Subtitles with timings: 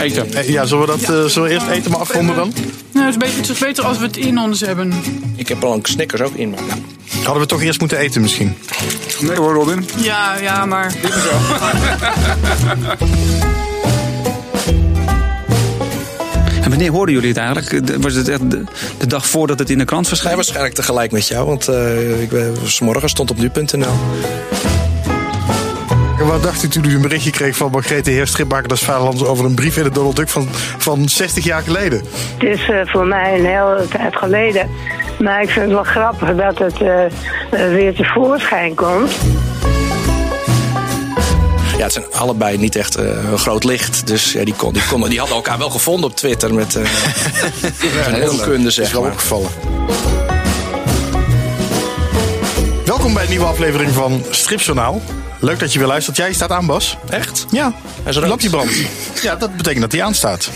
[0.00, 0.34] Eten.
[0.34, 2.52] Eh, Ja, zullen we, dat, eh, zullen we eerst eten maar afronden dan?
[2.92, 4.92] Nou, het, is beter, het is beter als we het in ons hebben.
[5.36, 6.50] Ik heb al een Snickers ook in.
[6.50, 6.60] Maar
[7.22, 8.56] Hadden we toch eerst moeten eten misschien?
[9.20, 9.88] Nee hoor, Robin.
[9.96, 10.94] Ja, ja, maar...
[16.62, 18.02] En wanneer hoorden jullie het eigenlijk?
[18.02, 18.64] Was het echt de,
[18.98, 20.34] de dag voordat het in de krant verscheen?
[20.34, 23.92] waarschijnlijk tegelijk met jou, want eh ik ben, vanmorgen stond op nu.nl.
[26.18, 29.24] En Wat dacht u toen u een berichtje kreeg van Margrethe Heer, stripmaker des Vaderlands...
[29.24, 30.48] over een brief in de Donald Duck van,
[30.78, 32.02] van 60 jaar geleden?
[32.38, 34.70] Het is eh, voor mij een hele tijd geleden.
[35.18, 37.10] Maar ik vind het wel grappig dat het eh, eh,
[37.50, 39.10] weer tevoorschijn komt.
[41.76, 44.06] Ja, het zijn allebei niet echt eh, een groot licht.
[44.06, 46.82] Dus ja, die, kon, die, konden, die hadden elkaar wel gevonden op Twitter met eh
[48.12, 49.10] een onkunde, is zeg wel maar.
[49.10, 49.50] opgevallen.
[52.84, 55.00] Welkom bij een nieuwe aflevering van Stripjournaal.
[55.40, 56.16] Leuk dat je weer luistert.
[56.16, 56.96] Jij staat aan, Bas.
[57.08, 57.46] Echt?
[57.50, 58.76] Ja, Hij is lampje brandt.
[59.22, 60.50] Ja, dat betekent dat hij aanstaat.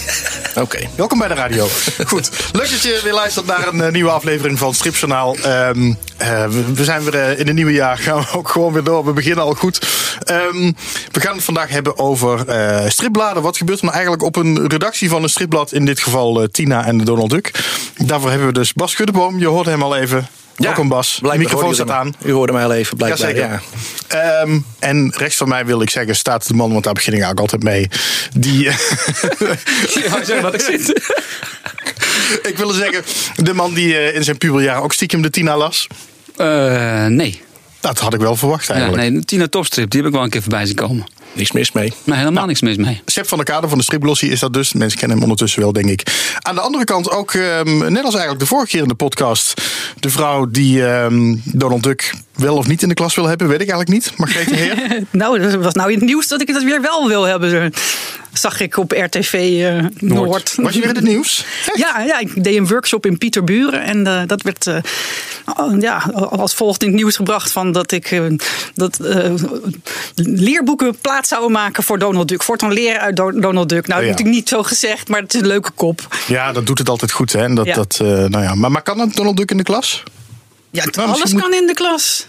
[0.55, 0.79] Oké.
[0.95, 1.69] Welkom bij de radio.
[2.07, 5.37] Goed, leuk dat je weer luistert naar een eh, nieuwe aflevering van Stripjournaal.
[5.37, 8.85] Ehm, eh, we, zijn weer eh, in het nieuwe jaar, gaan we ook gewoon weer
[8.85, 9.05] door.
[9.05, 9.87] We beginnen al goed.
[10.19, 10.73] Ehm,
[11.13, 12.45] we gaan het vandaag hebben over
[12.91, 13.43] stripbladen.
[13.43, 15.73] Wat gebeurt er nou eigenlijk op een redactie van een stripblad?
[15.73, 17.51] In dit geval Tina en de Donald Duck.
[17.97, 19.39] Daarvoor hebben we dus Bas Schuddeboom.
[19.39, 20.29] Je hoort hem al even.
[20.57, 21.19] Welkom Bas.
[21.23, 22.15] De microfoon staat aan.
[22.25, 23.35] U hoorde mij al even, blijkbaar.
[23.35, 23.63] Jazeker.
[24.09, 24.41] Ja.
[24.41, 27.21] Ehm, en rechts van mij wil ik zeggen, staat de man, want daar begin ik
[27.23, 27.89] eigenlijk altijd mee.
[28.37, 28.63] Die,
[30.09, 30.89] Ja, zeg wat ik zit.
[32.43, 33.03] ik wil zeggen,
[33.37, 35.87] de man die eh, in zijn puberjaren ook stiekem de Tina las.
[36.37, 37.43] Eh, nee.
[37.81, 39.11] Dat had ik wel verwacht Ja, eigenlijk.
[39.11, 39.25] nee.
[39.25, 41.07] Tina Topstrip, die heb ik wel een keer voorbij zien komen.
[41.33, 41.93] Niks mis mee.
[42.05, 43.03] Nee, helemaal niks mis mee.
[43.05, 44.73] Sepp van der Kade van de Stripglossie is dat dus.
[44.73, 46.35] Mensen kennen hem ondertussen wel, denk ik.
[46.39, 49.63] Aan de andere kant ook, ehm, net als eigenlijk de vorige keer in de podcast...
[50.01, 53.49] de vrouw die ehm, Donald Duck wel of niet in de klas wil hebben...
[53.49, 54.19] weet ik eigenlijk niet.
[54.19, 55.03] Margrethe Heer.
[55.11, 57.73] Nou, dat was nou in het nieuws dat ik het weer wel wil hebben.
[58.33, 60.55] Zag ik op RTV eh, Noord.
[60.57, 61.45] Was je weer in het nieuws?
[61.67, 61.79] Echt?
[61.79, 63.83] Ja, ja, ik deed een workshop in Pieterburen.
[63.83, 64.77] En eh, dat werd eh,
[65.79, 68.21] ja, als volgt in het nieuws gebracht: van dat ik
[68.75, 68.99] dat,
[70.15, 72.43] leerboeken plaats zouden maken voor Donald Duck.
[72.43, 73.87] Voortaan leren uit Do- Donald Duck.
[73.87, 74.25] Nou, Oh, dat ja.
[74.25, 76.17] heb ik niet zo gezegd, maar het is een leuke kop.
[76.27, 77.33] Ja, dat doet het altijd goed.
[77.33, 77.43] Hè?
[77.43, 77.75] En dat, Ja.
[77.75, 78.55] dat, nou ja.
[78.55, 80.03] maar, maar kan het Donald Duck in de klas?
[80.71, 82.27] Ja, alles moet- kan in de klas.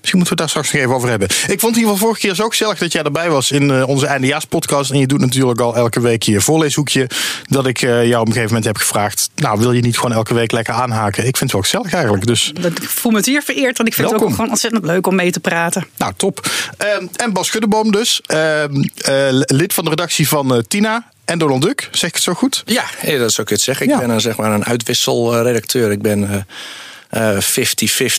[0.00, 1.28] Misschien moeten we het daar straks nog even over hebben.
[1.28, 3.70] Ik vond het in ieder geval vorige keer zo gezellig dat jij erbij was in
[3.70, 4.90] eh, onze eindejaarspodcast.
[4.90, 7.06] En je doet natuurlijk al elke week je voorleeshoekje.
[7.48, 9.30] Dat ik eh, jou op een gegeven moment heb gevraagd.
[9.34, 11.26] Nou, wil je niet gewoon elke week lekker aanhaken?
[11.26, 12.26] Ik vind het wel gezellig eigenlijk.
[12.26, 15.06] Dus Dat, ik voel me zeer vereerd, want ik vind het ook gewoon ontzettend leuk
[15.06, 15.86] om mee te praten.
[15.96, 16.46] nou, top.
[16.76, 18.20] Ehm, en Bas Schuddeboom dus.
[18.26, 21.88] ehm, eh, lid van de redactie van Tina en Donald Duck.
[21.90, 22.62] Zeg ik het zo goed?
[22.66, 22.84] Ja,
[23.18, 23.86] dat zou ik het zeggen.
[23.86, 23.98] Ik Ja.
[23.98, 25.90] ben een, zeg maar een uitwisselredacteur.
[25.90, 26.46] Ik ben
[27.14, 27.16] 50-50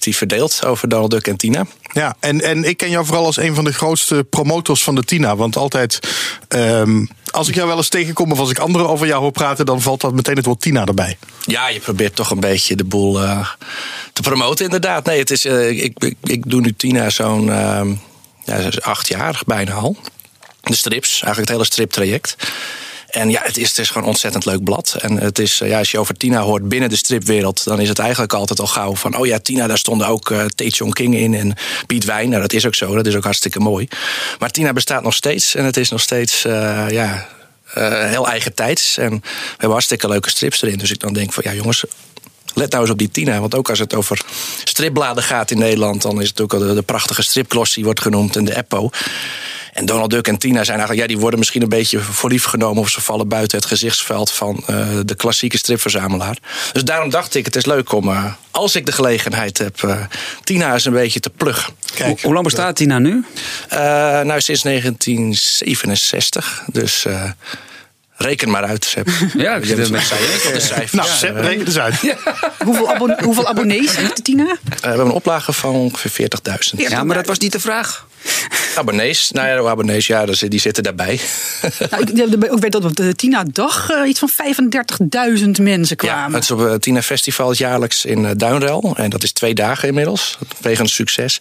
[0.10, 1.66] verdeeld over Donald Duck en Tina.
[1.94, 5.04] Ja, en, en ik ken jou vooral als een van de grootste promotors van de
[5.04, 5.36] Tina.
[5.36, 6.00] Want altijd,
[6.48, 9.66] ehm, als ik jou wel eens tegenkom of als ik anderen over jou hoor praten,
[9.66, 11.18] dan valt dat meteen het woord Tina erbij.
[11.46, 13.50] Ja, je probeert toch een beetje de boel eh,
[14.14, 15.06] te promoten, inderdaad.
[15.06, 17.94] Nee, het is, eh, ik, ik, ik doe nu Tina zo'n ehm,
[18.46, 19.98] ja, acht jaar bijna al.
[20.62, 22.36] De strips, eigenlijk het hele striptraject.
[23.10, 24.96] En ja, het is, gewoon ontzettend leuk blad.
[25.00, 27.90] En het is, eh, ja, als je over Tina hoort binnen de stripwereld, dan is
[27.90, 31.16] het eigenlijk altijd al gauw van: oh ja, Tina, daar stonden ook eh Tae King
[31.16, 31.54] in en
[31.86, 32.30] Piet Wijn.
[32.30, 33.88] Nou, dat is ook zo, dat is ook hartstikke mooi.
[34.40, 37.28] Maar Tina bestaat nog steeds en het is nog steeds, eh, ja,
[38.10, 38.98] heel eigen tijds.
[38.98, 40.78] En we hebben hartstikke leuke strips erin.
[40.78, 41.86] Dus ik dan denk van, ja jongens,
[42.54, 44.22] Let nou eens op die Tina, want ook als het over
[44.64, 48.36] stripbladen gaat in Nederland, dan is het ook al de, prachtige stripgloss die wordt genoemd
[48.36, 48.90] en de Eppo.
[49.80, 52.44] En Donald Duck en Tina zijn eigenlijk, ja, die worden misschien een beetje voor lief
[52.44, 56.38] genomen of ze vallen buiten het gezichtsveld van eh, de klassieke stripverzamelaar.
[56.74, 60.02] Dus daarom dacht ik, het is leuk om, eh, als ik de gelegenheid heb, eh,
[60.44, 61.74] Tina eens een beetje te pluggen.
[62.04, 63.24] Hoe, hoe lang bestaat Tina nu?
[63.70, 63.80] Eh,
[64.22, 67.24] nou, sinds 1967, dus eh,
[68.16, 69.10] reken maar uit, Sepp.
[69.38, 69.98] Ja, ik zit van
[70.54, 70.92] de cijfers.
[71.02, 71.96] Nou, Sepp, reken eens uit.
[72.66, 74.44] Hoeveel, abon- hoeveel abonnees heeft Tina?
[74.44, 74.50] Eh,
[74.82, 76.90] we hebben een oplage van ongeveer 40.000.
[76.90, 78.08] Ja, maar dat was niet de vraag.
[78.76, 81.20] Abonnees, nou ja, de abonnees, ja, dus die zitten daarbij.
[81.90, 86.34] Nou, ik, weet dat op de Tina-dag eh, iets van 35.000 mensen Ja, kwamen.
[86.34, 88.94] het is op het Tina Festival jaarlijks in eh, Duinrel.
[88.98, 91.38] En dat is twee dagen inmiddels, wegens succes.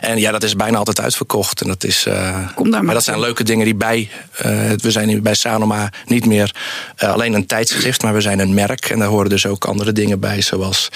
[0.00, 1.60] En ja, dat is bijna altijd uitverkocht.
[1.60, 2.14] En dat is, eh,
[2.54, 4.08] Kom daar maar maar dat zijn leuke dingen die bij...
[4.36, 6.54] eh, we zijn nu bij Sanoma niet meer
[6.96, 8.90] eh, alleen een tijdschrift, maar we zijn een merk.
[8.90, 10.88] En daar horen dus ook andere dingen bij, zoals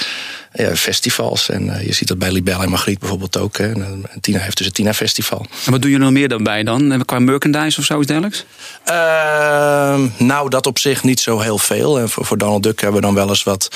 [0.54, 1.48] ja, festivals.
[1.48, 3.56] En eh, je ziet dat bij Libelle en Margriet bijvoorbeeld ook.
[3.56, 3.72] Hè.
[3.72, 5.46] En, eh, Tina heeft dus het Tina Festival.
[5.64, 6.92] En wat doe je er nog meer dan bij dan?
[6.92, 8.44] Eh, Qua merchandise of zoiets dergelijks?
[8.84, 11.98] Ehm, nou, dat op zich niet zo heel veel.
[11.98, 13.68] En voor, voor Donald Duck hebben we dan wel eens wat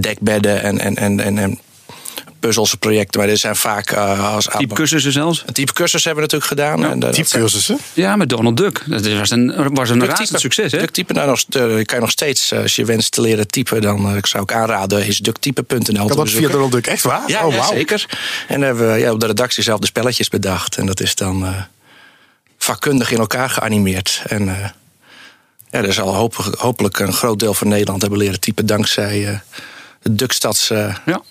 [0.00, 1.58] dekbedden en, en, en, en, en
[2.40, 3.20] puzzels, projecten.
[3.20, 5.42] Maar dit zijn vaak uh, als type cursussen zelfs.
[5.46, 6.80] Een type cursus hebben we natuurlijk gedaan.
[6.80, 7.78] Ja, en, uh, type cursussen?
[7.92, 8.82] Ja, met Donald Duck.
[8.86, 10.78] Dat was een, was een razend succes, hè?
[10.78, 11.44] Ducktype, nou, nog,
[11.84, 15.06] kan je nog steeds, als je wenst te leren typen, dan ik zou ik aanraden,
[15.06, 17.22] is ducktype.nl Kan dat via Donald Duck, echt waar?
[17.26, 17.64] Ja, oh, wow.
[17.64, 18.06] zeker.
[18.48, 20.76] En dan hebben we ja, op de redactie zelf de spelletjes bedacht.
[20.76, 21.62] En dat is dan uh,
[22.58, 24.22] vakkundig in elkaar geanimeerd.
[24.26, 24.58] En uh,
[25.70, 29.38] ja, er zal hopelijk, hopelijk een groot deel van Nederland hebben leren typen dankzij uh,
[30.02, 31.22] de Duckstads ja.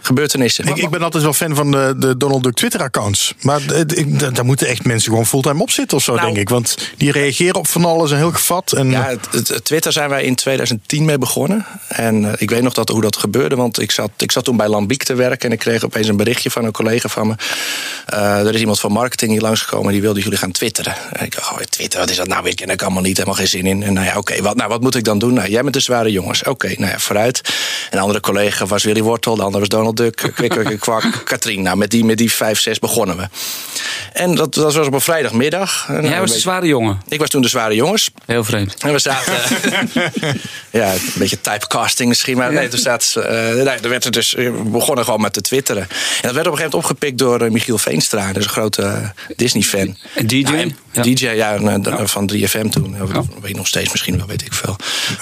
[0.00, 0.66] Gebeurtenissen.
[0.66, 3.34] Ik, ik, ben altijd wel fan van de, de Donald Duck Twitter-accounts.
[3.40, 6.48] Maar ik, daar moeten echt mensen gewoon fulltime op zitten of zo, nou, denk ik.
[6.48, 8.72] Want die reageren op van alles en heel gevat.
[8.72, 8.90] En...
[8.90, 11.66] Ja, het, het, Twitter zijn wij in 2010 mee begonnen.
[11.88, 13.56] En uh, ik weet nog dat, hoe dat gebeurde.
[13.56, 15.48] Want ik zat, ik zat toen bij Lambiek te werken.
[15.48, 17.34] En ik kreeg opeens een berichtje van een collega van me.
[18.14, 19.92] Uh, er is iemand van marketing hier langsgekomen.
[19.92, 20.94] Die wilde jullie gaan twitteren.
[21.12, 22.48] En ik dacht, oh, Twitter, wat is dat nou?
[22.48, 23.16] Ik ken ik allemaal niet.
[23.16, 23.82] Helemaal geen zin in.
[23.82, 25.34] En nou ja, oké, okay, wat, nou, wat moet ik dan doen?
[25.34, 26.40] Nou, jij bent de zware jongens.
[26.40, 27.40] Oké, okay, nou ja, vooruit.
[27.90, 29.36] Een andere collega was Willy Wortel.
[29.36, 30.32] De andere was Donald Duck.
[30.78, 31.62] kwak, Katrien.
[31.62, 33.28] Nou, met die, met die vijf, zes begonnen we.
[34.12, 35.86] En dat, dat was op een vrijdagmiddag.
[35.88, 37.00] En Jij was de zware jongen?
[37.08, 38.10] Ik was toen de zware jongens.
[38.26, 38.74] Heel vreemd.
[38.78, 39.32] En we zaten...
[40.80, 42.36] ja, een beetje typecasting misschien.
[42.36, 45.40] Maar nee, toen zaten, uh, nee, er werd er dus, we begonnen gewoon met te
[45.40, 45.82] twitteren.
[45.82, 45.88] En
[46.22, 48.32] dat werd op een gegeven moment opgepikt door uh, Michiel Veenstra.
[48.32, 49.96] Dus een grote Disney-fan.
[50.24, 50.38] DJ?
[50.38, 51.02] Ja, ja.
[51.02, 52.96] DJ, ja, ja, van 3FM toen.
[53.12, 53.22] Ja.
[53.40, 54.76] Weet nog steeds misschien wel, weet ik veel.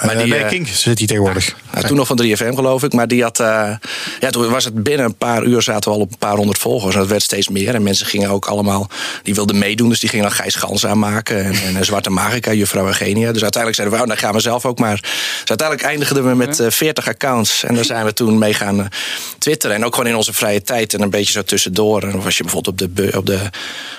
[0.05, 1.55] Maar die, bij Kink zit hij tegenwoordig.
[1.71, 2.93] Nou, toen nog van 3FM geloof ik.
[2.93, 3.37] Maar die had...
[3.37, 6.57] ja, toen was het binnen een paar uur zaten we al op een paar honderd
[6.57, 6.93] volgers.
[6.93, 7.75] En dat werd steeds meer.
[7.75, 8.89] En mensen gingen ook allemaal...
[9.23, 11.43] Die wilden meedoen, dus die gingen dan Gijs Gans aanmaken.
[11.43, 13.31] En, en Zwarte Magica, juffrouw Eugenia.
[13.31, 14.99] Dus uiteindelijk zeiden we, oh, dan gaan we zelf ook maar.
[15.01, 17.63] Dus uiteindelijk eindigden we met uh, 40 accounts.
[17.63, 18.87] En daar zijn we toen mee gaan
[19.37, 19.75] twitteren.
[19.75, 20.93] En ook gewoon in onze vrije tijd.
[20.93, 22.03] En een beetje zo tussendoor.
[22.03, 23.39] En of als je bijvoorbeeld op de, op de,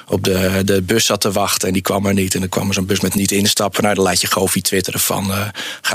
[0.07, 1.60] op de, de bus zat te wachten.
[1.65, 2.35] En die kwam er niet.
[2.35, 3.83] En dan kwam er zo'n bus met niet instappen.
[3.83, 5.31] Nou, dan laat je Goofy twitteren van...
[5.31, 5.49] Uh,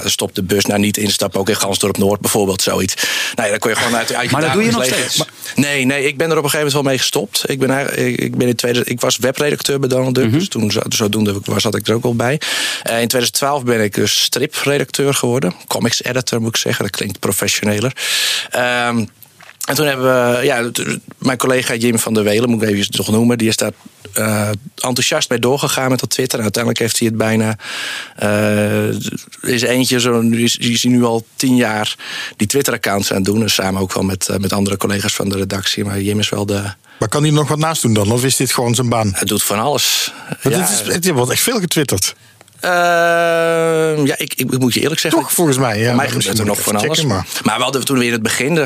[0.06, 1.40] stop de bus naar niet instappen.
[1.40, 2.96] Ook in Gansdorp Noord bijvoorbeeld, zoiets.
[3.36, 5.18] Nou ja, dan kon je gewoon uit, uit Maar dat doe je nog steeds?
[5.18, 7.50] Maar, nee, nee, ik ben er op een gegeven moment wel mee gestopt.
[7.50, 10.24] Ik, ben, ik, ben in tweede, ik was webredacteur bij Donald Duck.
[10.24, 10.40] Mm -hmm.
[10.40, 12.34] Dus toen zodoende was, zat ik er ook wel bij.
[12.34, 15.54] Uh, in 2012 ben ik dus stripredacteur geworden.
[15.68, 16.84] Comics editor moet ik zeggen.
[16.84, 17.96] Dat klinkt professioneler.
[18.88, 19.10] Um,
[19.66, 20.70] en toen hebben we, ja,
[21.18, 23.72] mijn collega Jim van der Welen, moet ik even nog noemen, die is daar
[24.18, 26.38] uh, enthousiast mee doorgegaan met dat Twitter.
[26.38, 27.58] En uiteindelijk heeft hij het bijna.
[28.24, 28.88] Uh,
[29.42, 31.96] is eentje, zo, is, is hij nu al tien jaar
[32.38, 33.40] die Twitter-accounts aan het doen.
[33.40, 35.86] Dus samen ook wel met, uh, met andere collega's van de redactie.
[35.86, 36.62] Maar Jim is wel de.
[37.00, 38.12] Maar kan hij nog wat naast doen dan?
[38.12, 39.12] Of is dit gewoon zijn baan?
[39.14, 40.14] Hij doet van alles.
[40.42, 42.16] Ja, ja, is, het wordt echt veel getwitterd.
[42.62, 45.22] Uh, ja, ik, ik, moet je eerlijk zeggen.
[45.22, 45.80] Toch, volgens mij.
[45.80, 47.04] Ja, mij gebeurt er nog van alles.
[47.04, 47.26] Maar.
[47.44, 48.66] maar we hadden toen we in het begin,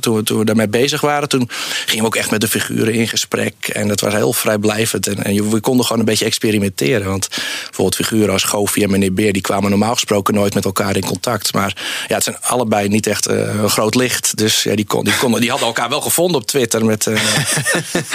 [0.00, 1.48] toen we, toen we daarmee bezig waren, toen
[1.86, 3.54] gingen we ook echt met de figuren in gesprek.
[3.72, 5.06] En dat was heel vrijblijvend.
[5.06, 7.08] En, en we konden gewoon een beetje experimenteren.
[7.08, 10.96] Want bijvoorbeeld figuren als Goofy en meneer Beer, die kwamen normaal gesproken nooit met elkaar
[10.96, 11.52] in contact.
[11.52, 11.76] Maar
[12.08, 14.36] ja, het zijn allebei niet echt uh, een groot licht.
[14.36, 17.16] Dus ja, die, kon, die, konden, die hadden elkaar wel gevonden op Twitter met uh,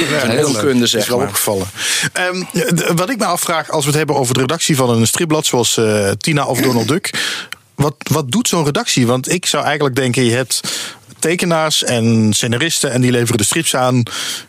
[0.10, 1.28] ja, heel kunde, zeg is wel maar.
[1.28, 1.68] opgevallen.
[2.32, 2.48] Um,
[2.96, 5.78] wat ik me afvraag, als we het hebben over de redactie van een stripblad zoals
[5.78, 7.10] uh, Tina of Donald Duck.
[7.76, 9.08] Wat, wat doet zo'n redactie?
[9.08, 10.62] Want ik zou eigenlijk denken, je hebt
[11.24, 14.04] tekenaars en scenaristen en die leveren de strips aan.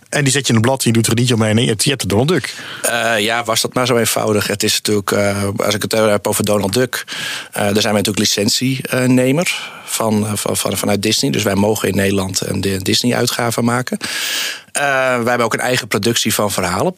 [0.09, 1.57] En die zet je in een blad, je doet er een liedje omheen.
[1.57, 2.55] Je hebt, de Donald Duck.
[2.85, 4.47] Uh, ja, was dat maar zo eenvoudig.
[4.47, 7.05] Het is natuurlijk, uh, als ik het heb over Donald Duck.
[7.07, 11.31] Uh, daar zijn wij natuurlijk licentienemer van, van, van, vanuit Disney.
[11.31, 13.99] Dus wij mogen in Nederland een Disney-uitgave maken.
[14.73, 16.95] wij hebben ook een eigen productie van verhalen.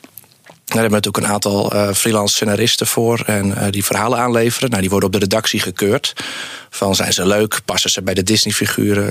[0.66, 4.68] Daar hebben we natuurlijk een aantal uh, freelance scenaristen voor en uh, die verhalen aanleveren.
[4.68, 6.12] Nou, die worden op de redactie gekeurd.
[6.70, 9.10] Van zijn ze leuk, passen ze bij de Disney-figuren,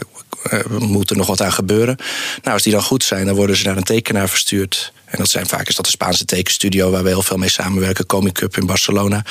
[0.51, 1.96] uh, moet er nog wat aan gebeuren.
[2.41, 4.94] Nou, als die dan goed zijn, dan worden ze naar een tekenaar verstuurd.
[5.15, 8.05] En dat zijn vaak is dat de Spaanse tekenstudio waar we heel veel mee samenwerken,
[8.05, 9.15] Comic Cup in Barcelona.
[9.15, 9.24] En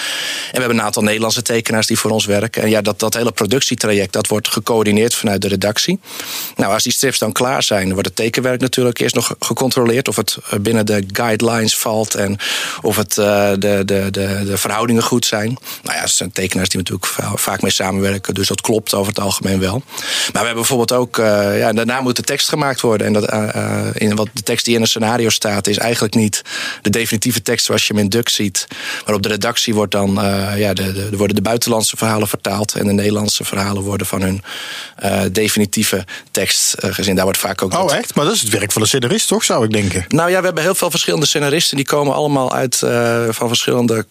[0.52, 2.62] we hebben een aantal Nederlandse tekenaars die voor ons werken.
[2.62, 6.00] En ja, dat, dat hele productietraject dat wordt gecoördineerd vanuit de redactie.
[6.56, 10.16] Nou, als die strips dan klaar zijn, wordt het tekenwerk natuurlijk eerst nog gecontroleerd of
[10.16, 12.38] het binnen de guidelines valt en
[12.82, 15.56] of het uh, de, de, de, de verhoudingen goed zijn.
[15.82, 19.20] Nou ja, dat zijn tekenaars die natuurlijk vaak mee samenwerken, dus dat klopt over het
[19.20, 19.82] algemeen wel.
[19.86, 23.06] Maar we hebben bijvoorbeeld ook, uh, ja, daarna moet de tekst gemaakt worden.
[23.06, 23.32] En dat,
[23.94, 26.43] in wat de tekst die in een scenario staat, is eigenlijk niet
[26.83, 28.66] de definitieve tekst zoals je hem in Duck ziet.
[29.07, 32.75] Maar op de redactie wordt dan, uh, ja, de, de, worden de buitenlandse verhalen vertaald
[32.75, 34.43] en de Nederlandse verhalen worden van hun
[35.04, 37.14] uh, definitieve tekst uh, gezien.
[37.14, 37.75] Daar wordt vaak ook.
[37.75, 38.14] Oh, echt?
[38.14, 40.04] Maar dat is het werk van de scenarist, toch, zou ik denken?
[40.09, 41.76] Nou ja, we hebben heel veel verschillende scenaristen.
[41.76, 42.78] Die komen allemaal uit
[43.31, 44.07] van verschillende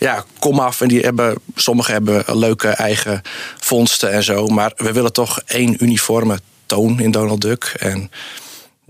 [0.00, 0.80] ja, kom af.
[0.80, 3.22] En die hebben, sommigen hebben leuke eigen
[3.58, 4.46] vondsten en zo.
[4.46, 7.74] Maar we willen toch één uniforme toon in Donald Duck.
[7.78, 8.10] En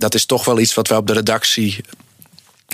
[0.01, 1.85] dat is toch wel iets wat wij op de redactie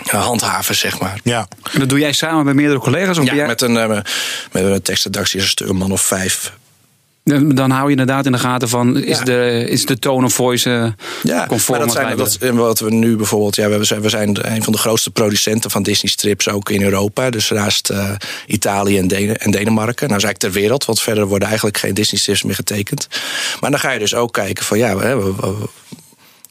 [0.04, 1.21] handhaven, zeg maar.
[1.23, 1.49] Ja.
[1.73, 3.18] En dat doe jij samen met meerdere collega's?
[3.18, 3.47] Of ja, jij...
[3.47, 4.04] met, een, uh, met
[4.52, 6.52] een tekstredactie is een man of vijf
[7.25, 9.25] Dan dan hou je inderdaad in de gaten van, is, Ja.
[9.25, 10.87] de, is de tone of voice eh,
[11.23, 13.56] Ja, conform maar dat wat zijn dat, en wat we nu bijvoorbeeld.
[13.56, 17.30] Ja, we zijn, we zijn een van de grootste producenten van Disney-strips ook in Europa.
[17.30, 18.11] Dus naast eh,
[18.47, 20.06] Italië en, Denen- en Denemarken.
[20.09, 23.09] Nou, is eigenlijk ter wereld, want verder worden eigenlijk geen Disney-strips meer getekend.
[23.61, 25.68] Maar dan ga je dus ook kijken van ja, hè, we- we-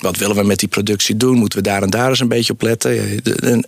[0.05, 1.37] wat willen we met die productie doen?
[1.37, 3.19] Moeten we daar en daar eens een beetje op letten?
[3.23, 3.63] De-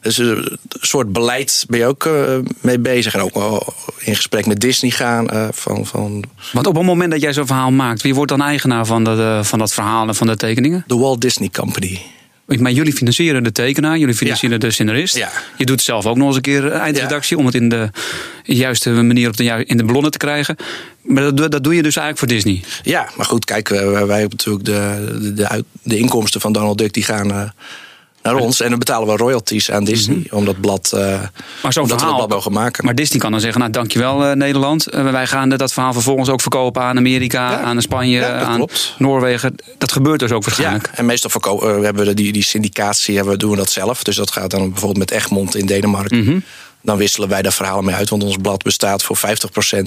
[0.00, 2.12] Dus een soort beleid ben je ook eh,
[2.60, 3.14] mee bezig.
[3.14, 3.64] En ook
[3.98, 5.28] in gesprek met Disney gaan.
[5.28, 8.42] eh, van, van Want op het moment dat jij zo'n verhaal maakt, wie wordt dan
[8.42, 10.84] eigenaar van, dat, eh, van dat verhaal en van de tekeningen?
[10.86, 12.00] de Walt Disney Company.
[12.46, 15.16] Maar jullie financieren de tekenaar, jullie financieren de scenarist.
[15.16, 15.30] Ja.
[15.56, 17.90] Je doet zelf ook nog eens een keer eindredactie om het in de
[18.42, 20.56] juiste manier op de, in de ballonnen te krijgen.
[21.02, 22.62] Maar dat, doe- dat doe je dus eigenlijk voor Disney.
[22.82, 27.04] Ja, maar goed, kijk, wij, hebben natuurlijk de, de, de inkomsten van Donald Duck die
[27.04, 27.48] gaan eh,
[28.32, 28.60] naar ons.
[28.60, 31.00] En dan betalen we royalties aan Disney om dat blad, eh
[31.62, 32.28] Maar zo'n omdat we dat verhaal.
[32.28, 32.84] mogen maken.
[32.84, 34.86] Maar Disney kan dan zeggen: Nou, dankjewel eh, Nederland.
[34.86, 37.60] Eh, wij gaan dat verhaal vervolgens ook verkopen aan Amerika, Ja.
[37.60, 38.94] aan Spanje, Ja, aan klopt.
[38.98, 39.54] Noorwegen.
[39.78, 40.90] Dat gebeurt dus ook ja, waarschijnlijk.
[40.94, 44.02] en meestal verko- eh, hebben we die, die syndicatie, hebben, we- doen we dat zelf.
[44.02, 46.24] Dus dat gaat dan bijvoorbeeld met Egmond in Denemarken.
[46.24, 46.38] Mhm.
[46.86, 49.20] Dan wisselen wij daar verhalen mee uit, want ons blad bestaat voor 50%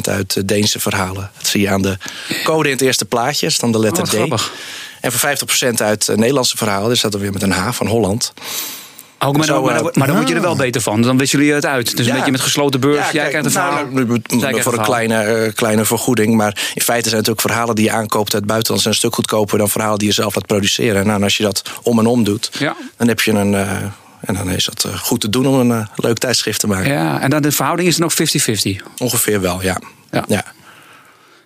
[0.01, 1.31] uit eh, Deense verhalen.
[1.37, 1.97] Dat zie je aan de
[2.43, 4.13] code in het eerste plaatje, is dan de letter Oh, D.
[4.13, 4.51] grappig.
[5.01, 5.29] En voor
[5.69, 8.33] 50% uit eh, Nederlandse verhalen, dus dat dan weer met een H van Holland.
[9.19, 11.01] Ook, maar, Zo, dan, maar, dan, eh, maar dan word je er wel beter van.
[11.01, 11.97] Dan wisselen jullie het uit.
[11.97, 12.11] Dus Ja.
[12.11, 12.95] een beetje met gesloten beurs.
[12.95, 14.51] Ja, jij kijk, krijgt een nou, verhaal.
[14.51, 16.35] nou, voor een kleine, kleine vergoeding.
[16.35, 18.81] Maar in feite zijn het ook verhalen die je aankoopt uit het buitenland.
[18.81, 21.03] zijn een stuk goedkoper dan verhalen die je zelf laat produceren.
[21.05, 22.75] Nou, en als je dat om en om doet, Ja.
[22.97, 23.53] dan heb je een.
[24.21, 26.91] En dan is dat eh, goed te doen om een eh, leuk tijdschrift te maken.
[26.91, 28.15] Ja, en dan de verhouding is nog 50-50.
[28.97, 29.81] Ongeveer wel, ja.
[30.11, 30.25] Ja.
[30.27, 30.43] ja.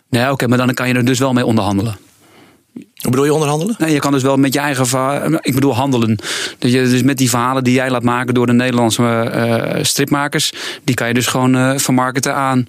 [0.09, 1.97] Nee, oké, maar dan kan je er dus wel mee onderhandelen.
[2.73, 3.75] Hoe bedoel je onderhandelen?
[3.77, 6.17] Nee, je kan dus wel met je eigen ik bedoel handelen.
[6.59, 10.53] Dat je dus met die verhalen die jij laat maken door de Nederlandse eh, stripmakers,
[10.83, 12.67] die kan je dus gewoon eh, vermarkten aan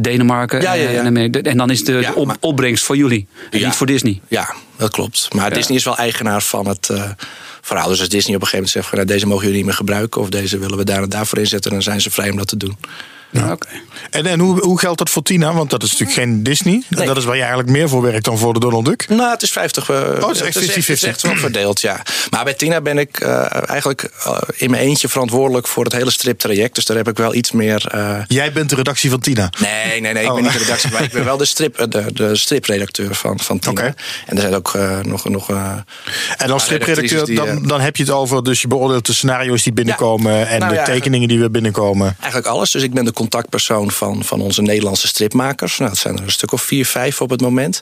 [0.00, 0.60] Denemarken.
[0.60, 0.98] Ja, ja, ja.
[1.00, 1.40] En, Amerika.
[1.50, 4.20] en dan is de, de op- maar- opbrengst voor jullie, en niet voor Disney.
[4.28, 5.28] Ja, dat klopt.
[5.34, 7.10] Maar Disney is wel eigenaar van het eh,
[7.60, 7.88] verhaal.
[7.88, 10.20] Dus als Disney op een gegeven moment zegt: nou, deze mogen jullie niet meer gebruiken.
[10.20, 11.70] of deze willen we daar en daarvoor inzetten.
[11.70, 12.76] dan zijn ze vrij om dat te doen.
[13.30, 13.56] Ja.
[14.10, 15.52] En, en hoe, hoe geldt dat voor Tina?
[15.52, 16.82] Want dat is natuurlijk geen Disney.
[16.88, 17.06] Nee.
[17.06, 19.08] Dat is waar je eigenlijk meer voor werkt dan voor de Donald Duck.
[19.08, 19.88] Nou, het is 50.
[19.90, 20.74] eh, Oh, het is echt 50-50.
[20.74, 22.02] Het is echt wel verdeeld, ja.
[22.30, 26.10] Maar bij Tina ben ik eh, eigenlijk eh, in mijn eentje verantwoordelijk voor het hele
[26.10, 26.74] striptraject.
[26.74, 27.92] Dus daar heb ik wel iets meer.
[28.28, 29.52] Jij bent de redactie van Tina.
[29.60, 30.34] Nee, nee, nee, ik Oh.
[30.34, 33.58] ben niet de redactie, maar ik ben wel de, strip, de, de stripredacteur van, van
[33.58, 33.70] Tina.
[33.80, 33.94] Oké.
[34.26, 35.28] En er zijn ook nog.
[35.28, 35.48] nog
[36.36, 38.42] En als stripredacteur, die, dan, dan heb je het over.
[38.44, 40.48] Dus je beoordeelt de scenario's die binnenkomen.
[40.48, 42.16] En Nou de ja, tekeningen die weer binnenkomen.
[42.20, 42.70] Eigenlijk alles.
[42.70, 45.78] Dus ik ben de contactpersoon van, van onze Nederlandse stripmakers.
[45.78, 47.80] Nou, dat zijn er een stuk of vier, vijf op het moment.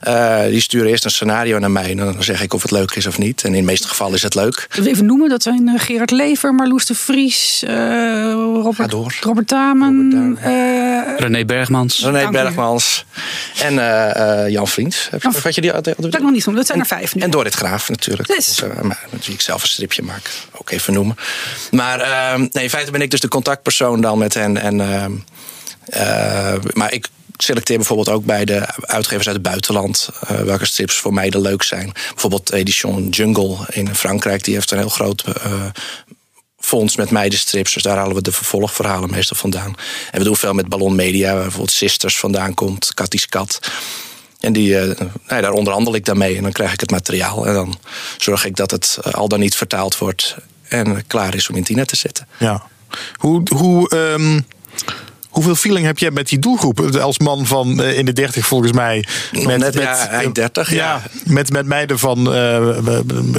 [0.00, 1.90] Eh, die sturen eerst een scenario naar mij.
[1.90, 3.42] En dan zeg ik of het leuk is of niet.
[3.42, 4.68] En in de meeste gevallen is het leuk.
[4.84, 5.28] Even noemen?
[5.28, 7.72] Dat zijn eh, Gerard Lever, Marloes de Vries, eh,
[8.62, 8.92] Robert.
[9.20, 10.10] Robert Tamen.
[10.12, 11.98] Robert eh, René Bergmans.
[11.98, 12.32] René Dank u.
[12.32, 13.04] Bergmans
[13.62, 15.08] en eh, eh, Jan Vriends.
[15.10, 16.54] Heb je, had je die dat kan ik nog niet noemen.
[16.54, 17.22] Dat zijn er vijf nu.
[17.22, 18.28] En Dorrit Graaf natuurlijk.
[18.28, 18.46] Yes.
[18.46, 20.30] Dus, maar, met wie ik zelf een stripje maak.
[20.52, 21.16] Ook even noemen.
[21.70, 24.56] Maar ehm, nee, in feite ben ik dus de contactpersoon dan met hen.
[24.56, 25.12] En, ehm,
[25.84, 30.96] eh, maar ik selecteer bijvoorbeeld ook bij de uitgevers uit het buitenland eh, welke strips
[30.96, 31.92] voor mij de leuk zijn.
[32.08, 34.44] Bijvoorbeeld Edition Jungle in Frankrijk.
[34.44, 35.52] Die heeft een heel groot eh,
[36.58, 37.72] fonds met meidenstrips.
[37.72, 39.74] Dus daar halen we de vervolgverhalen meestal vandaan.
[40.10, 43.70] En we doen veel met Ballon Media, waar bijvoorbeeld Sisters vandaan komt, Katties Kat.
[44.40, 47.46] En die, nou, daar onderhandel ik daarmee en dan krijg ik het materiaal.
[47.46, 47.78] En dan
[48.18, 50.36] zorg ik dat het al dan niet vertaald wordt
[50.68, 52.28] en klaar is om in Tina te zetten.
[52.38, 52.62] Ja.
[53.16, 54.40] Hoe, hoe, ehm,
[55.28, 56.80] hoeveel feeling heb jij met die doelgroep?
[56.80, 59.04] Als man van eh, in de 30 volgens mij.
[59.32, 61.02] Nog net, ja, eind 30, ja.
[61.24, 62.78] Met, met meiden van, eh,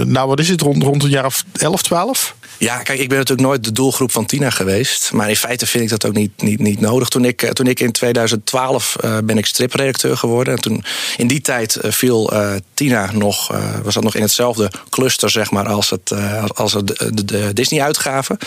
[0.05, 2.36] nou wat is het, rond, rond een jaar of 11, 12?
[2.60, 5.12] Ja, kijk, ik ben natuurlijk nooit de doelgroep van Tina geweest.
[5.13, 7.10] Maar in feite vind ik dat ook niet, niet, niet nodig.
[7.10, 10.53] Toen ik, eh, toen ik in 2012 eh, ben ik stripredacteur geworden.
[10.53, 10.84] En toen,
[11.17, 12.31] in die tijd viel
[12.74, 16.13] Tina nog, eh, was dat nog in hetzelfde cluster zeg maar, als, het,
[16.53, 18.38] als het, de, de, de Disney-uitgave.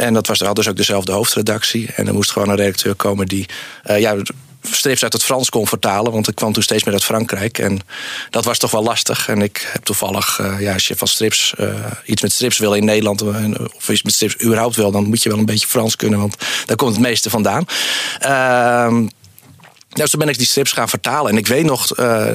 [0.00, 1.88] En dat was had dus ook dezelfde hoofdredactie.
[1.94, 3.46] En er moest gewoon een redacteur komen die
[3.82, 4.16] eh, ja,
[4.62, 6.12] strips uit het Frans kon vertalen.
[6.12, 7.58] Want ik kwam toen steeds meer uit Frankrijk.
[7.58, 7.80] En
[8.30, 9.28] dat was toch wel lastig.
[9.28, 12.74] En ik heb toevallig, eh, ja, als je van strips eh, iets met strips wil
[12.74, 13.22] in Nederland.
[13.76, 16.18] of iets met strips überhaupt wil, dan moet je wel een beetje Frans kunnen.
[16.18, 17.64] Want daar komt het meeste vandaan.
[19.92, 21.30] Ja, dus toen ben ik die strips gaan vertalen.
[21.30, 22.26] En ik weet nog eh,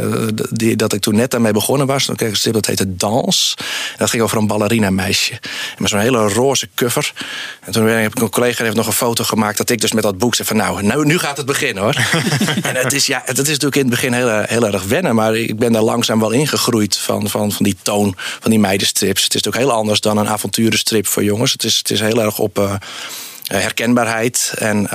[0.50, 2.06] die, dat ik toen net daarmee begonnen was.
[2.06, 3.54] Toen kreeg ik een strip dat heette Dans.
[3.58, 5.40] En dat ging over een ballerina meisje.
[5.78, 7.14] Met zo'n hele roze cover.
[7.62, 9.58] En toen heb ik een collega heeft nog een foto gemaakt...
[9.58, 11.96] dat ik dus met dat boek zei van nou, nou nu gaat het beginnen hoor.
[12.70, 15.16] en het is, ja, het is natuurlijk in het begin heel, heel erg wennen.
[15.16, 19.24] Maar ik ben daar langzaam wel ingegroeid van, van, van die toon van die meidenstrips.
[19.24, 21.52] Het is natuurlijk heel anders dan een avonturenstrip voor jongens.
[21.52, 22.60] Het is, het is heel erg op...
[22.60, 22.74] eh,
[23.46, 24.90] herkenbaarheid en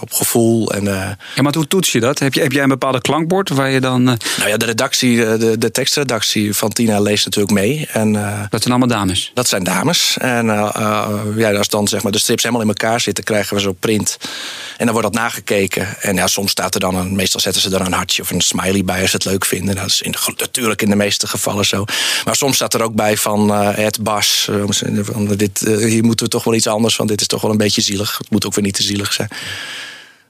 [0.00, 0.72] op gevoel.
[0.72, 0.84] En,
[1.34, 2.18] ja, maar hoe toets je dat?
[2.18, 4.02] Heb, je, heb jij een bepaalde klankbord waar je dan.
[4.02, 7.86] Nou ja, de redactie, de, de tekstredactie van Tina leest natuurlijk mee.
[7.92, 8.12] En,
[8.50, 9.30] dat zijn allemaal dames?
[9.34, 10.16] Dat zijn dames.
[10.18, 10.46] En
[11.36, 14.16] ja, als dan zeg maar de strips helemaal in elkaar zitten, krijgen we zo print.
[14.76, 16.00] En dan wordt dat nagekeken.
[16.00, 18.40] En ja, soms staat er dan een, meestal zetten ze er een hartje of een
[18.40, 19.76] smiley bij als ze het leuk vinden.
[19.76, 21.84] Dat is in natuurlijk in de meeste gevallen zo.
[22.24, 24.50] Maar soms staat er ook bij van het Bas.
[25.36, 27.06] Dit, hier moeten we toch wel iets anders van.
[27.06, 28.18] Dit is toch wel een beetje zielig.
[28.18, 29.28] Het moet ook weer niet te zielig zijn.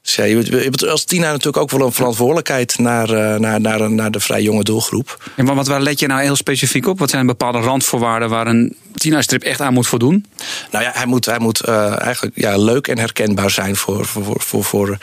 [0.02, 4.10] Dus ja, je hebt als Tina natuurlijk ook wel een verantwoordelijkheid naar, naar, naar, naar
[4.10, 5.30] de vrij jonge doelgroep.
[5.36, 6.98] En wat, waar let je nou heel specifiek op?
[6.98, 10.26] Wat zijn bepaalde randvoorwaarden waar een Tina-strip echt aan moet voldoen?
[10.70, 14.64] Nou ja, hij moet, hij moet eigenlijk ja, leuk en herkenbaar zijn voor, voor, voor,
[14.64, 14.98] voor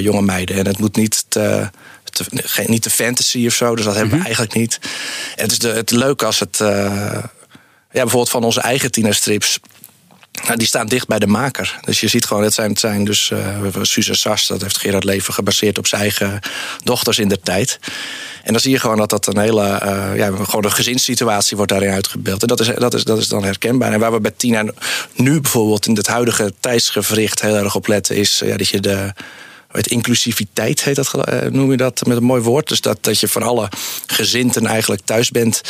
[0.00, 0.56] jonge meiden.
[0.56, 1.70] En het moet niet te,
[2.04, 2.24] te,
[2.66, 3.74] niet de fantasy of zo.
[3.74, 4.26] Dus dat hebben we mhm.
[4.26, 4.78] eigenlijk niet.
[5.36, 6.60] En het is de, het leuk als het.
[7.90, 9.60] Ja, bijvoorbeeld van onze eigen tienerstrips.
[10.54, 11.78] Die staan dicht bij de maker.
[11.84, 15.04] Dus je ziet gewoon, het zijn, het zijn dus uh, Suze Sas, dat heeft Gerard
[15.04, 16.40] Leven gebaseerd op zijn eigen
[16.84, 17.78] dochters in de tijd.
[18.42, 21.72] En dan zie je gewoon dat dat een hele, uh, ja, gewoon een gezinssituatie wordt
[21.72, 22.42] daarin uitgebeeld.
[22.42, 23.92] En dat is, dat is, dat is dan herkenbaar.
[23.92, 24.64] En waar we bij Tina
[25.14, 29.12] nu bijvoorbeeld in het huidige tijdsgevricht heel erg op letten, is ja, dat je de
[29.68, 32.68] het inclusiviteit heet dat, eh, noem je dat met een mooi woord.
[32.68, 33.68] Dus dat, dat je voor alle
[34.06, 35.60] gezinten eigenlijk thuis bent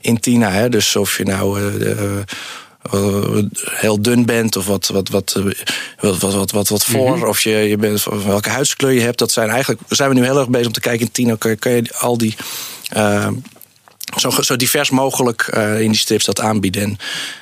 [0.00, 0.50] in Tina.
[0.50, 0.68] Hè?
[0.68, 1.60] Dus of je nou
[3.70, 5.32] heel dun bent of wat, wat, wat,
[6.00, 7.16] wat, wat, wat, wat, voor.
[7.16, 7.26] Mhm.
[7.26, 9.18] Of je, je bent, welke huidskleur je hebt.
[9.18, 11.36] Dat zijn eigenlijk, zijn we nu heel erg bezig om te kijken in Tina.
[11.36, 12.34] Kan, kan je al die
[14.16, 16.98] zo, zo divers mogelijk uh, in die strips dat aanbieden.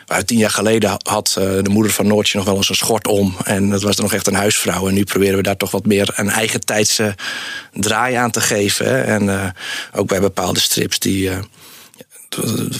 [0.07, 3.07] En tien jaar geleden had uh, de moeder van Noortje nog wel eens een schort
[3.07, 3.37] om.
[3.45, 4.89] En dat was dan nog echt een huisvrouw.
[4.89, 7.15] En nu proberen we daar toch wat meer een eigen tijdse
[7.73, 8.87] draai aan te geven.
[8.87, 9.01] Hè.
[9.01, 9.55] En
[9.93, 11.31] ook bij bepaalde strips die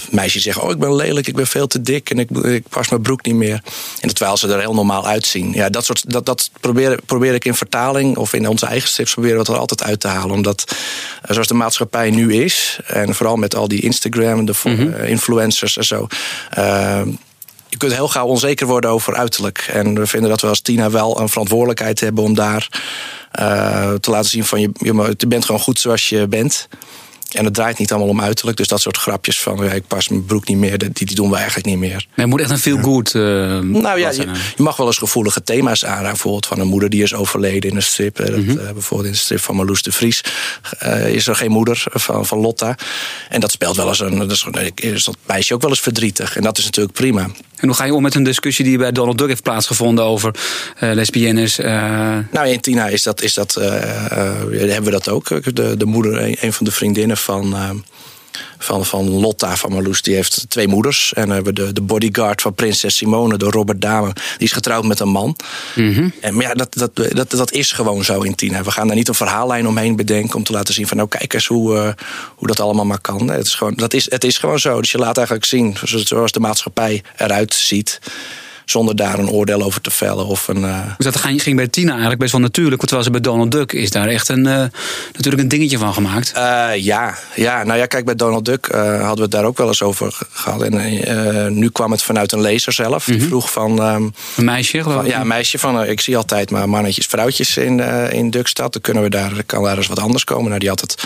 [0.09, 2.89] meisjes zeggen: Oh, ik ben lelijk, ik ben veel te dik en ik, ik pas
[2.89, 3.61] mijn broek niet meer.
[3.99, 5.51] En terwijl ze er heel normaal uitzien.
[5.53, 9.13] Ja, dat, soort, dat, dat probeer, probeer ik in vertaling of in onze eigen strips
[9.13, 10.35] proberen we het er altijd uit te halen.
[10.35, 10.75] Omdat
[11.21, 14.93] eh, zoals de maatschappij nu is, en vooral met al die Instagram, de mhm.
[14.93, 16.07] eh, influencers en zo.
[16.57, 17.01] Uh,
[17.69, 19.69] je kunt heel gauw onzeker worden over uiterlijk.
[19.71, 22.67] En we vinden dat we als Tina wel een verantwoordelijkheid hebben om daar
[23.39, 24.69] uh, te laten zien van je,
[25.17, 26.67] je bent gewoon goed zoals je bent.
[27.33, 28.57] En het draait niet allemaal om uiterlijk.
[28.57, 31.29] Dus dat soort grapjes van ja, ik pas mijn broek niet meer, die, die doen
[31.29, 31.89] we eigenlijk niet meer.
[31.89, 33.13] Nee, het moet echt een veel goed.
[33.13, 33.23] Uh,
[33.59, 36.09] nou ja, je, je, mag wel eens gevoelige thema's aanraken.
[36.09, 38.19] Bijvoorbeeld van een moeder die is overleden in een strip.
[38.19, 38.55] Mm -hmm.
[38.55, 40.23] dat, uh, bijvoorbeeld in de strip van Marloes de Vries
[40.83, 42.75] uh, is er geen moeder van, van Lotta.
[43.29, 44.17] En dat speelt wel eens een.
[44.17, 46.35] Dat is, is dat meisje ook wel eens verdrietig.
[46.35, 47.29] En dat is natuurlijk prima.
[47.61, 50.35] En hoe ga je om met een discussie die bij Donald Duck heeft plaatsgevonden over
[50.79, 51.59] uh, lesbiennes?
[51.59, 52.17] Uh...
[52.31, 53.65] Nou, in Tina is dat, is dat, uh,
[54.49, 55.55] hebben we dat ook.
[55.55, 57.83] De, de moeder, een, een van de vriendinnen van
[58.63, 60.01] van, van Lotta van Marloes.
[60.01, 61.13] Die heeft twee moeders.
[61.13, 64.13] En hebben we de, de bodyguard van prinses Simone, de Robert Dame.
[64.13, 65.35] Die is getrouwd met een man.
[65.75, 68.63] Mm en, maar ja, dat, dat, dat, dat is gewoon zo in Tina.
[68.63, 71.33] We gaan daar niet een verhaallijn omheen bedenken om te laten zien van nou kijk
[71.33, 71.91] eens hoe, uh,
[72.35, 73.29] hoe dat allemaal maar kan.
[73.29, 74.81] Het is, gewoon, dat is, het is gewoon zo.
[74.81, 77.99] Dus je laat eigenlijk zien zoals de maatschappij eruit ziet
[78.65, 80.25] zonder daar een oordeel over te vellen.
[80.25, 80.79] Of een, uh...
[80.97, 82.81] Dus dat ging bij Tina eigenlijk best wel natuurlijk.
[82.81, 84.63] Terwijl ze bij Donald Duck is daar echt een, uh,
[85.13, 86.33] natuurlijk een dingetje van gemaakt.
[86.37, 89.67] Uh, ja, ja, nou ja, kijk, bij Donald Duck hadden we het daar ook wel
[89.67, 90.61] eens over gehad.
[90.61, 93.05] En nu kwam het vanuit een lezer zelf.
[93.05, 93.27] Die mhm.
[93.27, 93.93] vroeg van...
[93.93, 95.09] Um, een meisje, geloof ik?
[95.09, 95.83] Ja, een meisje van...
[95.83, 97.79] ik zie altijd maar mannetjes, vrouwtjes in,
[98.11, 98.73] in Duckstad.
[98.73, 100.47] Dan kunnen we daar, kan daar eens wat anders komen.
[100.47, 101.03] Nou, die had het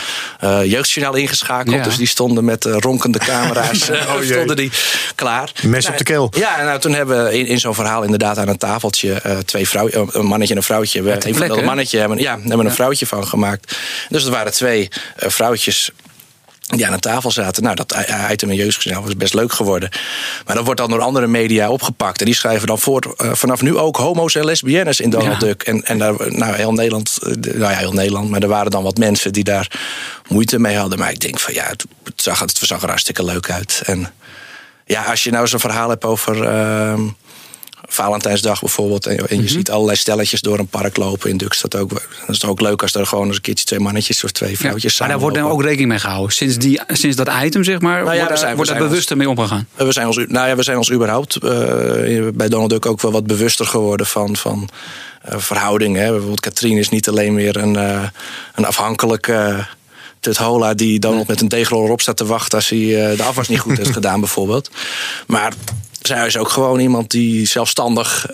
[0.63, 1.83] jeugdjournaal ingeschakeld.
[1.83, 3.89] Dus die stonden met ronkende camera's.
[3.89, 4.71] oh, stonden die
[5.15, 5.51] klaar.
[5.63, 6.31] Mes op de keel.
[6.37, 9.67] Ja, nou, toen hebben we in, in zo'n verhaal inderdaad aan een tafeltje uh, twee
[9.67, 11.01] vrouwen, een mannetje en een vrouwtje.
[11.01, 13.77] We hebben een mannetje hebben, ja, hebben een vrouwtje van gemaakt.
[14.09, 14.89] Dus het waren twee
[15.23, 15.91] uh, vrouwtjes
[16.65, 17.63] die aan een tafel zaten.
[17.63, 17.95] Nou, dat
[18.31, 19.89] item in jeugdgezelschap was best leuk geworden.
[20.45, 22.19] Maar dat wordt dan door andere media opgepakt.
[22.19, 25.63] En die schrijven dan voort uh, vanaf nu ook homo's en lesbiennes in Donald Duck.
[25.63, 28.97] En, en daar, nou, heel Nederland, nou ja, heel Nederland, maar er waren dan wat
[28.97, 29.71] mensen die daar
[30.27, 30.99] moeite mee hadden.
[30.99, 33.81] Maar ik denk van ja, het, zag, het zag er hartstikke leuk uit.
[33.85, 34.13] En
[34.85, 36.43] ja, als je nou zo'n verhaal hebt over.
[36.43, 36.99] Uh,
[37.87, 39.05] Valentijnsdag bijvoorbeeld.
[39.05, 39.47] En, je mhm.
[39.47, 41.89] ziet allerlei stelletjes door een park lopen in Dukstad ook.
[41.89, 44.91] Dat is ook leuk als er gewoon eens een keertje twee mannetjes of twee vrouwtjes
[44.91, 46.33] ja, Maar daar wordt dan ook rekening mee gehouden.
[46.35, 49.29] Sinds, die, sinds dat item, zeg maar, nou ja, wordt, zijn, wordt daar bewuster mee
[49.29, 49.67] omgegaan?
[49.75, 53.11] We zijn ons, nou ja, we zijn ons überhaupt uh, bij Donald Duck ook wel
[53.11, 54.35] wat bewuster geworden van...
[54.35, 54.69] van
[55.29, 56.09] uh, verhoudingen.
[56.09, 58.03] Bijvoorbeeld Katrien is niet alleen meer een, uh,
[58.55, 59.65] een afhankelijke
[60.33, 63.59] Hola die Donald met een deegroller op staat te wachten als hij de afwas niet
[63.59, 64.69] goed heeft gedaan, bijvoorbeeld.
[65.27, 65.53] Maar
[66.07, 68.25] zij is ook gewoon iemand die zelfstandig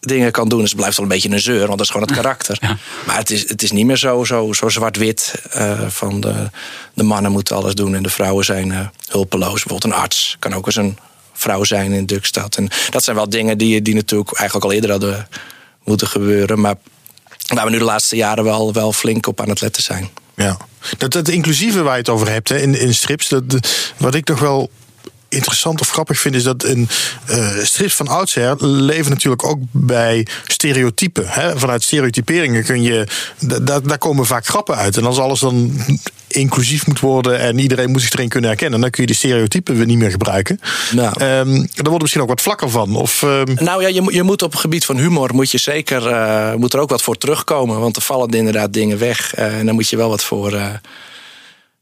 [0.00, 0.60] dingen kan doen.
[0.60, 2.58] Dus het blijft wel een beetje een zeur, want dat is gewoon het karakter.
[3.06, 5.34] Maar het is, het is niet meer zo, zo, zo zwart-wit.
[5.56, 6.50] Uh, van de,
[6.94, 9.62] de mannen moeten alles doen en de vrouwen zijn uh, hulpeloos.
[9.62, 10.98] Bijvoorbeeld een arts kan ook eens een
[11.32, 12.56] vrouw zijn in Dukstad.
[12.56, 15.28] En dat zijn wel dingen die, die natuurlijk eigenlijk al eerder hadden
[15.84, 16.60] moeten gebeuren.
[16.60, 16.74] Maar
[17.54, 20.10] waar we nu de laatste jaren wel, wel flink op aan het letten zijn.
[20.36, 20.56] Ja,
[20.98, 23.42] dat, dat inclusieve waar je het over hebt hè, in, in strips, dat,
[23.96, 24.70] wat ik toch wel
[25.32, 26.88] interessant of grappig vind, is dat een
[27.30, 31.28] uh, strips van oudsher leven natuurlijk ook bij stereotypen.
[31.28, 31.58] Hè?
[31.58, 33.06] Vanuit stereotyperingen kun je.
[33.82, 34.96] Daar komen vaak grappen uit.
[34.96, 35.72] En als alles dan
[36.26, 39.76] inclusief moet worden en iedereen moet zich erin kunnen herkennen, dan kun je die stereotypen
[39.76, 40.60] weer niet meer gebruiken.
[40.92, 41.24] Nou.
[41.24, 42.96] Um, daar wordt misschien ook wat vlakker van.
[42.96, 43.54] Of, um...
[43.54, 46.72] Nou ja, je, je moet op het gebied van humor moet je zeker uh, moet
[46.72, 47.80] er ook wat voor terugkomen.
[47.80, 49.38] Want er vallen inderdaad dingen weg.
[49.38, 50.80] Uh, en dan moet je wel wat voor.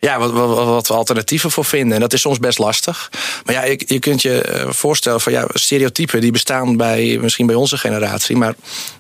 [0.01, 1.95] Ja, wat, wat, wat we alternatieven voor vinden.
[1.95, 3.11] En dat is soms best lastig.
[3.45, 7.47] Maar ja, je, je kunt je eh, voorstellen van ja, stereotypen die bestaan bij misschien
[7.47, 8.37] bij onze generatie.
[8.37, 8.55] Maar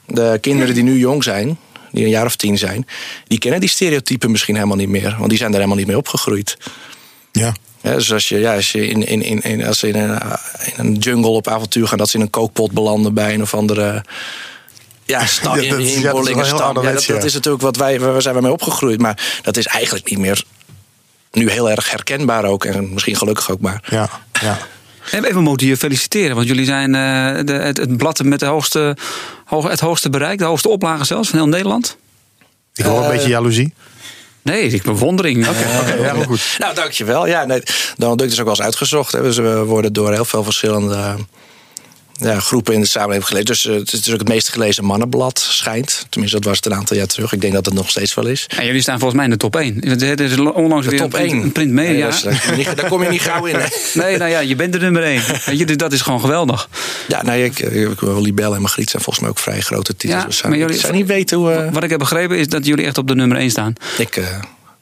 [0.07, 1.59] de kinderen die nu jong zijn,
[1.93, 2.87] die een jaar of tien zijn,
[3.27, 5.15] die kennen die stereotypen misschien helemaal niet meer.
[5.19, 6.57] Want die zijn er helemaal niet mee opgegroeid.
[7.33, 7.53] Ja.
[7.83, 10.21] Ja, dus als je, ja, als je in, in, in, in, als ze in, een,
[10.65, 13.55] in een jungle op avontuur gaan, dat ze in een kookpot belanden bij een of
[13.55, 14.05] andere
[15.05, 18.23] ja, sta, in, in, ja, dat, is, ja, dat, dat, is natuurlijk wat wij, waar
[18.23, 19.01] zijn we mee opgegroeid.
[19.01, 20.45] Maar dat is eigenlijk niet meer
[21.31, 22.65] nu heel erg herkenbaar ook.
[22.65, 23.83] En misschien gelukkig ook maar.
[23.89, 24.59] Ja, ja.
[25.29, 28.97] Even moeten je feliciteren, want jullie zijn uh, de, het, het, blad met de hoogste,
[29.45, 31.97] hoog, het hoogste bereik, de hoogste oplage zelfs van heel Nederland.
[32.75, 33.75] Ik hoor uh, een beetje jaloezie.
[34.43, 35.49] Nee, ik bewondering.
[35.49, 36.57] Oké, okay, okay, ja, goed.
[36.59, 37.27] nou, dankjewel.
[37.27, 37.63] Ja, nee,
[37.97, 39.13] Donald Duck is ook wel eens uitgezocht.
[39.13, 39.23] Hè.
[39.23, 41.17] Dus we worden door heel veel verschillende
[42.21, 43.47] ja, groepen in de samenleving gelezen.
[43.47, 46.07] Dus uh, het is ook het meest gelezen mannenblad, schijnt.
[46.09, 47.33] Tenminste, dat was het een aantal jaar terug.
[47.33, 48.47] Ik denk dat het nog steeds wel is.
[48.57, 49.81] En jullie staan volgens mij in de top 1.
[49.81, 51.43] Er is onlangs de weer top een, 1.
[51.43, 52.11] een print media.
[52.57, 53.57] Nee, daar kom je niet gauw in.
[53.95, 55.23] nee, nou ja, je bent de nummer 1.
[55.57, 56.69] je, dus dat is gewoon geweldig.
[57.09, 60.41] Ja, nou, ik, ik, Libelle en Margriet zijn volgens mij ook vrij grote titels.
[60.41, 61.53] Ja, maar jullie, zou niet weten hoe...
[61.53, 61.73] Uh...
[61.73, 63.73] Wat ik heb begrepen is dat jullie echt op de nummer 1 staan.
[63.99, 64.17] Ik...
[64.17, 64.25] Uh...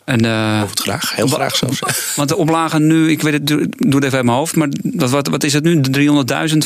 [0.08, 1.80] En, uh, het graag, heel graag zelfs.
[2.16, 5.28] Want de oplagen nu, ik weet het, doe het even uit mijn hoofd, maar wat,
[5.28, 5.80] wat is het nu?
[5.80, 5.82] 300.000,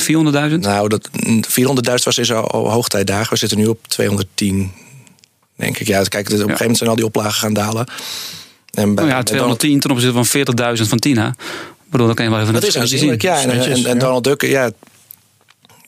[0.01, 0.59] 400.000?
[0.59, 3.33] Nou, 400.000 was in zo'n hoogtijdagen.
[3.33, 4.71] We zitten nu op 210,
[5.55, 5.87] denk ik.
[5.87, 7.87] Ja, kijk, op een gegeven moment zijn al die oplagen gaan dalen.
[8.73, 11.27] En bij, oh ja, 210 ten opzichte van 40.000 van Tina.
[11.27, 13.41] Ik bedoel, dan kan je wel even dat is aanzienlijk, ja.
[13.41, 14.71] En, en, en, Donald Duck, ja,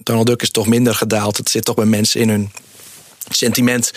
[0.03, 1.37] Donald Duck is toch minder gedaald.
[1.37, 2.51] Het zit toch bij mensen in hun
[3.29, 3.91] sentiment,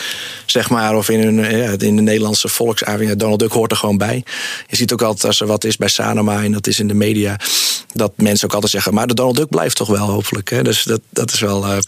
[0.47, 3.19] zeg maar, of in, een, ja, in de Nederlandse volksavond.
[3.19, 4.25] Donald Duck hoort er gewoon bij.
[4.67, 6.95] Je ziet ook altijd als er wat is bij Sanoma en dat is in de
[6.95, 7.37] media,
[7.93, 10.51] dat mensen ook altijd zeggen, maar de Donald Duck blijft toch wel, hopelijk.
[10.51, 10.63] Hè?
[10.63, 11.67] Dus dat, dat is wel.
[11.67, 11.79] Uh,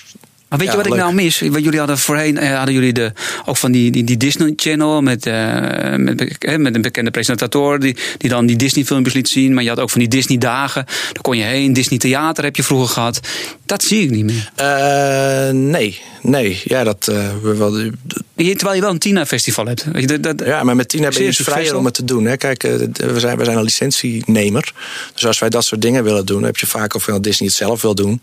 [0.50, 1.38] maar weet je wat ik nou mis?
[1.38, 3.12] Jullie hadden voorheen eh, hadden jullie de,
[3.44, 7.78] ook van die, die, die Disney Channel met, uh, met, eh, met een bekende presentator
[7.78, 9.54] die, die dan die Disney filmpjes liet zien.
[9.54, 10.84] Maar je had ook van die Disney dagen.
[10.86, 11.72] Daar kon je heen.
[11.72, 13.20] Disney Theater heb je vroeger gehad.
[13.66, 14.50] Dat zie ik niet meer.
[14.60, 16.60] Uh, nee, nee.
[16.64, 17.90] Ja, dat, wel,
[18.34, 19.84] Terwijl je wel een Tina-festival hebt.
[19.92, 22.24] Weet je, dat, ja, maar met Tina ben je dus vrijer om het te doen.
[22.24, 22.36] Hè.
[22.36, 24.72] Kijk, we zijn, we zijn een licentienemer.
[25.14, 27.82] Dus als wij dat soort dingen willen doen, heb je vaak of Disney het zelf
[27.82, 28.20] wil doen.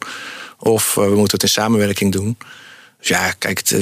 [0.59, 2.37] Of eh, we moeten het in samenwerking doen.
[2.99, 3.79] Dus ja, kijk, eh,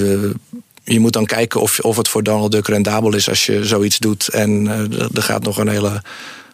[0.84, 3.98] je moet dan kijken of, of het voor Donald Duck rendabel is als je zoiets
[3.98, 4.28] doet.
[4.28, 6.02] En uh, er gaat nog een hele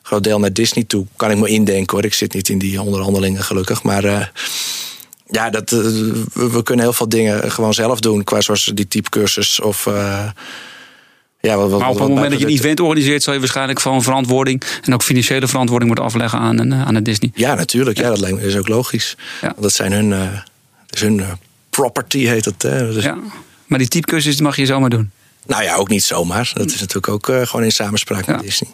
[0.02, 1.06] groot deel naar Disney toe.
[1.16, 2.06] Kan ik me indenken hoor.
[2.06, 3.84] Ik zit niet in die onderhandelingen gelukkig.
[3.84, 4.32] Maar
[5.28, 5.70] ja, dat,
[6.34, 8.24] we kunnen heel veel dingen gewoon zelf doen.
[8.24, 9.88] Qua zoals die typecursus of...
[11.42, 13.80] Ja, wat, wat, maar op het moment dat je een event organiseert, zal je waarschijnlijk
[13.80, 17.32] van verantwoording en ook financiële verantwoording moeten afleggen aan, een, aan het Disney.
[17.34, 17.98] Ja, natuurlijk.
[17.98, 19.16] Ja, dat is ook logisch.
[19.42, 19.56] Ja.
[19.60, 20.20] Dat zijn hun, uh,
[20.86, 21.32] dat is hun uh,
[21.70, 22.62] property, heet het.
[22.62, 22.94] Hè.
[22.94, 23.04] Dus...
[23.04, 23.18] Ja,
[23.66, 25.12] maar die typecursus mag je zomaar doen.
[25.46, 26.52] Nou ja, ook niet zomaar.
[26.54, 28.32] Dat is natuurlijk ook uh, gewoon in samenspraak ja.
[28.32, 28.70] met Disney.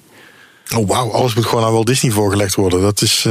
[0.76, 2.82] Oh wauw, alles moet gewoon aan Walt Disney voorgelegd worden.
[2.82, 3.26] Dat, is,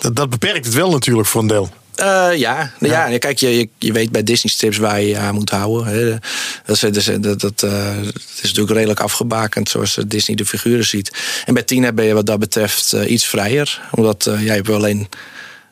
[0.00, 1.70] dat, dat beperkt het wel natuurlijk voor een deel.
[2.00, 2.04] Uh,
[2.34, 2.70] ja.
[2.80, 3.06] ja.
[3.06, 3.18] ja.
[3.18, 5.86] Kijk, je, je, weet bij Disney strips waar je je aan moet houden.
[5.86, 6.16] Hè.
[6.64, 11.10] Dat, is, dat, dat, uh, is natuurlijk redelijk afgebakend zoals Disney de figuren ziet.
[11.44, 13.80] En bij Tina ben je wat dat betreft uh, iets vrijer.
[13.90, 15.08] Omdat jij ja, hebt alleen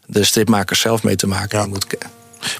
[0.06, 1.58] de stripmakers zelf mee te maken.
[1.58, 1.66] Ja.
[1.66, 1.87] moet,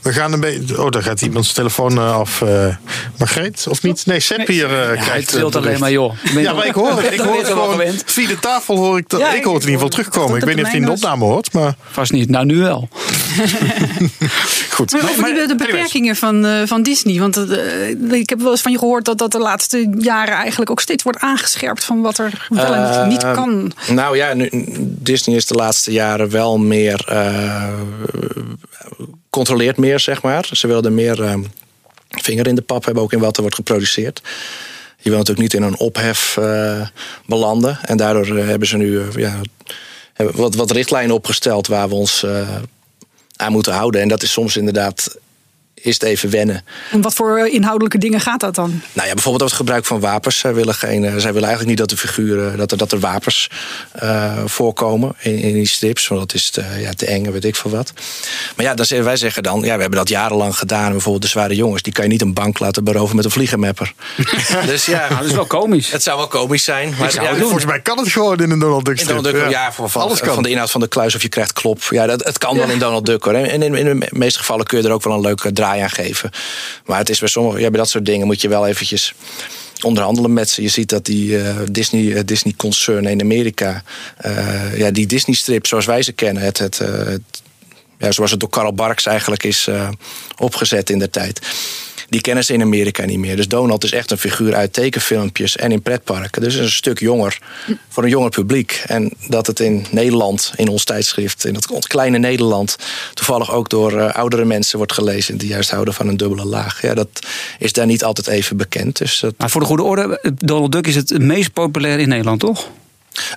[0.03, 0.83] we gaan een beetje.
[0.83, 2.40] Oh, daar gaat iemand zijn telefoon uh, af.
[2.40, 2.77] Uh,
[3.18, 4.07] Margreet, of niet?
[4.07, 5.31] Nee, Sepp hier uh, ja, krijgt.
[5.31, 6.14] Het alleen maar, joh.
[6.37, 7.12] Ja, maar ik hoor het.
[7.12, 7.81] Ik hoor het gewoon.
[8.05, 9.20] Via de tafel hoor ik dat.
[9.20, 10.37] Ja, ik hoor het in ieder geval terugkomen.
[10.37, 11.75] Ik weet niet of hij in de opname hoort, maar.
[11.90, 12.31] Vast niet.
[12.31, 12.88] Nou, nu wel.
[14.75, 14.92] Goed.
[14.92, 17.18] Maar over de beperkingen van, uh, van Disney.
[17.18, 20.70] Want uh, ik heb wel eens van je gehoord dat dat de laatste jaren eigenlijk
[20.70, 23.73] ook steeds wordt aangescherpt van wat er wel en niet kan.
[23.88, 27.05] Nou ja, nu, Disney is de laatste jaren wel meer
[29.35, 30.49] controleert meer, zeg maar.
[30.53, 31.35] Ze wilden meer uh,
[32.09, 34.20] vinger in de pap hebben, ook in wat er wordt geproduceerd.
[34.99, 36.87] Je wil natuurlijk niet in een ophef uh,
[37.27, 37.79] belanden.
[37.83, 39.40] En daardoor uh, hebben ze nu ja,
[40.16, 42.27] wat, wat richtlijnen opgesteld waar we ons
[43.37, 44.01] aan moeten houden.
[44.01, 45.16] En dat is soms inderdaad
[45.85, 46.64] is het even wennen.
[46.90, 48.83] En wat voor eh, inhoudelijke dingen gaat dat dan?
[48.92, 50.38] Nou ja, bijvoorbeeld over het gebruik van wapens.
[50.38, 52.99] Zij willen, geen, eh, zij willen eigenlijk niet dat de figuren, dat er, dat er
[52.99, 53.51] wapens
[54.03, 56.09] uh, voorkomen in, in, die strips.
[56.09, 57.92] Want dat is te, ja, te eng, weet ik veel wat.
[58.57, 60.90] Maar ja, dan zeggen, wij zeggen dan, ja, we hebben dat jarenlang gedaan.
[60.90, 63.92] Bijvoorbeeld de zware jongens, die kan je niet een bank laten beroven met een vliegenmapper.
[64.66, 65.90] dus ja, nou, dat is wel komisch.
[65.90, 66.94] Het zou wel komisch zijn.
[66.99, 69.16] Maar ja, volgens mij kan het gewoon in een Donald Duck strip.
[69.16, 70.35] In Donald Duck, ja, van, van, Alles kan.
[70.35, 71.83] van de inhoud van de kluis of je krijgt klop.
[71.90, 73.35] Ja, dat, het kan wel in Donald Duck hoor.
[73.35, 75.90] En in, in de meeste gevallen kun je er ook wel een leuke draai aan
[75.90, 76.30] geven.
[76.87, 79.14] Maar het is bij sommige, ja, bij dat soort dingen moet je wel eventjes
[79.82, 80.62] onderhandelen met ze.
[80.62, 83.82] Je ziet dat die uh, Disney, uh, Disney concern in Amerika,
[84.26, 87.42] uh, ja, die Disney strip zoals wij ze kennen, het, het, het
[87.98, 89.68] ja, zoals het door Karl Barks eigenlijk is
[90.37, 91.40] opgezet in de tijd
[92.09, 93.37] die kennen ze in Amerika niet meer.
[93.37, 96.43] Dus Donald is echt een figuur uit tekenfilmpjes en in pretparken.
[96.43, 97.38] Dus een stuk jonger
[97.88, 98.83] voor een jonger publiek.
[98.87, 102.77] En dat het in Nederland, in ons tijdschrift, in dat kleine Nederland,
[103.14, 106.83] toevallig ook door uh, oudere mensen wordt gelezen die juist houden van een dubbele laag.
[106.83, 107.09] Ja, dat
[107.59, 108.99] is daar niet altijd even bekend.
[108.99, 109.35] Dus dat...
[109.38, 112.69] Maar voor de goede orde, Donald Duck is het meest populair in Nederland, toch?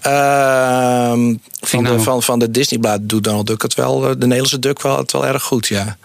[0.08, 1.12] Uh,
[1.62, 4.98] van, de, van, van de Disneyblad doet Donald Duck het wel, de Nederlandse Duck wel,
[4.98, 5.98] het wel erg goed, ja.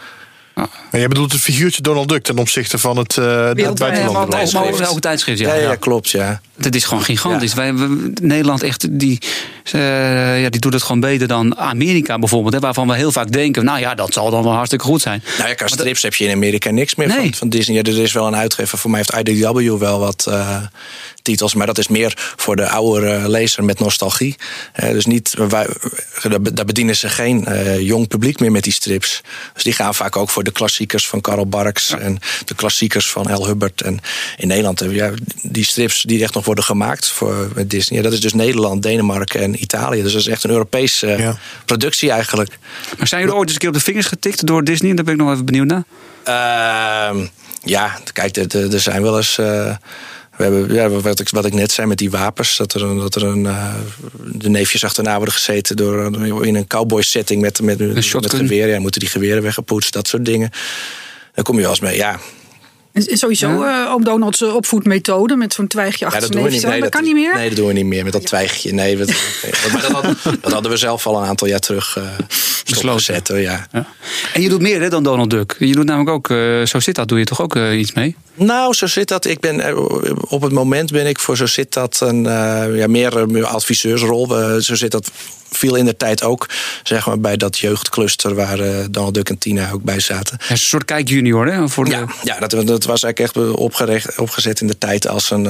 [0.54, 0.68] Ja.
[0.90, 4.56] Maar jij bedoelt het figuurtje Donald Duck ten opzichte van het, uh, het buitenland.
[4.56, 5.54] Over elke tijdschrift, ja.
[5.54, 6.40] Ja, ja, klopt, ja.
[6.60, 7.54] Het is gewoon gigantisch.
[7.54, 7.72] Wij,
[8.22, 9.18] Nederland echt, die,
[9.74, 12.54] uh, ja, die doet het gewoon beter dan Amerika bijvoorbeeld.
[12.54, 15.22] Hè, waarvan we heel vaak denken, nou ja, dat zal dan wel hartstikke goed zijn.
[15.36, 17.16] Nou ja, qua strips heb je in Amerika niks meer nee.
[17.16, 17.76] van, van Disney.
[17.76, 20.56] Ja, er is wel een uitgever, voor mij heeft IDW wel wat uh,
[21.22, 21.54] titels.
[21.54, 24.36] Maar dat is meer voor de oudere lezer met nostalgie.
[24.82, 25.66] Uh, dus niet, wij,
[26.52, 27.46] daar bedienen ze geen
[27.80, 29.20] jong publiek meer met die strips.
[29.54, 31.98] Dus die gaan vaak ook voor de klassiekers van Karl Barks ja.
[31.98, 33.46] en de klassiekers van L.
[33.46, 33.80] Hubbard.
[33.80, 34.00] En
[34.36, 37.98] in Nederland hebben we ja, die strips die echt nog worden gemaakt voor Disney.
[37.98, 40.02] Ja, dat is dus Nederland, Denemarken en Italië.
[40.02, 41.38] Dus dat is echt een Europese ja.
[41.64, 42.58] productie eigenlijk.
[42.98, 44.94] Maar zijn jullie ooit eens een keer op de vingers getikt door Disney?
[44.94, 45.84] Daar ben ik nog even benieuwd naar.
[46.24, 47.26] Uh,
[47.64, 49.38] ja, kijk, er, er zijn wel eens.
[49.38, 49.76] Uh,
[50.36, 52.98] we hebben, ja, wat, ik, wat ik net zei met die wapens, dat er, een,
[52.98, 53.74] dat er een, uh,
[54.32, 58.68] de neefjes achterna worden gezeten door, in een cowboy setting met, met, met, met geweer.
[58.68, 60.50] Ja, moeten die geweren weggepoetst, dat soort dingen.
[61.34, 62.18] Dan kom je wel eens mee, ja,
[62.92, 63.84] en sowieso ja.
[63.84, 66.66] uh, oom Donald's opvoedmethode met zo'n twijgje achter ja, dat doen we niet.
[66.66, 67.34] Nee, dat, kan niet meer?
[67.34, 68.72] Nee, dat doen we niet meer met dat twijgje.
[68.72, 69.08] Nee, dat,
[69.72, 71.96] maar dat, hadden, dat hadden we zelf al een aantal jaar terug
[72.84, 73.28] uh, gezet.
[73.28, 73.66] Ja.
[73.72, 73.86] ja.
[74.32, 75.56] En je doet meer hè, dan Donald Duck.
[75.58, 78.16] Je doet namelijk ook, uh, zo zit dat, doe je toch ook uh, iets mee?
[78.34, 79.24] Nou, zo zit dat.
[79.24, 79.76] Ik ben,
[80.30, 82.22] op het moment ben ik voor zo zit dat een
[82.74, 84.26] ja, meer adviseursrol.
[84.60, 85.10] zo zit dat
[85.52, 86.48] viel in de tijd ook
[86.82, 90.38] zeg maar, bij dat jeugdcluster waar uh, Donald Duck en Tina ook bij zaten.
[90.48, 91.68] een soort kijk junior, hè?
[91.68, 91.90] Voor de...
[91.90, 95.44] Ja, ja dat, dat was eigenlijk echt opgericht, opgezet in de tijd als een,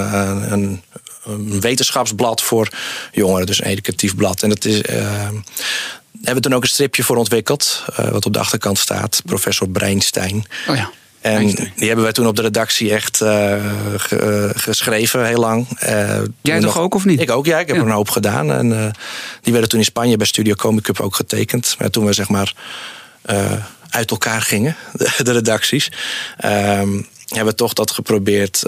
[0.53, 0.83] een,
[1.25, 2.69] een wetenschapsblad voor
[3.13, 4.43] jongeren, dus een educatief blad.
[4.43, 4.83] En dat is.
[4.83, 5.29] Uh,
[6.23, 9.23] hebben we toen ook een stripje voor ontwikkeld, uh, wat op de achterkant staat.
[9.25, 10.45] Professor Breinstein.
[10.69, 10.91] Oh ja.
[11.23, 13.55] En die hebben wij toen op de redactie echt uh,
[13.97, 15.67] ge, uh, geschreven, heel lang.
[15.85, 17.21] Uh, Jij nog ook of niet?
[17.21, 17.59] Ik ook, ja.
[17.59, 17.83] Ik heb ja.
[17.83, 18.53] er een hoop gedaan.
[18.53, 18.95] En
[19.41, 21.77] die werden toen in Spanje bij Studio Comic Cup ook getekend.
[21.79, 22.55] Maar toen we zeg maar
[23.91, 25.93] uit elkaar gingen, de, de redacties...
[26.45, 28.63] Um, hebben we toch dat geprobeerd,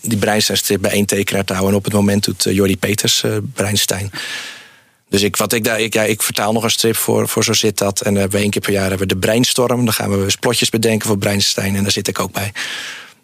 [0.00, 1.72] die Breinstein-strip bij één tekenaar te houden.
[1.72, 4.10] En op het moment doet Jordi Peters Breinstein...
[5.12, 7.52] Dus ik, wat ik, daar, ik, ja, ik vertaal nog een strip voor, voor Zo
[7.52, 8.00] Zit Dat.
[8.00, 9.84] En we één keer per jaar hebben we de Breinstorm.
[9.84, 11.76] Dan gaan we eens plotjes bedenken voor Breinstein.
[11.76, 12.52] En daar zit ik ook bij.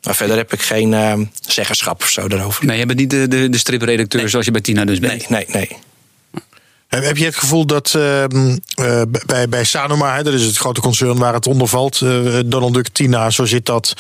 [0.03, 1.13] Maar verder heb ik geen uh,
[1.47, 2.67] zeggenschap of zo daarover.
[2.67, 4.31] Nee, je bent niet de, de, de stripredacteur nee.
[4.31, 5.29] zoals je bij Tina dus bent.
[5.29, 5.79] Nee, nee, nee.
[6.89, 8.25] Heb je het gevoel dat uh,
[8.81, 12.75] uh, bij, bij Sanoma, dat is het grote concern waar het onder valt, uh, Donald
[12.75, 13.95] Duck, Tina, zo zit dat.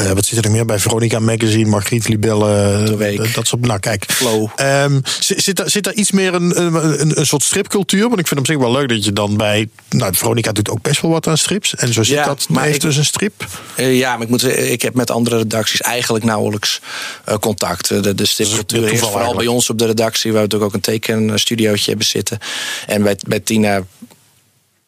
[0.00, 0.78] Uh, wat zit er meer bij?
[0.78, 2.82] Veronica Magazine, Margriet Libelle.
[2.84, 3.34] De week.
[3.34, 4.04] Dat soort, nou, kijk.
[4.08, 4.48] Flow.
[4.60, 8.08] Um, zit, daar, zit daar iets meer een, een, een soort stripcultuur?
[8.08, 9.68] Want ik vind op zich wel leuk dat je dan bij.
[9.88, 11.74] Nou, Veronica doet ook best wel wat aan strips.
[11.74, 12.46] En zo zit ja, dat.
[12.48, 13.46] Maar heeft ik, dus een strip.
[13.76, 16.80] Uh, ja, maar ik, moet, ik heb met andere redacties eigenlijk nauwelijks
[17.28, 17.88] uh, contact.
[17.88, 20.32] De, de stripcultuur is vooral bij ons op de redactie.
[20.32, 22.38] Waar we natuurlijk ook een tekenstudiootje hebben zitten.
[22.86, 23.82] En bij, bij Tina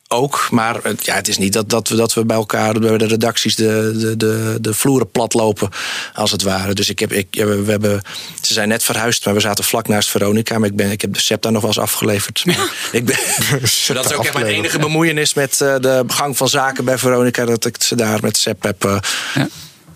[0.08, 3.06] ook, maar ja, het is niet dat, dat, we, dat we bij elkaar bij de
[3.06, 5.70] redacties de, de, de, de vloeren plat lopen,
[6.14, 6.74] als het ware.
[6.74, 8.02] Dus ik heb, ik, we hebben,
[8.40, 10.58] ze zijn net verhuisd, maar we zaten vlak naast Veronica.
[10.58, 12.44] Maar ik, ben, ik heb de SEPTA nog wel eens afgeleverd.
[12.92, 13.16] ik ben,
[13.94, 17.44] dat is ook echt mijn enige bemoeienis met uh, de gang van zaken bij Veronica.
[17.44, 18.84] Dat ik ze daar met SEP heb.
[18.84, 18.98] Uh,
[19.34, 19.48] ja.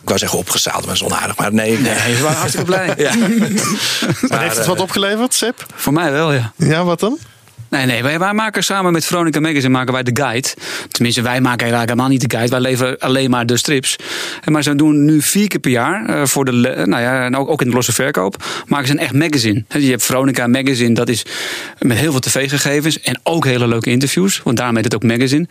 [0.03, 1.37] Ik wou zeggen opgezaald, maar onaardig.
[1.37, 1.95] Maar nee, nee.
[1.95, 2.95] nee ze waren hartstikke blij.
[2.97, 3.15] ja.
[4.29, 5.67] maar, heeft het wat opgeleverd, Sep?
[5.75, 6.53] Voor mij wel, ja.
[6.57, 7.19] Ja, wat dan?
[7.71, 10.49] Nee, nee, wij, maken samen met Veronica Magazine maken wij de guide.
[10.89, 12.51] Tenminste, wij maken eigenlijk helemaal niet de guide.
[12.51, 13.97] Wij leveren alleen maar de strips.
[14.45, 16.53] Maar ze doen nu vier keer per jaar uh, voor de,
[16.85, 19.65] nou ja, en ook, in de losse verkoop, maken ze een echt magazine.
[19.69, 21.25] Je hebt Veronica Magazine, dat is
[21.79, 24.41] met heel veel tv-gegevens en ook hele leuke interviews.
[24.45, 25.47] Want daarom heet het ook magazine.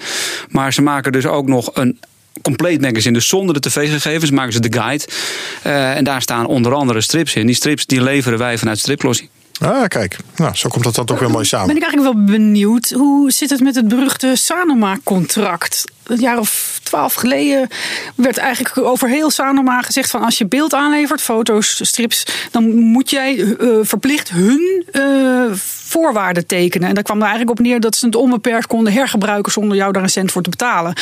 [0.50, 2.00] Maar ze maken dus ook nog een
[2.42, 3.14] compleet magazine.
[3.14, 5.06] Dus zonder de tv-gegevens maken ze de guide.
[5.66, 7.46] Uh, en daar staan onder andere strips in.
[7.46, 9.30] Die strips die leveren wij vanuit Stripklossie.
[9.60, 10.18] Ah, kijk.
[10.36, 11.68] Nou, zo komt dat dan toch weer mooi samen.
[11.68, 12.90] Ben ik eigenlijk wel benieuwd.
[12.90, 15.84] Hoe zit het met het beruchte Sanoma-contract?
[16.04, 17.68] Een jaar of twaalf geleden
[18.16, 20.24] werd eigenlijk over heel Sanoma gezegd van...
[20.24, 22.24] als je beeld aanlevert, foto's, strips...
[22.52, 25.52] dan moet jij uh, verplicht hun uh,
[25.90, 26.88] voorwaarden tekenen.
[26.88, 29.52] En daar kwam er eigenlijk op neer dat ze het onbeperkt konden hergebruiken...
[29.52, 30.94] zonder jou daar een cent voor te betalen.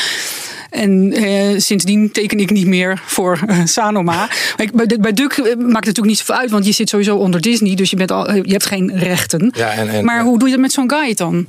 [0.70, 4.28] En eh, sindsdien teken ik niet meer voor uh, Sanoma.
[4.56, 7.40] Ik, bij, bij Duk maakt het natuurlijk niet zoveel uit, want je zit sowieso onder
[7.40, 9.52] Disney, dus je, bent al, je hebt geen rechten.
[9.56, 11.46] Ja, en, en, maar hoe doe je dat met zo'n guide dan?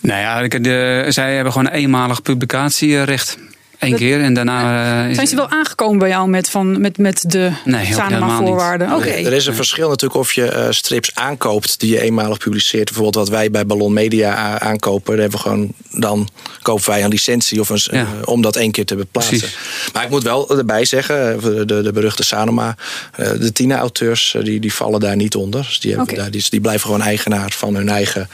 [0.00, 3.38] Nou ja, de, zij hebben gewoon een eenmalig publicatierecht.
[3.80, 5.08] Eén keer en daarna.
[5.08, 8.92] Uh, zijn ze wel aangekomen bij jou met, van, met, met de nee, Sanoma-voorwaarden?
[8.92, 9.08] Oké.
[9.08, 12.84] Er is een verschil natuurlijk of je uh, strips aankoopt die je eenmalig publiceert.
[12.84, 15.12] Bijvoorbeeld wat wij bij Ballon Media aankopen.
[15.12, 16.28] Daar hebben we gewoon, dan
[16.62, 18.00] kopen wij een licentie of een, ja.
[18.00, 19.38] uh, om dat één keer te beplaatsen.
[19.38, 19.58] Precies.
[19.92, 22.76] Maar ik moet wel erbij zeggen, de, de, de beruchte Sanoma,
[23.16, 25.60] de Tina-auteurs, die, die vallen daar niet onder.
[25.60, 26.22] Dus die, hebben okay.
[26.22, 28.28] daar, die, die blijven gewoon eigenaar van hun eigen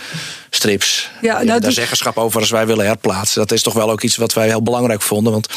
[0.56, 1.10] strips.
[1.22, 3.40] Ja, nou, daar zeggenschap over als wij willen herplaatsen.
[3.40, 5.32] Dat is toch wel ook iets wat wij heel belangrijk vonden.
[5.32, 5.48] Want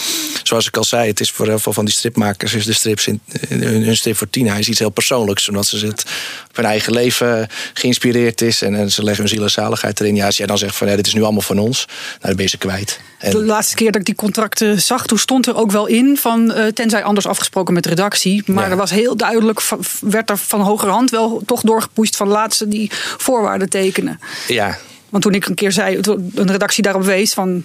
[0.44, 2.54] zoals ik al zei, het is voor heel veel van die stripmakers...
[2.54, 5.50] is de strips in, hun strip voor Tina is iets heel persoonlijks.
[5.50, 6.06] Omdat ze het
[6.50, 8.62] op hun eigen leven geïnspireerd is.
[8.62, 10.16] En, en ze leggen hun ziel en zaligheid erin.
[10.16, 11.86] Ja, als jij dan zegt van ja, dit is nu allemaal van ons.
[11.88, 13.00] Nou, dan ben je ze kwijt.
[13.20, 13.32] En...
[13.32, 16.52] De laatste keer dat ik die contracten zag, toen stond er ook wel in van
[16.52, 18.44] uh, tenzij anders afgesproken met de redactie.
[18.46, 18.72] Maar ja.
[18.72, 19.62] er was heel duidelijk,
[20.02, 24.20] werd er van hogerhand wel toch doorgepoest van laat ze die voorwaarden tekenen.
[24.48, 24.78] Ja,
[25.10, 26.00] want toen ik een keer zei,
[26.34, 27.64] een redactie daarop wees van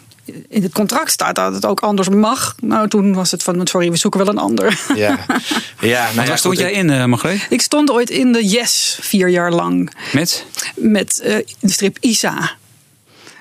[0.48, 2.54] in het contract staat dat het ook anders mag.
[2.61, 4.80] Nou, toen was het van, sorry, we zoeken wel een ander.
[4.94, 5.18] Ja,
[5.80, 7.46] ja nou waar ja, stond jij in, uh, Margreet?
[7.50, 9.92] Ik stond ooit in de Yes, vier jaar lang.
[10.12, 10.44] Met?
[10.74, 12.57] Met uh, de strip Isa.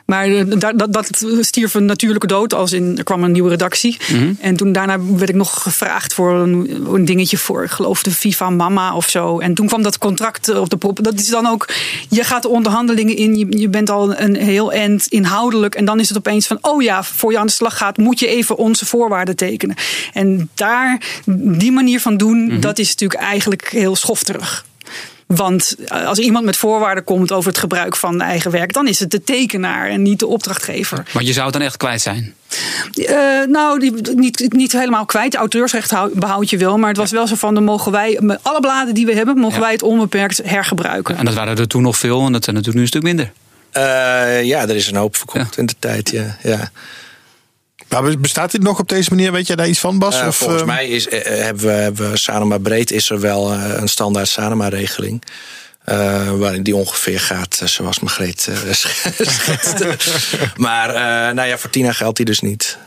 [0.06, 3.98] Maar dat, dat, dat stierf een natuurlijke dood als in, er kwam een nieuwe redactie.
[4.10, 4.38] Mm -hmm.
[4.39, 8.12] En toen daarna werd ik nog gevraagd voor een, een, dingetje voor, ik geloof de
[8.12, 9.39] FIFA Mama of zo.
[9.39, 11.04] En toen kwam dat contract op de prop.
[11.04, 11.70] Dat is dan ook,
[12.10, 15.76] je gaat de onderhandelingen in, je, je bent al een heel eind inhoudelijk.
[15.76, 18.20] En dan is het opeens van, oh ja, voor je aan de slag gaat, moet
[18.20, 19.76] je even onze voorwaarden tekenen.
[20.13, 21.02] En daar,
[21.36, 22.60] die manier van doen, mm -hmm.
[22.60, 24.66] dat is natuurlijk eigenlijk heel schofterig.
[25.36, 29.12] Want als iemand met voorwaarden komt over het gebruik van eigen werk, dan is het
[29.12, 31.06] de tekenaar en niet de opdrachtgever.
[31.13, 32.34] Maar je zou het dan echt kwijt zijn?
[32.93, 33.17] Uh,
[33.48, 35.32] nou, die, niet, niet helemaal kwijt.
[35.32, 36.78] De auteursrecht behoud je wel.
[36.78, 39.38] Maar het was wel zo van: dan mogen wij, met alle bladen die we hebben,
[39.38, 39.62] mogen ja.
[39.62, 41.17] wij het onbeperkt hergebruiken.
[41.17, 43.32] En dat waren er toen nog veel en dat zijn natuurlijk nu een stuk minder.
[43.78, 45.62] Uh, ja, er is een hoop verkocht ja.
[45.62, 46.10] in de tijd.
[46.10, 46.38] Ja.
[46.43, 46.72] ja.
[47.89, 49.32] Maar bestaat dit nog op deze manier?
[49.32, 50.19] Weet jij daar iets van, Bas?
[50.19, 50.67] Uh, of, volgens uh...
[50.67, 55.24] mij is, uh, hebben we, hebben we Sanoma Breed is er wel een standaard Sanoma-regeling.
[56.38, 59.98] waarin die ongeveer gaat zoals Margreet schetste.
[60.56, 60.93] maar
[61.34, 62.78] nou ja, voor Tina geldt die dus niet.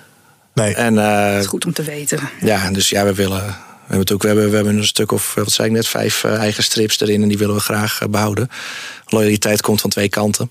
[0.54, 0.74] Nee.
[0.74, 2.20] En, dat is goed om te weten.
[2.40, 3.44] Ja, dus ja, we willen...
[3.86, 5.88] We hebben, het ook, we, hebben, we hebben een stuk of, wat zei ik net,
[5.88, 7.22] vijf eigen strips erin.
[7.22, 8.48] En die willen we graag behouden.
[9.06, 10.50] Loyaliteit komt van twee kanten.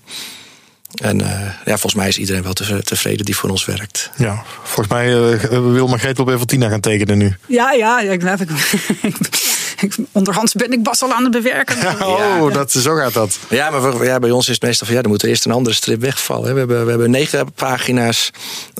[1.02, 1.28] En uh,
[1.64, 4.10] ja, volgens mij is iedereen wel tevreden die voor ons werkt.
[4.16, 7.36] Ja, volgens mij uh, wil Margreet wel even Tina gaan tekenen nu.
[7.46, 8.22] Ja, ja, ja ik,
[9.80, 11.76] ik, onderhands ben ik Bas al aan het bewerken.
[11.86, 12.54] Ja, oh, ja.
[12.54, 13.38] Dat, zo gaat dat.
[13.48, 15.74] Ja, maar ja, bij ons is het meestal van ja, er moet eerst een andere
[15.74, 16.52] strip wegvallen.
[16.52, 18.30] We hebben, we hebben negen pagina's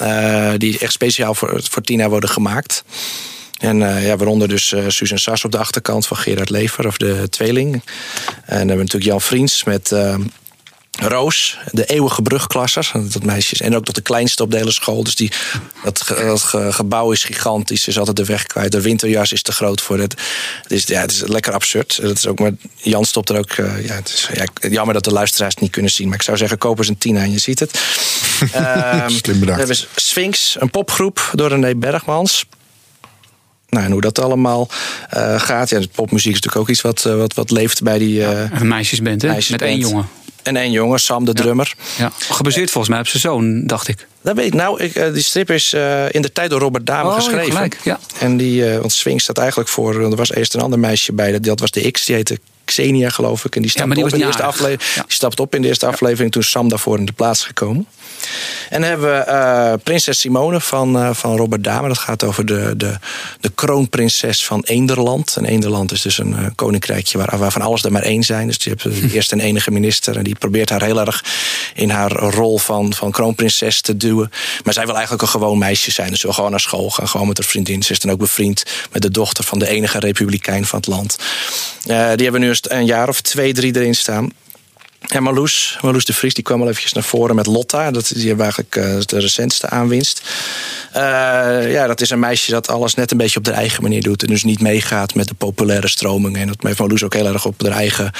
[0.02, 2.84] uh, die echt speciaal voor, voor Tina worden gemaakt.
[3.58, 6.96] En uh, ja, waaronder dus uh, Susan Sas op de achterkant van Gerard Lever, of
[6.96, 7.72] de tweeling.
[7.72, 7.82] En
[8.46, 9.90] dan hebben we natuurlijk Jan Vriends met...
[9.90, 10.14] Uh,
[10.96, 12.92] Roos, de eeuwige brugklassers.
[12.94, 15.04] Dat meisjes, en ook nog de kleinste op de hele school.
[15.04, 15.32] Dus die,
[15.84, 17.82] dat, dat gebouw is gigantisch.
[17.82, 18.72] Ze is altijd de weg kwijt.
[18.72, 20.14] De winterjas is te groot voor het.
[20.62, 21.98] Het is, ja, het is lekker absurd.
[22.02, 23.56] Dat is ook maar, Jan stopt er ook.
[23.56, 26.08] Uh, ja, het is ja, jammer dat de luisteraars het niet kunnen zien.
[26.08, 27.80] Maar ik zou zeggen, koop eens een Tina en je ziet het.
[28.40, 29.60] um, Slim bedacht.
[29.60, 32.46] We hebben Sphinx, een popgroep door René Bergmans.
[33.68, 34.68] Nou, en hoe dat allemaal
[35.16, 35.70] uh, gaat.
[35.70, 38.18] Ja, de popmuziek is natuurlijk ook iets wat, uh, wat, wat leeft bij die.
[38.18, 39.28] Uh, ja, een meisjesband, hè?
[39.28, 39.60] Meisjesband.
[39.60, 40.08] Met één jongen.
[40.46, 41.74] En één jongen, Sam de drummer.
[41.98, 42.12] Ja.
[42.18, 44.06] Gebaseerd volgens mij op zijn zoon, dacht ik.
[44.22, 44.54] Dat weet ik.
[44.54, 47.70] Nou, ik, die strip is uh, in de tijd door Robert Dame oh, geschreven.
[47.82, 47.98] Ja.
[48.18, 50.02] En die, uh, want Swing staat eigenlijk voor.
[50.02, 51.40] Er was eerst een ander meisje bij.
[51.40, 53.56] Dat was de X, die heette Xenia, geloof ik.
[53.56, 55.02] En die ja, die op, in de eerste aflevering, ja.
[55.02, 57.86] die stapte op in de eerste aflevering toen Sam daarvoor in de plaats gekomen.
[58.70, 61.88] En dan hebben we uh, Prinses Simone van, uh, van Robert Dame.
[61.88, 62.98] Dat gaat over de, de,
[63.40, 65.36] de kroonprinses van Eenderland.
[65.36, 68.46] En Eenderland is dus een uh, koninkrijkje waar, waarvan alles er maar één zijn.
[68.46, 70.16] Dus je hebt de eerste en enige minister.
[70.16, 71.24] En die probeert haar heel erg
[71.74, 74.30] in haar rol van, van kroonprinses te duwen.
[74.64, 76.10] Maar zij wil eigenlijk een gewoon meisje zijn.
[76.10, 77.82] Dus ze wil gewoon naar school gaan, gewoon met haar vriendin.
[77.82, 78.62] Ze is dan ook bevriend
[78.92, 81.16] met de dochter van de enige republikein van het land.
[81.84, 84.32] die hebben we een jaar of twee, drie erin staan.
[85.08, 87.90] En Marloes, Marloes de Vries, die kwam al eventjes naar voren met Lotta.
[87.90, 90.22] Dat is hier eigenlijk uh, de recentste aanwinst.
[90.96, 94.02] Uh, ja, dat is een meisje dat alles net een beetje op haar eigen manier
[94.02, 94.22] doet.
[94.22, 96.40] En dus niet meegaat met de populaire stromingen.
[96.40, 98.10] En dat heeft Marloes ook heel erg op haar eigen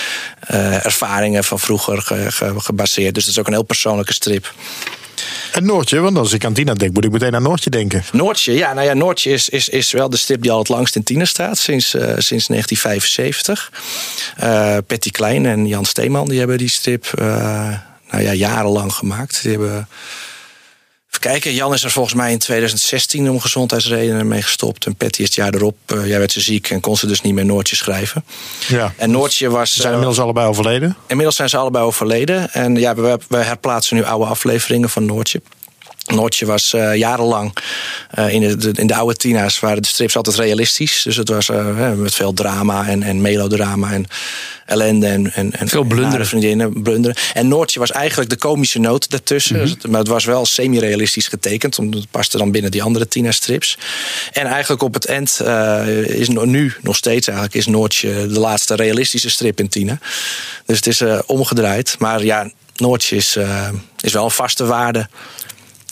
[0.51, 3.15] uh, ervaringen van vroeger ge, ge, gebaseerd.
[3.15, 4.55] Dus dat is ook een heel persoonlijke strip.
[5.53, 8.05] En Noortje, want als ik aan Tina denk, moet ik meteen aan Noortje denken.
[8.13, 10.97] Noortje, ja, nou ja, Noortje is, is, is wel de strip die al het langst
[10.97, 13.73] in Tina staat, sinds, uh, sinds 1975.
[14.43, 17.27] Uh, Patty Klein en Jan Steeman, die hebben die strip uh,
[18.11, 19.43] nou ja, jarenlang gemaakt.
[19.43, 19.89] Die hebben...
[21.17, 24.87] Even kijken, Jan is er volgens mij in 2016 om gezondheidsredenen mee gestopt.
[24.87, 25.77] En Patty is het jaar erop.
[25.87, 28.25] Uh, jij werd ze ziek en kon ze dus niet meer Noortje schrijven.
[28.69, 28.93] Ja.
[28.97, 29.73] En Noortje was.
[29.73, 30.97] Ze zijn inmiddels allebei overleden.
[31.07, 32.53] Inmiddels zijn ze allebei overleden.
[32.53, 35.41] En ja, we, we herplaatsen nu oude afleveringen van Noortje.
[36.07, 37.57] Noortje was uh, jarenlang
[38.19, 41.03] uh, in, de, in de oude tina's waren de strips altijd realistisch.
[41.03, 44.07] Dus het was uh, met veel drama en, en melodrama en
[44.67, 46.27] ellende en, en, en veel blunderen.
[46.27, 47.17] vriendinnen, blunderen.
[47.33, 49.57] En Noortje was eigenlijk de komische noot daartussen.
[49.57, 49.91] Mm-hmm.
[49.91, 51.79] Maar het was wel semi-realistisch getekend.
[51.79, 53.79] Omdat het paste dan binnen die andere Tina-strips.
[54.33, 55.41] En eigenlijk op het eind
[56.07, 59.99] is nu nog steeds eigenlijk is Noortje de laatste realistische strip in Tina.
[60.67, 61.97] Dus het is omgedraaid.
[61.99, 63.39] Maar ja, Noortje is,
[64.01, 65.09] is wel een vaste waarde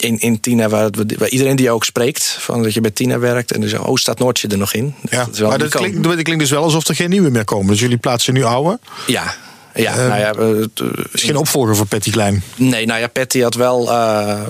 [0.04, 3.52] in, in Tina, waar, waar, iedereen die ook spreekt, van dat je bij Tina werkt.
[3.52, 4.94] En dan zegt, oh, staat Noortje er nog in?
[5.10, 7.66] Ja, dat maar dat klinkt, dat klinkt dus wel alsof er geen nieuwe meer komen.
[7.66, 8.78] Dus jullie plaatsen nu oude?
[9.06, 9.34] Ja.
[9.74, 12.42] Ja, uh, nou ja, uh, is geen opvolger voor Patty Klein.
[12.56, 14.40] Nee, nou ja, Patty had wel uh,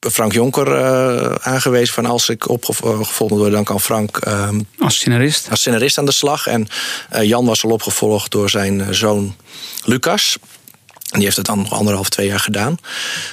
[0.00, 5.46] Frank Jonker uh, aangewezen van als ik opgevolgd word, dan kan Frank uh, als scenarist.
[5.50, 6.46] als scenarist aan de slag.
[6.46, 6.68] En
[7.14, 9.36] uh, Jan was al opgevolgd door zijn zoon
[9.84, 10.38] Lucas.
[11.10, 12.76] Die heeft het dan nog anderhalf, twee jaar gedaan.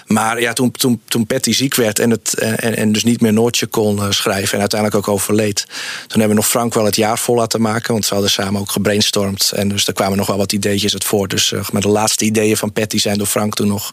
[0.06, 3.34] Maar ja, toen, toen, toen Patty ziek werd en, het, en, en dus niet meer
[3.34, 4.54] Noortje kon uh, schrijven...
[4.54, 5.66] en uiteindelijk ook overleed...
[6.08, 7.92] toen hebben we nog Frank wel het jaar vol laten maken...
[7.94, 9.52] want we hadden samen ook gebrainstormd.
[9.52, 11.30] En dus er kwamen nog wel wat ideetjes uit voort.
[11.30, 13.92] Dus uh, maar de laatste ideeën van Patty zijn door Frank toen nog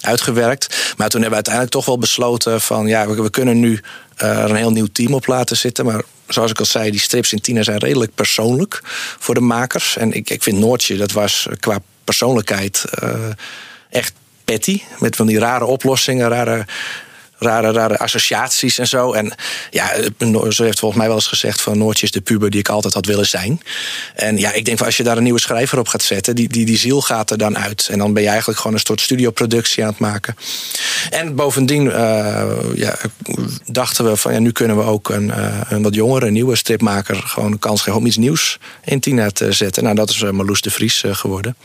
[0.00, 0.94] uitgewerkt.
[0.96, 2.86] Maar toen hebben we uiteindelijk toch wel besloten van...
[2.86, 3.80] ja, we, kunnen nu
[4.22, 5.84] uh, er een heel nieuw team op laten zitten...
[5.84, 8.80] maar zoals ik al zei, die strips in Tina zijn redelijk persoonlijk
[9.18, 9.96] voor de makers.
[9.96, 13.10] En ik, ik vind Noortje, dat was qua persoonlijkheid uh,
[13.90, 14.12] echt
[14.44, 14.82] petty.
[14.98, 16.66] Met van die rare oplossingen, rare,
[17.38, 19.12] rare, rare associaties en zo.
[19.12, 19.34] En
[19.70, 19.92] ja,
[20.48, 22.94] ze heeft volgens mij wel eens gezegd van Noortje is de puber die ik altijd
[22.94, 23.60] had willen zijn.
[24.14, 26.48] En ja, ik denk van als je daar een nieuwe schrijver op gaat zetten, die,
[26.48, 27.88] die, die ziel gaat er dan uit.
[27.90, 30.36] En dan ben je eigenlijk gewoon een soort studioproductie aan het maken.
[31.10, 32.42] En bovendien uh,
[32.74, 32.96] ja,
[33.66, 37.16] dachten we van ja, nu kunnen we ook een, uh, een wat jongere, nieuwe stripmaker
[37.16, 39.82] gewoon een kans geven om iets nieuws in Tina te zetten.
[39.82, 41.56] Nou, dat is Marloes de Vries geworden.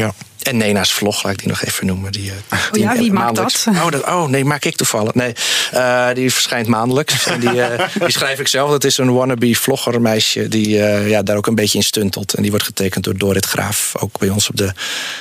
[0.00, 0.14] Ja.
[0.42, 2.12] En Nena's vlog, laat ik die nog even noemen.
[2.12, 3.66] Die, oh ja, wie maakt dat?
[3.68, 4.06] Oh, dat?
[4.06, 5.14] oh, nee, maak ik toevallig.
[5.14, 5.32] Nee,
[5.74, 7.26] uh, die verschijnt maandelijks.
[7.26, 7.66] en die, uh,
[8.04, 8.70] die schrijf ik zelf.
[8.70, 10.68] Dat is een wannabe vloggermeisje die
[11.08, 12.34] ja, daar ook een beetje in stuntelt.
[12.34, 13.94] En die wordt getekend door Dorit Graaf.
[13.98, 14.72] Ook bij ons op de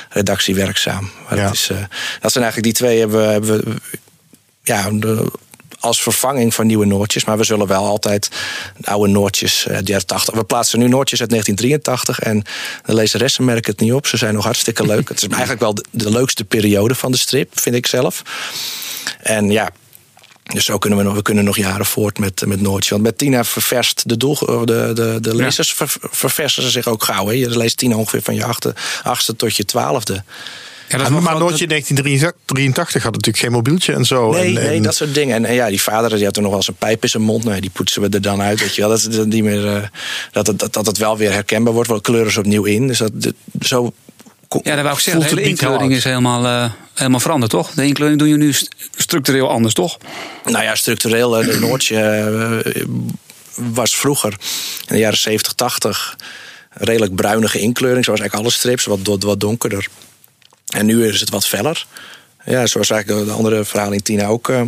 [0.09, 1.11] redactie werkzaam.
[1.29, 1.43] Maar Ja.
[1.43, 1.67] dat, is,
[2.19, 3.31] dat zijn eigenlijk die twee hebben we...
[3.31, 3.75] Hebben we
[4.63, 4.89] ja,
[5.79, 7.25] als vervanging van nieuwe Noortjes.
[7.25, 8.29] Maar we zullen wel altijd
[8.83, 10.33] oude Noortjes jaren 80.
[10.33, 12.19] We plaatsen nu Noortjes uit 1983.
[12.19, 12.43] En
[12.85, 14.07] de lezeressen merken het niet op.
[14.07, 15.09] Ze zijn nog hartstikke leuk.
[15.09, 18.21] het is eigenlijk wel de, de, leukste periode van de strip, vind ik zelf.
[19.19, 19.69] En ja.
[20.53, 22.89] Dus zo kunnen we nog, we kunnen nog jaren voort met, met Noortje.
[22.89, 25.87] Want met Tina ververst de, doel, de, de, de lezers ja.
[25.87, 27.27] ver, verversen ze zich ook gauw.
[27.27, 27.33] Hè?
[27.33, 30.23] Je leest Tina ongeveer van je achtste, achtste tot je twaalfde.
[30.89, 34.31] Ja, dat maar Noortje in 1983 had natuurlijk geen mobieltje en zo.
[34.31, 34.83] Nee, en, nee en...
[34.83, 35.35] dat soort dingen.
[35.35, 37.23] En, en, ja, die vader die had er nog wel eens een pijp in zijn
[37.23, 37.43] mond.
[37.43, 38.59] Nee, die poetsen we er dan uit.
[38.59, 38.89] Weet je wel.
[38.89, 39.83] Dat, dat, niet meer, uh,
[40.31, 41.89] dat, het, dat, dat het wel weer herkenbaar wordt.
[41.89, 42.87] Wel kleuren ze opnieuw in.
[42.87, 43.93] Dus dat, dat zo
[44.63, 45.21] ja, dat wou ik zeggen.
[45.21, 47.71] De hele inkleuring is helemaal, uh, helemaal veranderd, toch?
[47.71, 49.97] De inkleuring doe je nu st structureel anders, toch?
[50.45, 51.43] Nou ja, structureel.
[51.43, 52.83] Uh, de Noortje uh,
[53.73, 54.31] was vroeger,
[54.87, 56.15] in de jaren 70, 80,
[56.69, 58.05] redelijk bruinige inkleuring.
[58.05, 59.87] Zoals eigenlijk alle strips, wat, wat donkerder.
[60.69, 61.85] En nu is het wat feller.
[62.45, 64.49] Ja, zoals eigenlijk de andere verhalen in Tina ook.
[64.49, 64.61] Uh,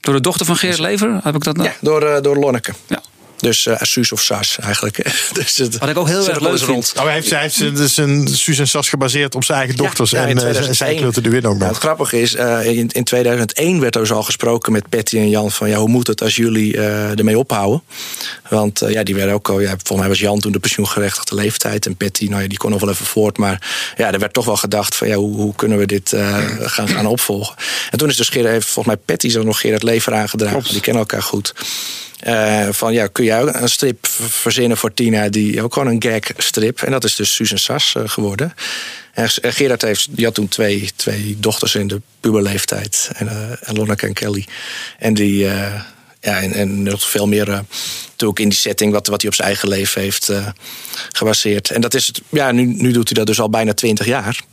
[0.00, 1.20] door de dochter van Geert Lever?
[1.22, 1.68] Heb ik dat nou?
[1.68, 2.72] Ja, door, uh, door Lonneke.
[2.86, 3.02] Ja.
[3.36, 4.96] Dus uh, Suus of Sas eigenlijk.
[5.34, 6.92] dus het, Wat ik ook heel erg leuk vind.
[6.96, 10.10] Oh, hij heeft, hij heeft zijn Suus en Sas gebaseerd op zijn eigen dochters.
[10.10, 11.68] Ja, ja, en uh, zij kleuren de win ook nog.
[11.68, 15.28] Het grappige is, uh, in, in 2001 werd er dus al gesproken met Patty en
[15.28, 15.50] Jan...
[15.50, 17.82] van ja, hoe moet het als jullie ermee ophouden?
[18.48, 19.60] Want ja, die werden ook al...
[19.60, 21.86] Ja, volgens mij was Jan toen de pensioengerechtigde leeftijd...
[21.86, 23.38] en Patty, nou ja, die kon nog wel even voort.
[23.38, 26.14] Maar ja, er werd toch wel gedacht van ja, hoe, hoe kunnen we dit
[26.60, 27.56] gaan, gaan opvolgen?
[27.90, 30.72] En toen is dus Gerard, heeft volgens mij Patty zo nog Gerard Lever aangedragen.
[30.72, 31.54] Die kennen elkaar goed.
[32.24, 36.22] Uh, van ja, kun jij een strip verzinnen voor Tina die ook gewoon een gag
[36.36, 36.82] strip.
[36.82, 38.54] En dat is dus Susan Sas uh, geworden.
[39.12, 43.10] En Gerard heeft, had toen twee, twee dochters in de puberleeftijd.
[43.12, 44.46] En, uh, en Lonneke en Kelly.
[44.98, 45.48] En die,
[46.20, 47.58] Ja, en, en nog veel meer uh,
[48.10, 50.32] natuurlijk in die setting wat, wat hij op zijn eigen leven heeft
[51.12, 51.70] gebaseerd.
[51.70, 54.44] En dat is het, ja, nu, nu doet hij dat dus al bijna twintig jaar.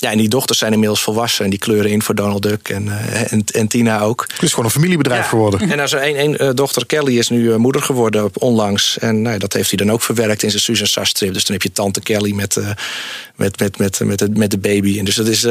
[0.00, 2.86] Ja, en die dochters zijn inmiddels volwassen en die kleuren in voor Donald Duck en,
[2.86, 4.26] uh, en, en, Tina ook.
[4.32, 5.28] Het is gewoon een familiebedrijf ja.
[5.28, 5.70] geworden.
[5.70, 8.98] En als een, een uh, dochter Kelly is nu uh, moeder geworden onlangs.
[8.98, 11.32] En nou, dat heeft hij dan ook verwerkt in zijn Susan Sass strip.
[11.32, 12.56] Dus dan heb je tante Kelly met,
[13.36, 14.98] met, met, met, met, de, met de baby.
[14.98, 15.46] En dus dat is.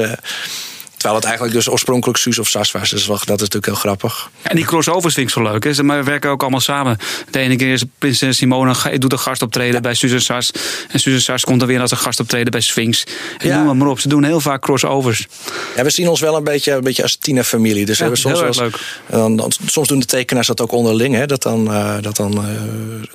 [0.99, 2.89] Terwijl het eigenlijk dus oorspronkelijk Suus of Sas was.
[2.89, 4.29] Dus dat is natuurlijk heel grappig.
[4.41, 5.63] En die crossovers vind ik zo leuk.
[5.63, 5.73] Hè.
[5.73, 6.97] Ze werken ook allemaal samen.
[7.31, 9.79] De ene keer is Prinses Simone doet een gastoptreden ja.
[9.79, 10.51] bij Susan Sas.
[10.91, 13.03] En Susan Sas komt dan weer als een gastoptreden bij Sphinx.
[13.37, 13.63] En ja.
[13.63, 13.99] noem maar op.
[13.99, 15.27] Ze doen heel vaak crossovers.
[15.75, 17.85] Ja, we zien ons wel een beetje, een beetje als Tina-familie.
[17.85, 18.79] Dus ja, we soms, heel leuk.
[19.09, 21.15] Dan, dan, soms doen de tekenaars dat ook onderling.
[21.15, 22.49] Hè, dat dan, uh, dat dan uh,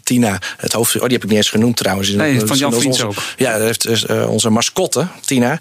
[0.02, 0.94] Tina, het hoofd...
[0.94, 2.10] Oh, die heb ik niet eens genoemd trouwens.
[2.10, 3.14] Nee, van Jan Vriends ook.
[3.36, 5.60] Ja, dat heeft uh, onze mascotte, Tina.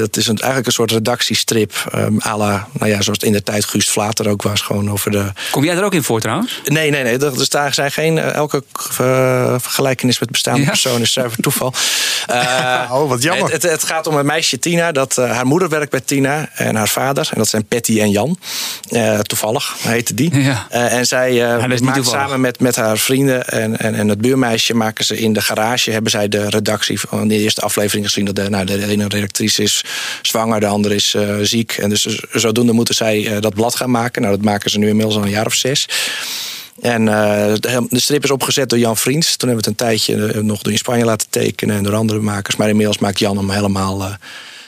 [0.00, 1.72] Dat is een, eigenlijk een soort redactiestrip.
[1.94, 4.60] Um, à la, nou ja, zoals het in de tijd Guust Vlater ook was.
[4.60, 5.32] Gewoon over de...
[5.50, 6.60] Kom jij er ook in voor trouwens?
[6.64, 7.18] Nee, nee, nee.
[7.18, 8.18] Er daar zijn geen...
[8.18, 8.64] elke
[9.00, 10.66] uh, vergelijkenis met bestaande ja?
[10.66, 11.74] personen is zuiver toeval.
[12.30, 13.52] Uh, oh, wat jammer.
[13.52, 14.92] Het, het, het, gaat om een meisje, Tina.
[14.92, 17.28] Dat, haar moeder werkt bij Tina en haar vader.
[17.30, 18.38] En dat zijn Patty en Jan.
[19.22, 20.40] toevallig heette die.
[20.40, 20.66] Ja.
[20.70, 24.74] en zij maakt samen met, met haar vrienden en, en, en het buurmeisje...
[24.74, 28.24] maken ze in de garage, hebben zij de redactie van de eerste aflevering gezien.
[28.24, 29.84] Dat de, nou, de ene redactrice is
[30.22, 31.72] zwanger, de andere is uh, ziek.
[31.72, 34.22] En dus zodoende moeten zij uh, dat blad gaan maken.
[34.22, 35.88] Nou, dat maken ze nu inmiddels al een jaar of zes.
[36.80, 39.36] En uh, de, de, strip is opgezet door Jan Vriends.
[39.36, 42.20] Toen hebben we het een tijdje nog door in Spanje laten tekenen en door andere
[42.20, 42.56] makers.
[42.56, 44.18] Maar inmiddels maakt Jan hem helemaal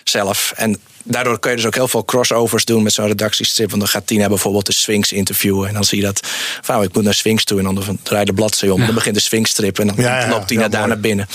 [0.04, 0.52] zelf.
[0.56, 3.68] En daardoor kun je dus ook heel veel crossovers doen met zo'n redactiestrip.
[3.68, 5.68] Want dan gaat Tina bijvoorbeeld de Sphinx interviewen.
[5.68, 6.20] En dan zie je dat,
[6.60, 7.58] van, ik moet naar Sphinx toe.
[7.58, 8.80] En dan draai de bladzij om.
[8.80, 8.86] Ja.
[8.86, 9.78] Dan begint de Sphinx strip.
[9.78, 11.28] En dan ja, ja, loopt Tina daar naar binnen.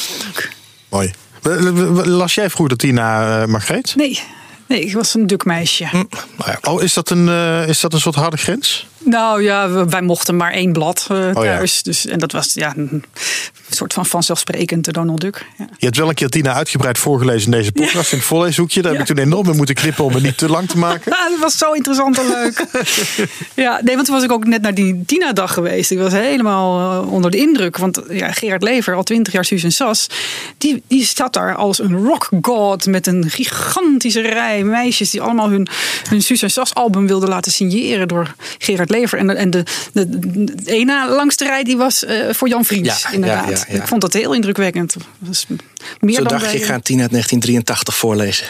[0.89, 1.13] Mooi.
[2.03, 3.95] Las jij vroeger Tina, uh, Margreet?
[3.95, 4.19] Nee.
[4.69, 5.87] Nee, ik was een dukmeisje.
[5.87, 6.03] Hm.
[6.61, 8.87] Oh, is dat, een, uh, is dat een soort harde grens?
[8.97, 11.35] Nou ja, wij mochten maar één blad uh, thuis.
[11.35, 11.81] Oh, ja.
[11.83, 13.03] dus, en dat was ja, een
[13.69, 15.45] soort van vanzelfsprekend Donald Duck.
[15.57, 15.67] Ja.
[15.77, 18.05] Je hebt wel een keer Tina uitgebreid voorgelezen in deze podcast.
[18.05, 18.11] Ja.
[18.11, 18.81] In het voorleeshoekje.
[18.81, 21.11] Daar heb ik toen enorm mee moeten knippen om het niet te lang te maken.
[21.39, 22.65] Dat was zo interessant en leuk.
[23.65, 25.91] ja, nee, want toen was ik ook net naar die Tina-dag geweest.
[25.91, 27.77] Ik was helemaal uh, onder de indruk.
[27.77, 30.07] Want ja, Gerard Lever, al twintig jaar Susan Sas...
[30.57, 35.09] Die, die zat daar als een rock god met een gigantische rij meisjes...
[35.09, 35.67] die allemaal hun,
[36.09, 39.19] hun Susan Sas-album wilden laten signeren door Gerard Lever.
[39.19, 39.63] En, en de,
[39.93, 43.65] de, de, de ene langste rij die was uh, voor Jan Vriends, ja, inderdaad.
[43.69, 44.95] Ja, ik vond dat heel indrukwekkend.
[45.19, 45.45] Was
[45.99, 48.45] meer Zo dan dacht je, ik ga Tina uit 1983 voorlezen.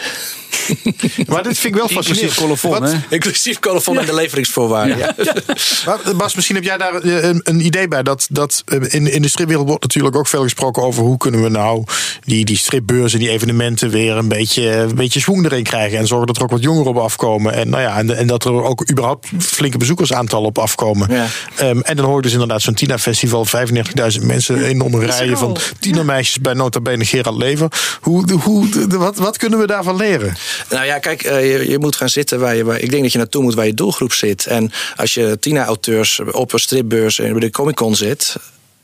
[1.28, 2.34] maar dit vind ik wel fascinerend.
[2.34, 2.98] Colofon, hè?
[3.08, 4.98] Inclusief colofon en de leveringsvoorwaarden.
[4.98, 5.14] Ja.
[5.86, 8.02] maar Bas, misschien heb jij daar een, een, idee bij.
[8.02, 11.48] Dat, dat in, in de stripwereld wordt natuurlijk ook veel gesproken over hoe kunnen we
[11.48, 11.84] nou
[12.24, 15.98] die, die stripbeurzen, die evenementen weer een beetje, een beetje schoen erin krijgen.
[15.98, 17.52] En zorgen dat er ook wat jongeren op afkomen.
[17.52, 21.08] En, nou ja, en, en dat er ook überhaupt flinke bezoekersaantallen op afkomen.
[21.10, 21.26] Ja.
[21.68, 23.46] Um, en dan hoor je dus inderdaad zo'n Tina-festival.
[23.46, 27.68] 35.000 mensen, enorme rijen van tienermeisjes bij nota bene Gerard Lever.
[28.00, 30.34] Hoe, hoe, wat, wat kunnen we daarvan leren?
[30.68, 32.64] Nou ja, kijk, je, je moet gaan zitten waar je.
[32.64, 34.46] Waar, ik denk dat je naartoe moet waar je doelgroep zit.
[34.46, 38.36] En als je Tina-auteurs op een stripbeurs bij de Comic Con zit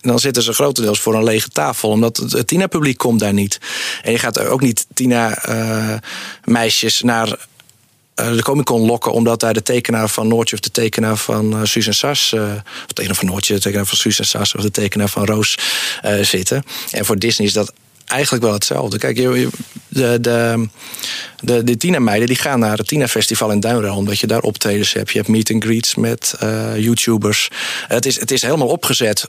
[0.07, 1.89] dan zitten ze grotendeels voor een lege tafel.
[1.89, 3.61] Omdat het Tina-publiek komt daar niet.
[4.03, 7.37] En je gaat ook niet Tina-meisjes uh, naar uh,
[8.33, 9.13] de Comic Con lokken.
[9.13, 12.33] Omdat daar de tekenaar van Noortje of de tekenaar van uh, Susan Sas.
[12.33, 12.41] of
[12.87, 15.59] de tekenaar van Noortje, de tekenaar van Susan Sas of de tekenaar van Roos
[16.21, 16.63] zitten.
[16.91, 17.73] En voor Disney is dat
[18.07, 18.99] eigenlijk wel hetzelfde.
[18.99, 19.51] Kijk, de,
[20.21, 20.69] de,
[21.41, 23.97] de, de Tina-meiden die gaan naar het Tina-festival in Duinrel...
[23.97, 25.11] omdat je daar optredens hebt.
[25.11, 27.49] Je hebt meet and greets met uh, YouTubers.
[27.89, 29.29] Het is, het is helemaal opgezet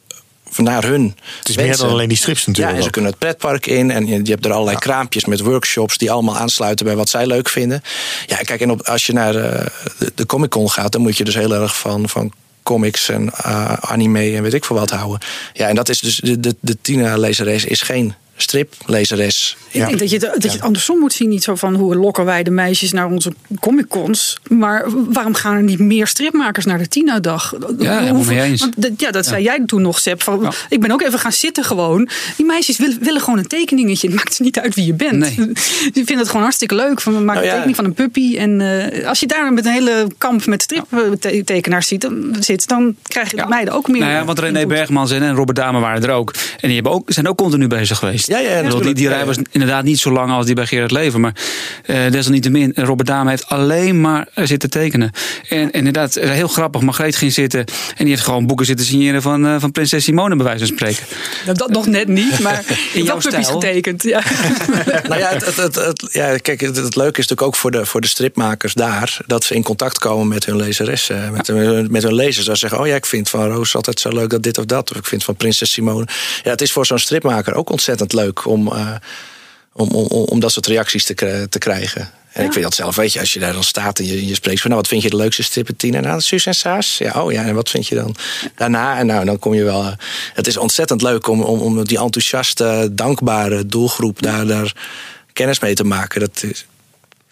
[0.55, 1.15] naar hun.
[1.39, 1.65] Het is wensen.
[1.65, 2.71] meer dan alleen die strips natuurlijk.
[2.71, 4.81] Ja, en ze kunnen het pretpark in en je hebt er allerlei ja.
[4.81, 7.81] kraampjes met workshops die allemaal aansluiten bij wat zij leuk vinden.
[8.25, 9.71] Ja, kijk, en op, als je naar de,
[10.15, 12.31] de Comic Con gaat, dan moet je dus heel erg van, van
[12.63, 15.19] comics en uh, anime en weet ik veel wat houden.
[15.53, 19.57] Ja, en dat is dus de, de, de Tina-lezeres is geen striplezeres.
[19.71, 21.29] Ik denk dat je, het, dat je het andersom moet zien.
[21.29, 24.39] Niet zo van hoe lokken wij de meisjes naar onze comic-cons.
[24.47, 27.53] Maar waarom gaan er niet meer stripmakers naar de Tina-dag?
[27.79, 30.21] Ja, Hoeveel, want, ja dat zei jij toen nog, Seb.
[30.21, 30.51] Van, ja.
[30.69, 32.09] Ik ben ook even gaan zitten gewoon.
[32.37, 34.07] Die meisjes willen, willen gewoon een tekeningetje.
[34.07, 35.17] Het maakt niet uit wie je bent.
[35.17, 35.35] Nee.
[35.93, 37.01] Die vinden het gewoon hartstikke leuk.
[37.01, 38.37] Van, we maken nou, een tekening van een puppy.
[38.37, 42.95] En uh, als je daar met een hele kamp met striptekenaars ziet, dan, zit, dan
[43.03, 44.01] krijg je de meiden ook meer.
[44.01, 46.33] Nou ja, want René Bergmans en Robert Dame waren er ook.
[46.33, 48.26] En die hebben ook, zijn ook continu bezig geweest.
[48.27, 49.25] Ja, ja, bedoel, die, die Ja, rij ja.
[49.25, 51.19] was inderdaad niet zo lang als die bij Gerard Leven.
[51.21, 51.33] Maar
[51.85, 55.11] eh, desalniettemin, Robert Dame heeft alleen maar eh, zitten tekenen.
[55.49, 56.81] En, en inderdaad, eh, heel grappig.
[56.81, 57.65] Margreet ging zitten en
[57.97, 61.03] die heeft gewoon boeken zitten signeren van, eh, van prinses Simone, bij wijze van spreken.
[61.45, 62.63] Nou, dat nog net niet, maar
[62.93, 63.43] In jouw dat stijl?
[63.59, 64.03] getekend.
[64.03, 64.21] Ja.
[65.07, 67.71] Nou ja, het, het, het, het- ja, kijk, het, het leuke is natuurlijk ook voor
[67.71, 69.17] de, voor de stripmakers daar...
[69.25, 72.45] dat ze in contact komen met hun lezeressen, met, hun, met hun lezers.
[72.45, 74.65] Dat ze zeggen, oh ja, ik vind van Roos altijd zo leuk dat dit of
[74.65, 74.91] dat.
[74.91, 76.07] Of ik vind van Prinses Simone...
[76.43, 78.95] Ja, het is voor zo'n stripmaker ook ontzettend leuk om, eh,
[79.73, 82.11] om, om, om, om dat soort reacties te, te krijgen.
[82.31, 84.35] En ik vind dat zelf, weet je, als je daar dan staat en je, je
[84.35, 84.69] spreekt van...
[84.69, 85.99] nou, wat vind je de leukste strip in Tina?
[85.99, 86.97] Nou, Suus en Saas.
[86.97, 88.15] Ja, oh ja, en wat vind je dan
[88.55, 88.97] daarna?
[88.97, 89.83] En nou, dan kom je wel...
[89.83, 89.91] eh,
[90.33, 94.47] het is ontzettend leuk om, om, om die enthousiaste, dankbare doelgroep daar...
[94.47, 94.73] daar
[95.33, 96.19] kennis mee te maken.
[96.19, 96.65] Dat is,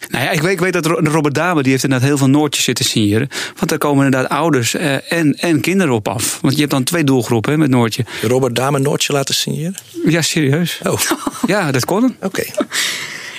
[0.08, 2.28] Nou ja, ik weet, ik weet dat Ro- Robert Dame die heeft inderdaad heel veel
[2.28, 3.28] Noortjes zitten signeren.
[3.56, 6.38] Want daar komen inderdaad ouders eh, en, en kinderen op af.
[6.40, 8.04] Want je hebt dan twee doelgroepen hè, met Noortje.
[8.22, 9.74] Robert Dame Noortje laten signeren?
[10.06, 10.80] Ja, serieus.
[10.84, 11.00] Oh,
[11.46, 12.16] Ja, dat kon.
[12.22, 12.42] oké.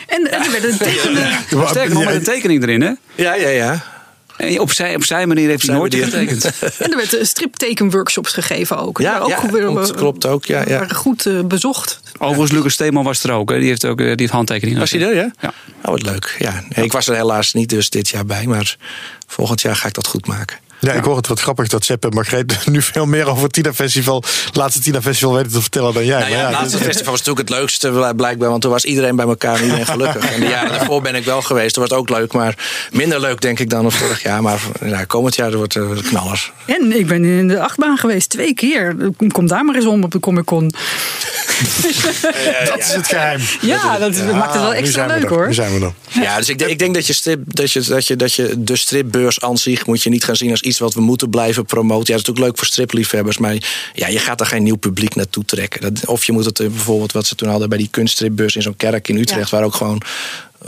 [0.08, 1.28] En, en er werd een tekende.
[1.68, 2.91] Sterker nog, met een tekening erin, hè?
[3.16, 3.84] Ja, ja, ja.
[4.38, 6.03] En op zijn, op zijn manier heeft hij manier.
[6.03, 6.45] getekend.
[6.77, 8.97] En er werd striptekenworkshops gegeven ook.
[8.97, 10.79] Ja, ook ja, weer, klopt, klopt ook, ja, ja.
[10.79, 11.99] waren goed eh, bezocht.
[12.17, 13.49] Overigens, Lucas Steeman was er ook.
[13.49, 13.59] Hè.
[13.59, 14.79] Die heeft ook eh, die heeft handtekeningen.
[14.79, 15.31] Was hij er, ja?
[15.41, 15.53] Ja.
[15.81, 16.35] Oh, wat leuk.
[16.39, 16.63] Ja.
[16.69, 18.77] Nee, ik was er helaas niet dus dit jaar bij, maar
[19.27, 20.57] volgend jaar ga ik dat goed maken.
[20.88, 23.53] Ja, ik hoor het wat grappig dat Sepp en Margreet nu veel meer over het
[23.53, 24.23] Tina Festival,
[24.53, 26.19] laatste Tina Festival weten te vertellen dan jij.
[26.19, 29.15] Nou ja, het laatste festival was natuurlijk het leukste bl- blijkbaar, want toen was iedereen
[29.15, 30.31] bij elkaar en iedereen gelukkig.
[30.31, 32.57] En de jaren daarvoor ben ik wel geweest, dat was ook leuk, maar
[32.91, 34.41] minder leuk denk ik dan of vorig jaar.
[34.41, 36.51] Maar ja, komend jaar wordt het knaller.
[36.65, 38.95] En ik ben in de achtbaan geweest, twee keer.
[39.31, 40.73] Kom daar maar eens om op de Comic Con.
[42.69, 43.41] dat is het geheim.
[43.61, 45.47] Ja, dat maakt het wel extra leuk er, hoor.
[45.47, 46.21] Nu zijn we er.
[46.21, 48.53] Ja, dus ik, denk- ik denk dat je, strip, dat, je, dat, je, dat je
[48.57, 51.65] de stripbeurs aan zich moet je niet gaan zien als iets wat we moeten blijven
[51.65, 51.97] promoten.
[51.97, 53.55] Ja, dat is natuurlijk leuk voor stripliefhebbers, maar
[53.93, 55.82] ja, je gaat er geen nieuw publiek naartoe trekken.
[55.82, 58.61] Dat, of je moet het eh, bijvoorbeeld wat ze toen hadden bij die kunststripbeurs in
[58.61, 60.01] zo'n kerk in Utrecht, waar ook gewoon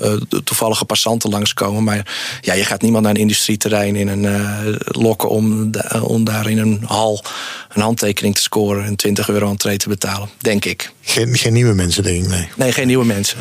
[0.01, 1.83] eh, toevallige passanten langskomen.
[1.83, 6.49] Maar ja, je gaat niemand naar een industrieterrein in een, eh, lokken om, om daar
[6.49, 7.23] in een hal
[7.69, 10.91] een handtekening te scoren en 20 euro entree te betalen, denk ik.
[11.01, 12.47] Geen, geen nieuwe mensen, denk ik, nee.
[12.55, 13.37] Nee, geen nieuwe mensen.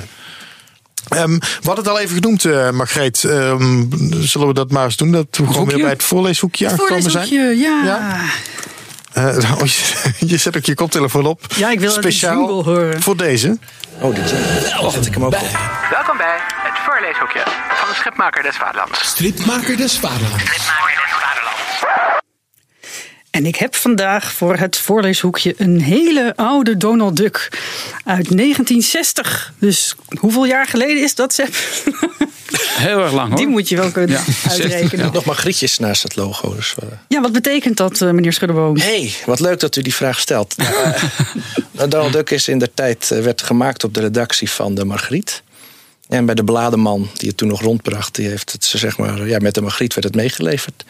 [1.09, 3.25] Ehm, we hadden het al even genoemd, eh Margreet.
[3.25, 3.85] Ehm,
[4.21, 5.13] zullen we dat maar eens doen?
[5.13, 5.75] Dat we gewoon Hoekje?
[5.75, 7.29] weer bij het voorleeshoekje aangekomen zijn?
[7.59, 7.83] Ja.
[7.85, 8.21] Ja.
[9.13, 9.27] Eh,
[9.61, 11.41] oh, je, je zet ook je koptelefoon op.
[11.57, 13.03] Ja, ik wil het Speciaal horen.
[13.03, 13.59] voor deze.
[14.01, 14.33] Oh, dit
[14.81, 15.59] oh, zet ik hem ook op.
[15.91, 17.41] Welkom bij het voorleeshoekje
[17.75, 19.05] van de Schipmaker des Vaderlands.
[19.05, 20.45] Stripmaker des Vaderlands.
[23.39, 27.49] En ik heb vandaag voor het voorleeshoekje een hele oude Donald Duck
[28.05, 29.53] uit 1960.
[29.59, 31.55] Dus hoeveel jaar geleden is dat, Sepp?
[32.87, 33.37] Heel erg lang hoor.
[33.37, 35.07] Die moet je wel kunnen Ja, uitrekenen.
[35.07, 35.13] Ja.
[35.13, 36.55] Nog maar grietjes naast het logo.
[36.55, 36.75] Dus,
[37.09, 37.21] eh.
[37.21, 38.79] wat betekent dat, eh, meneer Schuddeboom?
[38.79, 40.57] hey, wat leuk dat u die vraag stelt.
[40.57, 41.03] Nou, eh,
[41.89, 45.43] Donald Duck is in de tijd werd gemaakt op de redactie van de Margriet.
[46.09, 49.39] En bij de blademan die het toen nog rondbracht, die heeft het zeg maar, ja,
[49.39, 50.85] met de Margriet werd het meegeleverd.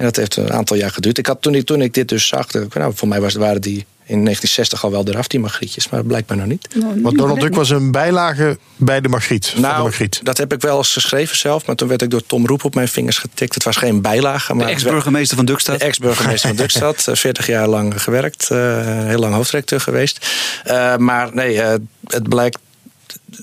[0.00, 1.18] En dat heeft een aantal jaar geduurd.
[1.18, 3.86] Ik had, toen, ik, toen ik dit dus zag, nou, voor mij was, waren die
[4.10, 6.68] in 1960 al wel eraf, die Margrietjes, maar blijkbaar nog niet.
[7.02, 9.46] Want Donald Duck was een bijlage bij de Margriet.
[9.46, 10.20] van de Nou, Margriet.
[10.22, 12.74] dat heb ik wel eens geschreven zelf, maar toen werd ik door Tom Roep op
[12.74, 13.54] mijn vingers getikt.
[13.54, 15.80] Het was geen bijlage, maar ex-burgemeester van de Dukstad.
[15.80, 18.58] ex-burgemeester van Dukstad, eh, 40 jaar lang gewerkt, eh,
[19.04, 20.26] heel lang hoofdredacteur geweest.
[20.64, 21.74] Eh, maar nee, eh,
[22.06, 22.58] het blijkt,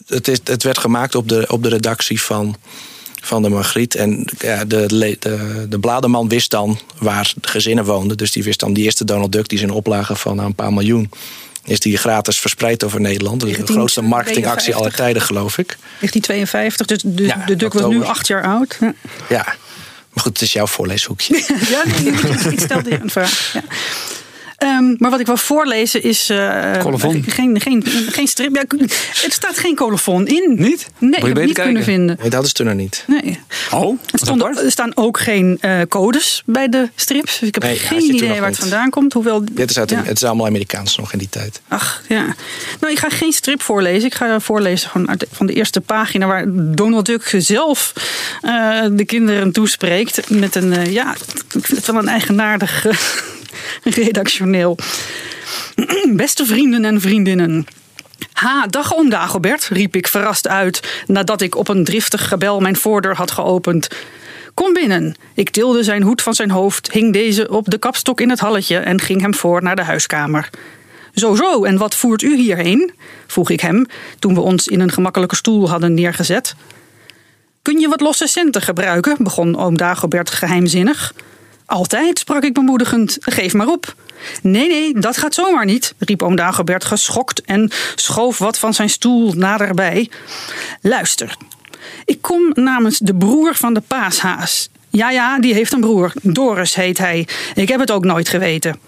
[0.08, 2.56] het, is, het werd gemaakt op de, op de redactie van,
[3.28, 3.96] van de Margriet.
[3.96, 4.86] En ja, de,
[5.20, 8.18] de, de blademan wist dan waar de gezinnen woonden.
[8.18, 10.74] Dus die wist dan die eerste Donald Duck, die is in oplage van een paar
[10.74, 11.10] miljoen.
[11.64, 13.40] Is die gratis verspreid over Nederland.
[13.40, 14.04] De grootste 1952.
[14.04, 15.78] marketingactie aller tijden, geloof ik.
[16.00, 18.78] 1952, dus de, Ja, de Duck was nu acht jaar oud.
[18.80, 18.94] Ja,
[19.30, 19.56] Ja.
[20.14, 21.34] Maar goed, het is jouw voorleeshoekje.
[21.70, 22.22] ja nee, ik,
[22.52, 23.54] ik stelde je een vraag.
[23.54, 23.64] Ja.
[24.58, 26.30] Ehm, maar wat ik wil voorlezen is.
[26.30, 27.24] eh, Colofon.
[27.28, 28.56] Geen, geen, geen strip.
[28.56, 28.64] Ja,
[29.24, 30.56] er staat geen colofon in.
[30.58, 30.88] Niet?
[30.98, 32.06] Nee, ik heb het niet kunnen vinden.
[32.08, 33.04] Nee, dat hadden ze toen nog niet.
[33.08, 33.40] Nee.
[33.72, 37.40] Oh, Er, stonden, er staan ook geen eh, codes bij de strips.
[37.40, 39.14] Dus ik heb Nee, geen er idee waar het vandaan komt.
[39.14, 40.04] Hoewel, Dit is uit, ja.
[40.04, 41.62] Het is allemaal Amerikaans nog in die tijd.
[41.68, 42.26] Ach, ja.
[42.80, 44.08] Nou, ik ga geen strip voorlezen.
[44.08, 46.26] Ik ga voorlezen van, van de eerste pagina...
[46.28, 46.46] waar
[46.76, 47.94] Donald Duck zelf
[48.42, 50.30] eh, de kinderen toespreekt.
[50.30, 51.14] Met een, eh, ja,
[51.54, 52.98] ik vind het wel een eigenaardig eh,
[53.84, 54.78] redactioneel.
[56.12, 57.66] Beste vrienden en vriendinnen...
[58.34, 61.04] Ha, dag oom Dagobert, riep ik verrast uit...
[61.08, 63.88] nadat ik op een driftig gebel mijn voordeur had geopend...
[64.54, 65.16] Kom binnen.
[65.34, 68.78] Ik tilde zijn hoed van zijn hoofd, hing deze op de kapstok in het halletje
[68.78, 70.50] en ging hem voor naar de huiskamer.
[71.14, 72.92] Zo, zo, en wat voert u hierheen?
[73.28, 73.86] vroeg ik hem
[74.20, 76.56] toen we ons in een gemakkelijke stoel hadden neergezet.
[77.62, 79.16] Kun je wat losse centen gebruiken?
[79.20, 81.14] begon oom Dagobert geheimzinnig.
[81.68, 83.18] Altijd, sprak ik bemoedigend.
[83.20, 83.96] Geef maar op.
[84.42, 88.90] Nee, nee, dat gaat zomaar niet, riep oom Dagobert geschokt en schoof wat van zijn
[88.90, 90.10] stoel naderbij.
[90.82, 91.38] Luister,
[92.06, 94.70] ik kom namens de broer van de paashaas.
[94.90, 96.14] Ja, ja, die heeft een broer.
[96.22, 97.28] Doris heet hij.
[97.56, 98.80] Ik heb het ook nooit geweten.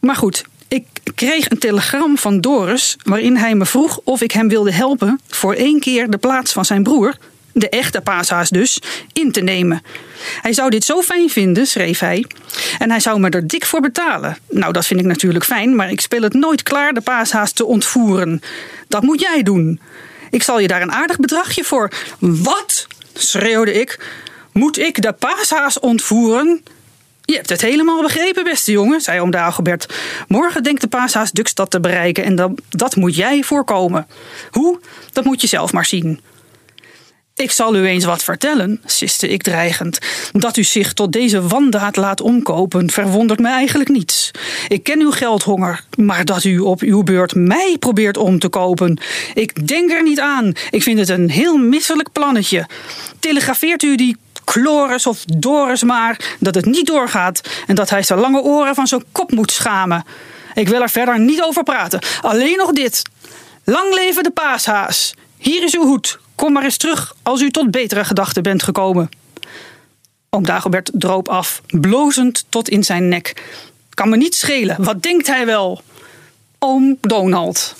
[0.00, 4.48] Maar goed, ik kreeg een telegram van Doris waarin hij me vroeg of ik hem
[4.48, 7.16] wilde helpen voor één keer de plaats van zijn broer,
[7.58, 8.80] de echte paashaas dus,
[9.12, 9.82] in te nemen.
[10.42, 12.26] Hij zou dit zo fijn vinden, schreef hij,
[12.78, 14.36] en hij zou me er dik voor betalen.
[14.50, 17.64] Nou, dat vind ik natuurlijk fijn, maar ik speel het nooit klaar de paashaas te
[17.64, 18.42] ontvoeren.
[18.88, 19.80] Dat moet jij doen.
[20.30, 21.90] Ik zal je daar een aardig bedragje voor.
[22.18, 22.86] Wat?
[23.14, 24.06] schreeuwde ik.
[24.52, 26.62] Moet ik de paashaas ontvoeren?
[27.24, 29.94] Je hebt het helemaal begrepen, beste jongen, zei oom Dagobert.
[30.28, 34.06] Morgen denkt de paashaas Dukstad te bereiken en dat, dat moet jij voorkomen.
[34.50, 34.80] Hoe?
[35.12, 36.20] Dat moet je zelf maar zien.
[37.36, 39.98] Ik zal u eens wat vertellen, siste ik dreigend.
[40.32, 44.30] Dat u zich tot deze wandaad laat omkopen, verwondert me eigenlijk niets.
[44.68, 48.98] Ik ken uw geldhonger, maar dat u op uw beurt mij probeert om te kopen.
[49.34, 50.52] Ik denk er niet aan.
[50.70, 52.66] Ik vind het een heel misselijk plannetje.
[53.18, 58.18] Telegrafeert u die Chloris of Doris maar dat het niet doorgaat en dat hij zijn
[58.18, 60.04] lange oren van zijn kop moet schamen.
[60.54, 62.00] Ik wil er verder niet over praten.
[62.20, 63.02] Alleen nog dit.
[63.64, 65.14] Lang leven de paashaas.
[65.38, 66.18] Hier is uw hoed.
[66.36, 69.08] Kom maar eens terug als u tot betere gedachten bent gekomen.
[70.30, 73.44] Oom Dagobert droop af, blozend tot in zijn nek.
[73.94, 75.82] Kan me niet schelen, wat denkt hij wel?
[76.58, 77.74] Oom Donald.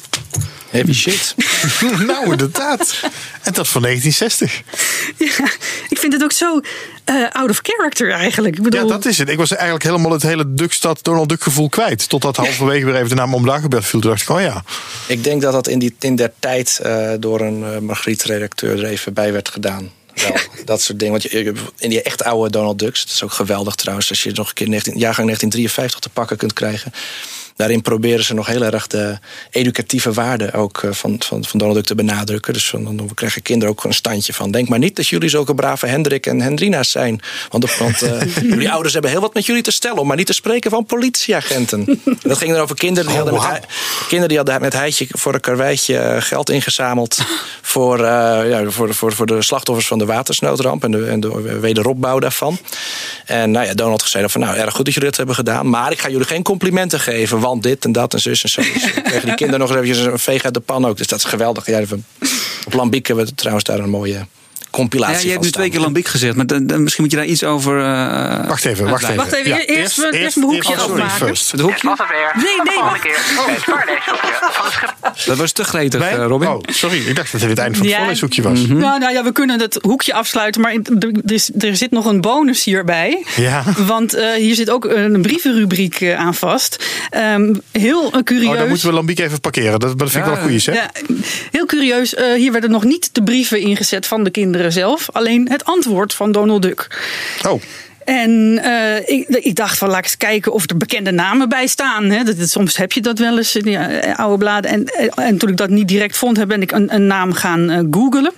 [0.76, 1.34] Heavy shit.
[2.06, 3.00] nou, inderdaad.
[3.42, 4.62] En dat van 1960.
[5.16, 5.50] Ja,
[5.88, 6.60] ik vind het ook zo
[7.10, 8.56] uh, out of character eigenlijk.
[8.56, 8.82] Ik bedoel...
[8.82, 9.28] Ja, dat is het.
[9.28, 12.08] Ik was eigenlijk helemaal het hele Duckstad Donald Duck gevoel kwijt.
[12.08, 14.00] Totdat halverwege weer even de naam Oom Dagobert viel.
[14.00, 14.64] Toen dacht ik, oh ja.
[15.06, 18.84] Ik denk dat dat in, die, in der tijd uh, door een uh, Margriet-redacteur er
[18.84, 19.90] even bij werd gedaan.
[20.14, 21.20] Wel, dat soort dingen.
[21.20, 24.32] Want je, in die echt oude Donald Ducks, dat is ook geweldig trouwens, als je
[24.32, 26.92] nog een keer 19, jaargang 1953 te pakken kunt krijgen
[27.56, 29.18] daarin proberen ze nog heel erg de
[29.50, 32.52] educatieve waarde ook van, van, van Donald Duck te benadrukken.
[32.52, 34.50] Dus dan krijgen kinderen ook een standje van.
[34.50, 37.20] Denk maar niet dat jullie zulke brave Hendrik en Hendrina's zijn.
[37.50, 39.98] Want, want uh, jullie ouders hebben heel wat met jullie te stellen.
[39.98, 41.84] Om maar niet te spreken van politieagenten.
[41.86, 43.66] En dat ging dan over kinderen die, oh, hadden, met,
[43.98, 47.18] kinderen die hadden met Heitje voor een karweitje geld ingezameld.
[47.62, 48.04] Voor, uh,
[48.48, 52.58] ja, voor, voor, voor de slachtoffers van de watersnoodramp en de, en de wederopbouw daarvan.
[53.24, 55.68] En nou ja, Donald zei van nou erg goed dat jullie dat hebben gedaan.
[55.70, 58.62] Maar ik ga jullie geen complimenten geven want dit en dat en zus en zo.
[58.62, 60.96] Dus kregen die kinderen nog eens eventjes een veeg uit de pan ook.
[60.96, 61.66] Dus dat is geweldig.
[61.66, 61.82] Ja,
[62.66, 64.26] op Lambiek hebben we trouwens daar een mooie
[64.76, 65.16] compilatie.
[65.16, 67.26] Ja, je hebt nu twee keer Lambiek gezegd, maar dan, dan, misschien moet je daar
[67.26, 67.78] iets over.
[67.78, 69.16] Uh, wacht even, wacht even.
[69.16, 71.26] Wacht even, ja, eerst, eerst, eerst mijn hoekje oh, afmaken.
[71.26, 71.88] Het hoekje?
[71.88, 72.44] Was het weer?
[72.44, 73.00] Nee, nee, wacht.
[73.00, 73.16] keer.
[73.16, 75.26] Het voorleeshoekje van de schip.
[75.26, 76.48] Dat was te gretig, uh, Robin.
[76.48, 78.60] Oh, sorry, ik dacht dat het het einde van het ja, voorleeshoekje was.
[78.60, 78.78] Mm -hmm.
[78.78, 82.20] nou, nou ja, we kunnen het hoekje afsluiten, maar er, is, er zit nog een
[82.20, 83.24] bonus hierbij.
[83.36, 83.64] Ja.
[83.86, 86.84] Want uh, hier zit ook een brievenrubriek uh, aan vast.
[87.16, 88.52] Um, heel curieus.
[88.52, 89.80] Oh, dan moeten we Lambiek even parkeren.
[89.80, 90.36] Dat, dat vind ik ja.
[90.36, 90.72] wel goed, hè?
[90.72, 90.90] Ja,
[91.50, 92.14] heel curieus.
[92.36, 95.08] hier werden nog niet de brieven ingezet van de kinderen zelf.
[95.12, 97.06] Alleen het antwoord van Donald Duck.
[97.46, 97.62] Oh.
[98.04, 98.30] En
[98.64, 102.04] uh, ik, ik, dacht van laat eens kijken of er bekende namen bij staan.
[102.04, 102.24] Hè.
[102.24, 103.78] Dat, dat, soms heb je dat wel eens in die
[104.14, 104.70] oude bladen.
[104.70, 107.78] En, en toen ik dat niet direct vond, ben ik een, een naam gaan uh,
[107.90, 108.32] googlen.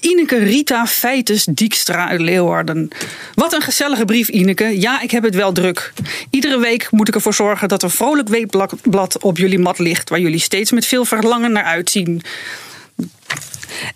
[0.00, 2.88] Ineke Rita Feites Dijkstra uit Leeuwarden.
[3.34, 4.80] Wat een gezellige brief, Ineke.
[4.80, 5.92] Ja, ik heb het wel druk.
[6.30, 10.08] Iedere week moet ik ervoor zorgen dat er vrolijk weekblad op jullie mat ligt...
[10.08, 12.22] waar jullie steeds met veel verlangen naar uitzien.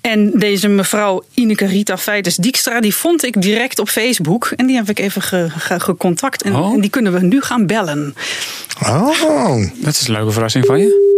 [0.01, 4.53] En deze mevrouw Ineke Rita Feites Dijkstra, die vond ik direct op Facebook.
[4.57, 5.23] En die heb ik even
[5.81, 6.43] gecontact.
[6.43, 6.73] Ge, ge en, oh.
[6.73, 8.15] en, die kunnen we nu gaan bellen.
[8.83, 11.11] Oh, dat is een leuke verrassing van je.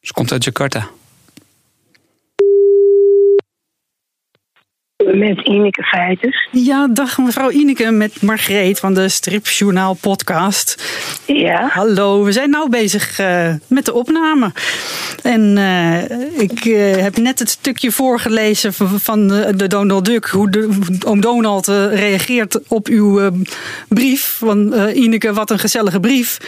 [0.00, 0.88] Ze komt uit Jakarta.
[5.14, 6.48] Met Ineke Feites.
[6.50, 10.84] Ja, dag mevrouw Ineke met Margreet van de Stripjournaal podcast.
[11.26, 11.68] Ja.
[11.72, 14.52] Hallo, we zijn nou bezig uh, met de opname.
[15.22, 16.02] En uh,
[16.40, 20.26] ik uh, heb net het stukje voorgelezen van de, de Donald Duck.
[20.26, 20.68] Hoe de,
[21.06, 23.30] oom Donald reageert op uw
[23.88, 24.36] brief.
[24.38, 26.38] Van Ineke, wat een gezellige brief.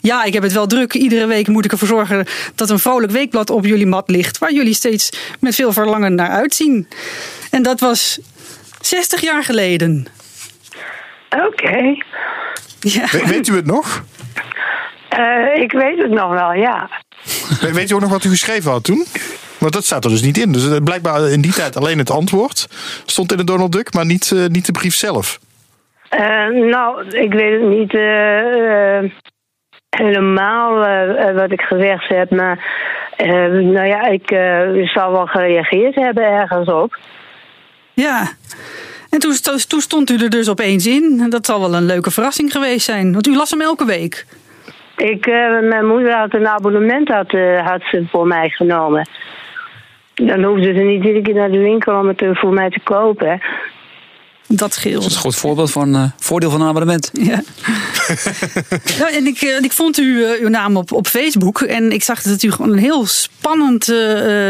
[0.00, 0.94] Ja, ik heb het wel druk.
[0.94, 4.38] Iedere week moet ik ervoor zorgen dat een vrolijk weekblad op jullie mat ligt.
[4.38, 6.86] Waar jullie steeds met veel verlangen naar uitzien.
[7.50, 8.20] En dat was
[8.80, 10.06] 60 jaar geleden.
[11.30, 11.46] Oké.
[11.46, 12.02] Okay.
[12.80, 13.06] Ja.
[13.10, 14.04] We, weet u het nog?
[15.18, 16.90] Uh, ik weet het nog wel, ja.
[17.60, 19.04] We, weet u ook nog wat u geschreven had toen?
[19.58, 20.52] Want dat staat er dus niet in.
[20.52, 22.66] Dus blijkbaar in die tijd alleen het antwoord
[23.06, 25.38] stond in de Donald Duck, maar niet, uh, niet de brief zelf.
[26.10, 26.20] Uh,
[26.70, 27.92] nou, ik weet het niet
[29.90, 30.74] helemaal
[31.34, 32.64] wat ik gezegd heb, maar
[33.50, 34.28] nou ja, ik
[34.88, 36.98] zal wel gereageerd hebben ergens op.
[38.00, 38.28] Ja.
[39.10, 39.32] En toen,
[39.80, 41.26] stond u er dus opeens in.
[41.28, 43.12] Dat zal wel een leuke verrassing geweest zijn.
[43.12, 44.26] Want u las hem elke week.
[44.96, 49.08] Ik, uh, mijn moeder had een abonnement had, uh, had ze voor mij genomen.
[50.14, 53.40] Dan hoefde ze niet iedere keer naar de winkel om het voor mij te kopen.
[54.52, 55.02] Dat scheelt.
[55.02, 57.10] Dat is een goed voorbeeld van uh, voordeel van een abonnement.
[57.30, 57.42] Ja.
[58.98, 61.60] nou, en ik, ik vond u, uh, uw naam op, op Facebook.
[61.60, 63.96] En ik zag dat u gewoon een heel spannend uh,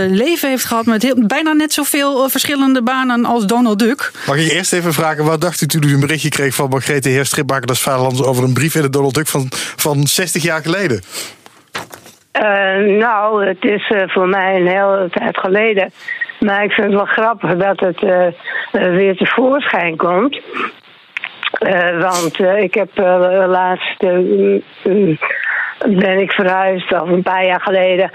[0.08, 0.86] leven heeft gehad.
[0.86, 4.12] Met heel, bijna net zoveel verschillende banen als Donald Duck.
[4.26, 7.08] Mag ik eerst even vragen, wat dacht u toen u een berichtje kreeg van Margrethe
[7.08, 9.46] Heer Stripbakker des Vaderlands over een brief in de Donald Duck van,
[9.76, 11.02] van 60 jaar geleden?
[12.98, 15.92] nou, het is voor mij een hele tijd geleden.
[16.40, 18.26] Maar ik vind het wel grappig dat het uh,
[18.70, 20.40] weer tevoorschijn komt.
[21.60, 22.90] Uh, want uh, ik heb
[23.46, 23.98] laatst
[25.88, 28.10] ben ik verhuisd, of een paar jaar geleden.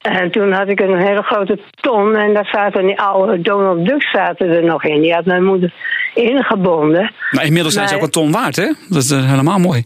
[0.00, 4.02] En toen had ik een hele grote ton en daar zaten die oude Donald Duck
[4.02, 5.00] zaten er nog in.
[5.00, 5.72] Die had mijn moeder
[6.14, 7.12] ingebonden.
[7.30, 8.72] Maar inmiddels zijn ze ook een ton waard, hè?
[8.88, 9.84] Dat is helemaal mooi.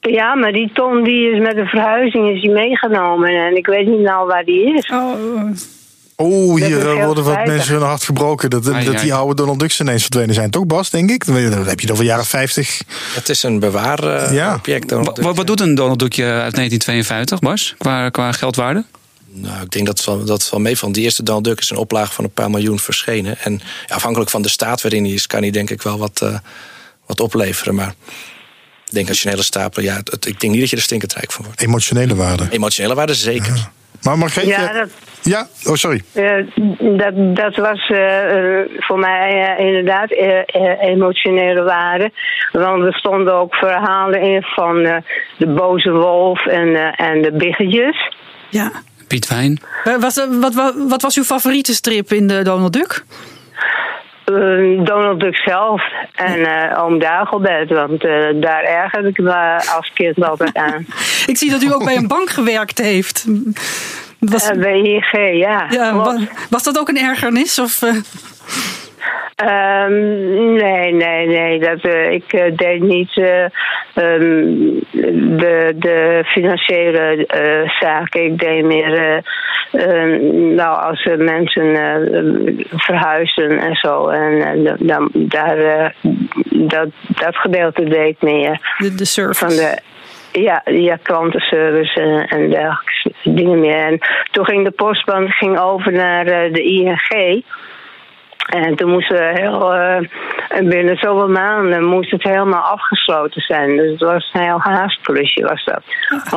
[0.00, 3.28] Ja, maar die ton die is met de verhuizing is die meegenomen.
[3.28, 4.90] En ik weet niet nou waar die is.
[4.90, 5.50] Oh.
[6.16, 8.50] Oh, hier eh, worden wat mensen hun hart gebroken.
[8.50, 10.50] Dat, dat die oude Donald Ducks ineens verdwenen zijn.
[10.50, 11.26] Toch, Bas, denk ik?
[11.26, 12.82] Dan heb je het over jaren 50.
[13.14, 14.92] Het is een bewaarobject.
[14.92, 17.74] Uh, wat, wat doet een Donald Duckje uit 1952, Bas?
[17.78, 18.84] Qua, qua geldwaarde?
[19.34, 20.94] Nou, ik denk dat het wel, dat het wel meevalt.
[20.94, 23.38] Die eerste Donald Duck is een oplage van een paar miljoen verschenen.
[23.38, 26.20] En ja, afhankelijk van de staat waarin hij is, kan hij denk ik wel wat,
[26.22, 26.38] uh,
[27.06, 27.74] wat opleveren.
[27.74, 27.94] Maar
[28.86, 29.82] ik denk als je een hele stapel...
[29.82, 31.60] Ja, het, ik denk niet dat je er stinkend rijk van wordt.
[31.60, 32.46] Emotionele waarde.
[32.50, 33.54] Emotionele waarde, zeker.
[33.54, 33.72] Ja.
[34.02, 34.46] Maar Margreet...
[34.46, 34.88] Ja, dat...
[35.22, 36.02] ja, oh sorry.
[36.14, 36.46] Uh,
[36.98, 40.10] dat, dat was uh, voor mij uh, inderdaad
[40.80, 42.10] emotionele waarde.
[42.52, 44.82] Want er stonden ook verhalen in van
[45.36, 48.14] de boze wolf en, en de biggetjes.
[48.48, 48.70] Ja.
[49.08, 49.60] Piet Wijn.
[50.00, 53.04] Was, wat, wat, wat was uw favoriete strip in de Donald Duck?
[54.84, 55.82] Donald Duck zelf
[56.14, 60.86] en uh, oom Dagobert, want uh, daar erger ik me als kind altijd aan.
[61.32, 63.26] ik zie dat u ook bij een bank gewerkt heeft.
[64.30, 64.50] Was...
[64.50, 65.02] Uh, bij
[65.36, 65.66] ja.
[65.70, 66.20] ja was,
[66.50, 67.58] was, dat ook een ergernis?
[67.58, 67.82] Of,
[69.36, 71.58] Um, nee, nee, nee.
[71.58, 73.44] Dat, uh, ik uh, deed niet uh,
[73.94, 74.80] um,
[75.38, 77.24] de, de financiële
[77.80, 78.24] zaken.
[78.24, 79.22] Ik deed meer,
[80.54, 81.76] nou, als mensen
[82.70, 84.08] verhuizen en zo.
[84.08, 85.94] En dan, daar,
[86.50, 88.74] dat, dat gedeelte deed ik meer.
[88.78, 89.46] De, de service.
[89.46, 89.78] Van de,
[90.32, 93.86] ja, ja, klantenservice en, en dergelijke dingen meer.
[93.86, 93.98] En
[94.30, 97.44] toen ging de postbank ging over naar de ING.
[98.46, 103.76] En toen moesten we heel, uh, binnen zoveel maanden moest het helemaal afgesloten zijn.
[103.76, 105.82] Dus het was een heel haastplusje was dat.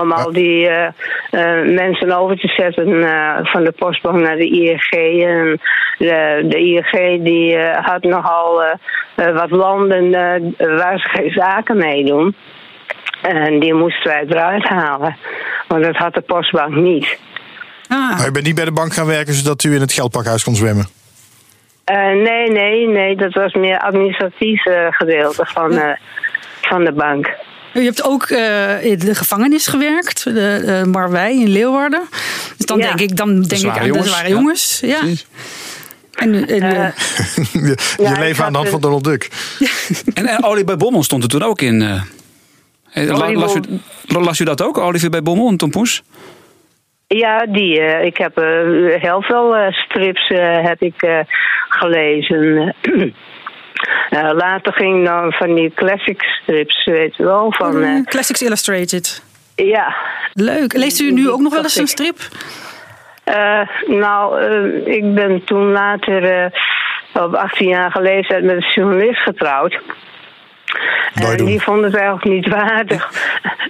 [0.01, 0.87] Om al die uh,
[1.31, 2.87] uh, mensen over te zetten
[3.43, 5.23] van de postbank naar de ING.
[5.23, 5.59] En
[5.97, 8.63] de, de ING die had nogal
[9.15, 10.11] wat landen
[10.57, 12.35] waar ze geen zaken mee doen.
[13.21, 15.15] En die moesten wij eruit halen.
[15.67, 17.17] Want dat had de postbank niet.
[17.87, 18.09] Ah.
[18.17, 20.55] Maar je bent niet bij de bank gaan werken zodat u in het geldpakhuis kon
[20.55, 20.87] zwemmen?
[21.91, 23.15] Uh, nee, nee, nee.
[23.15, 25.89] Dat was meer administratief uh, gedeelte van, uh,
[26.61, 27.29] van de bank.
[27.73, 28.29] U hebt ook
[28.81, 32.01] in de gevangenis gewerkt, de Marwij in Leeuwarden.
[32.57, 32.85] Dus dan Ja.
[32.87, 34.35] denk ik, dan denk ik aan de jongens, zware ja.
[34.35, 34.79] jongens.
[34.83, 34.99] Ja.
[36.13, 36.87] En, en, Eh,
[37.53, 39.29] je Ja, je leven aan de hand van Donald Duck.
[40.13, 41.81] En, en Olie bij Bommel stond er toen ook in.
[41.81, 42.01] eh.
[42.95, 43.61] Eh, la- las, u,
[44.07, 46.03] las u dat ook, Olivier bij Bommel en Tom Poes?
[47.07, 48.45] ja, die, eh, ik heb eh,
[49.01, 51.19] heel veel eh, strips eh, heb ik, eh,
[51.69, 52.75] gelezen.
[54.09, 57.51] Eh, later ging dan van die classic strips, weet je wel.
[57.51, 59.23] Van, eh, Classics Illustrated.
[59.55, 59.95] ja,
[60.33, 60.73] Leuk.
[60.73, 62.17] Leest u nu ook nog wel eens een strip?
[63.23, 66.51] Eh, nou, eh, ik ben toen later eh,
[67.23, 69.79] op 18 jaar leeftijd met een journalist getrouwd.
[71.13, 71.45] En doen.
[71.45, 73.09] die vond het eigenlijk niet waardig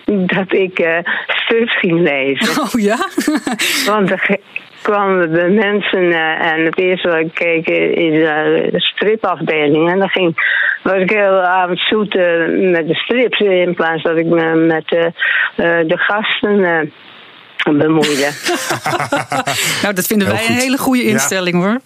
[0.35, 0.97] dat ik eh,
[1.27, 2.61] strips ging lezen.
[2.63, 2.97] Oh ja?
[3.91, 4.39] Want er
[4.85, 9.91] kwamen de mensen eh, en het eerste wat ik keek is eh, de stripafdeling.
[9.91, 10.35] En dan ging,
[10.83, 14.55] was ik de hele avond zoet eh, met de strips in plaats dat ik me
[14.55, 16.87] met eh, eh, de gasten eh,
[17.73, 18.29] bemoeide.
[19.81, 20.55] nou, dat vinden Heel wij goed.
[20.55, 21.09] een hele goede Ja.
[21.09, 21.77] instelling hoor.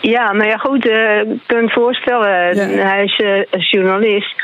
[0.00, 2.86] Ja, maar ja goed, eh, je kunt voorstellen, Ja.
[2.86, 4.34] hij is eh, een journalist.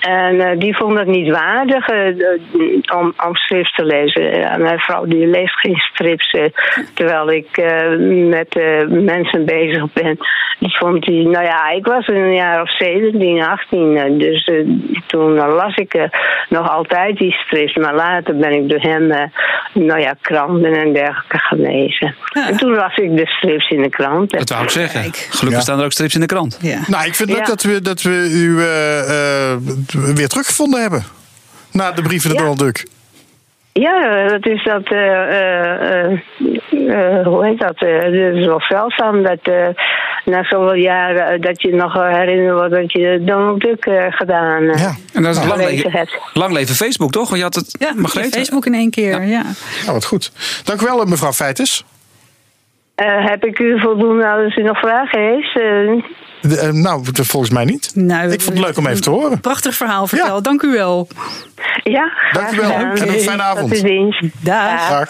[0.00, 2.40] En eh, die vond het niet waardig eh, de-
[2.96, 4.38] om, om strips te lezen.
[4.40, 6.44] Ja, mijn vrouw die leest geen strips, eh,
[6.94, 7.96] terwijl ik eh,
[8.28, 10.18] met eh, mensen bezig ben.
[10.58, 13.96] Die vond die, nou ja, ik was een jaar of 17, 18.
[13.96, 14.54] eh, dus eh,
[15.06, 16.02] toen las ik eh,
[16.48, 17.74] nog altijd die strips.
[17.76, 19.22] Maar later ben ik door hem, eh,
[19.72, 22.14] nou ja, kranten en dergelijke gelezen.
[22.34, 22.48] Ja.
[22.48, 24.30] En toen las ik de strips in de krant.
[24.30, 25.00] Dat wou ik zeggen.
[25.12, 25.60] Gelukkig Ja.
[25.60, 26.58] staan er ook strips in de krant.
[26.62, 26.78] Ja.
[26.86, 27.44] Nou, ik vind het leuk Ja.
[27.44, 29.58] dat we, dat we u eh, eh,
[30.14, 31.04] weer teruggevonden hebben.
[31.72, 32.38] Na de brief van Ja.
[32.38, 32.86] Donald Duck.
[33.72, 34.82] Ja, dat is dat.
[34.84, 37.76] eh, eh, eh, eh, hoe heet dat?
[37.82, 39.66] eh, Het is wel zeldzaam dat eh,
[40.24, 44.62] na zoveel jaren eh, dat je nog herinnert wordt dat je Donald Duck eh, gedaan
[44.62, 44.94] eh, Ja.
[45.12, 46.18] En dat is lang, leven, hebt.
[46.34, 47.24] lang leven Facebook, toch?
[47.28, 47.92] Want je had het, Ja?
[48.30, 49.42] Facebook in één keer, ja.
[49.82, 50.32] Nou, wat goed.
[50.64, 51.84] Dank u wel, mevrouw Feites.
[52.94, 55.54] Eh, heb ik u voldoende als u nog vragen heeft?
[56.42, 57.90] Eh, De, eh, nou, volgens mij niet.
[57.94, 59.40] Nou, ik vond het leuk om even te horen.
[59.40, 60.40] Prachtig verhaal verteld, Ja.
[60.40, 61.08] dank u wel.
[61.84, 62.70] ja, Dank u wel.
[62.72, 63.72] En een fijne avond.
[63.72, 64.22] Tot de dienst.
[64.40, 64.88] Dag.
[64.88, 65.08] Dag.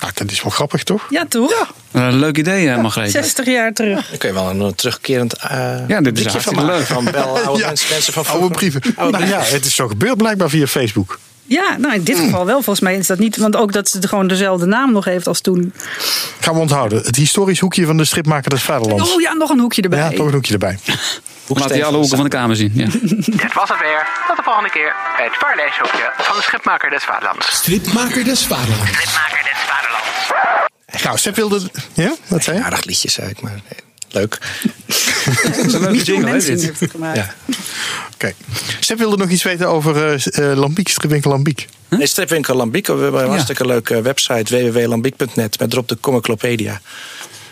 [0.00, 1.06] Nou, dat is wel grappig, toch?
[1.10, 1.74] Ja, toch?
[1.92, 3.10] Een leuk idee, eh, Margreet.
[3.10, 4.08] 60 jaar terug.
[4.08, 6.84] Daar kun je wel een eh, terugkerend eh Ja, dit is van leuk.
[6.86, 7.66] Van bel oude Ja.
[7.66, 8.80] mensen, mensen van Oude brieven.
[8.96, 11.18] Oude nou ja, het is zo gebeurd blijkbaar via Facebook.
[11.44, 12.54] Ja, nou in dit geval wel.
[12.54, 13.36] Volgens mij is dat niet.
[13.36, 15.72] Want ook dat ze gewoon dezelfde naam nog heeft als toen.
[16.40, 17.02] Gaan we onthouden.
[17.02, 19.14] Het historisch hoekje van de stripmaker des Vaderlands.
[19.14, 19.98] Oh ja, nog een hoekje erbij.
[19.98, 20.78] Ja, toch een hoekje erbij.
[21.46, 22.70] Laat die alle hoeken van de kamer zien.
[22.74, 22.86] Ja.
[23.42, 24.06] Dit was het weer.
[24.26, 27.56] Tot de volgende keer bij het Vaarleeshoekje van de Schipmaker des Vaderlands.
[27.56, 28.90] Stripmaker des Vaderlands.
[28.92, 31.04] Schipmaker des Vaderlands.
[31.04, 31.60] Nou, Sepp wilde...
[31.92, 32.64] Ja, wat zei je?
[32.64, 34.38] Aardig liedje, zei ik, maar nee, leuk.
[35.42, 36.64] Dat is een leuke jingle, hè, mensen dit.
[36.64, 37.16] heeft het gemaakt.
[37.16, 37.34] Ja.
[38.14, 38.32] Oké.
[38.80, 41.68] Sepp wilde nog iets weten over eh eh, Lambiek, stripwinkel Lambiek.
[41.88, 42.86] Nee, Stripwinkel Lambiek.
[42.86, 46.80] We hebben een hartstikke leuke website www.lambiek.net met erop de Comiclopedia.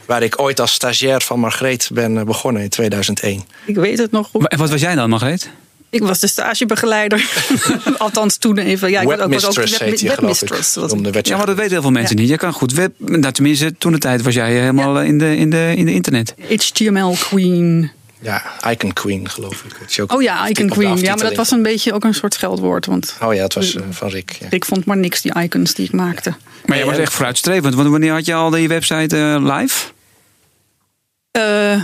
[0.07, 3.43] Waar ik ooit als stagiair van Margreet ben eh, begonnen in 2001.
[3.65, 4.49] Ik weet het nog goed.
[4.49, 5.51] En wat was jij dan, Margreet?
[5.91, 7.31] Ik was de stagebegeleider.
[7.99, 8.91] Althans toen even.
[8.91, 10.49] Ja, ik was ook, was ook Webmistress web- heet je, geloof ik.
[10.49, 11.29] webmistress.
[11.29, 12.29] Ja, maar dat weten heel veel mensen niet.
[12.29, 12.93] Je kan goed web...
[12.99, 15.93] Nou, tenminste, toen de tijd was jij helemaal eh, in, de, in, de, in de
[15.93, 16.35] internet.
[16.49, 17.91] HTML Queen.
[18.23, 19.77] Ja, Icon Queen geloof ik.
[19.81, 20.97] Dat je ook Oh ja, Icon Queen.
[20.99, 22.87] Ja, maar dat was een beetje ook een soort scheldwoord.
[22.87, 24.31] Want Oh ja, het was eh, van Rick.
[24.41, 24.47] Ja.
[24.51, 26.35] ik vond maar niks die icons die ik maakte.
[26.65, 27.75] Maar jij was echt vooruitstrevend.
[27.75, 29.87] Want wanneer had je al die website eh, live?
[31.31, 31.83] Eh,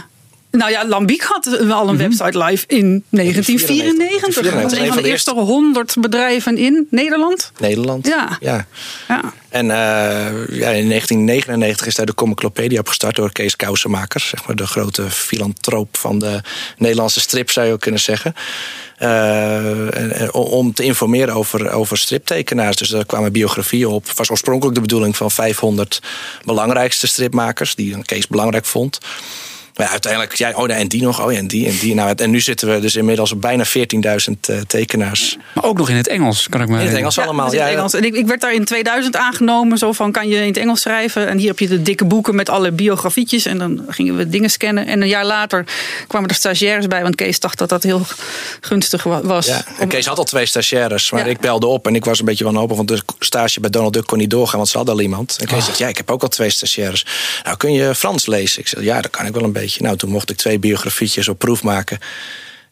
[0.51, 4.43] nou ja, Lambiek had al een website live in 1994.
[4.43, 7.53] Dat was een van de eerste 100 bedrijven in Nederland.
[7.59, 8.07] Nederland.
[8.07, 8.37] Ja.
[8.41, 8.67] ja.
[9.09, 9.33] Ja.
[9.49, 9.77] En eh,
[10.49, 14.21] ja, in 1999 is daar de Comiclopedia opgestart door Kees Kousenmaker.
[14.21, 16.41] Zeg maar de grote filantroop van de
[16.79, 18.35] Nederlandse strip, zou je ook kunnen zeggen.
[18.97, 22.77] Eh, om te informeren over, over striptekenaars.
[22.77, 24.09] Dus daar kwamen biografieën op.
[24.09, 26.03] Het was oorspronkelijk de bedoeling van 500
[26.45, 27.75] belangrijkste stripmakers.
[27.75, 28.99] Die Kees belangrijk vond.
[29.77, 31.95] Maar ja, uiteindelijk, ja, oh, nee, en die nog, oh ja, en die en die.
[31.95, 33.71] Nou, en nu zitten we dus inmiddels op bijna 14.000
[34.41, 35.37] eh, tekenaars.
[35.55, 36.97] Maar ook nog in het Engels, kan ik me In het.
[36.97, 37.45] Engels allemaal.
[37.45, 37.79] dat is in Ja, het ja.
[37.79, 37.95] Engels.
[37.95, 39.79] En ik, ik werd daar in 2000 aangenomen.
[39.79, 41.29] Zo van, kan je in het Engels schrijven?
[41.29, 43.47] En hier heb je de dikke boeken met alle biografietjes.
[43.47, 44.87] En dan gingen we dingen scannen.
[44.87, 45.65] En een jaar later
[46.07, 47.03] kwamen er stagiaires bij.
[47.03, 48.03] Want Kees dacht dat dat heel
[48.61, 49.47] gunstig wa- was.
[49.47, 51.31] Ja, en Om- Kees had al twee stagiaires, maar Ja.
[51.31, 54.07] ik belde op en ik was een beetje wanhopig, want de stage bij Donald Duck
[54.07, 55.37] kon niet doorgaan, want ze hadden al iemand.
[55.41, 57.07] En Kees zegt, ja, ik heb ook al twee stagiaires.
[57.45, 58.61] Nou, kun je Frans lezen?
[58.61, 59.65] Ik zeg, ja, dat kan ik wel een beetje.
[59.79, 61.99] Nou, toen mocht ik twee biografietjes op proef maken.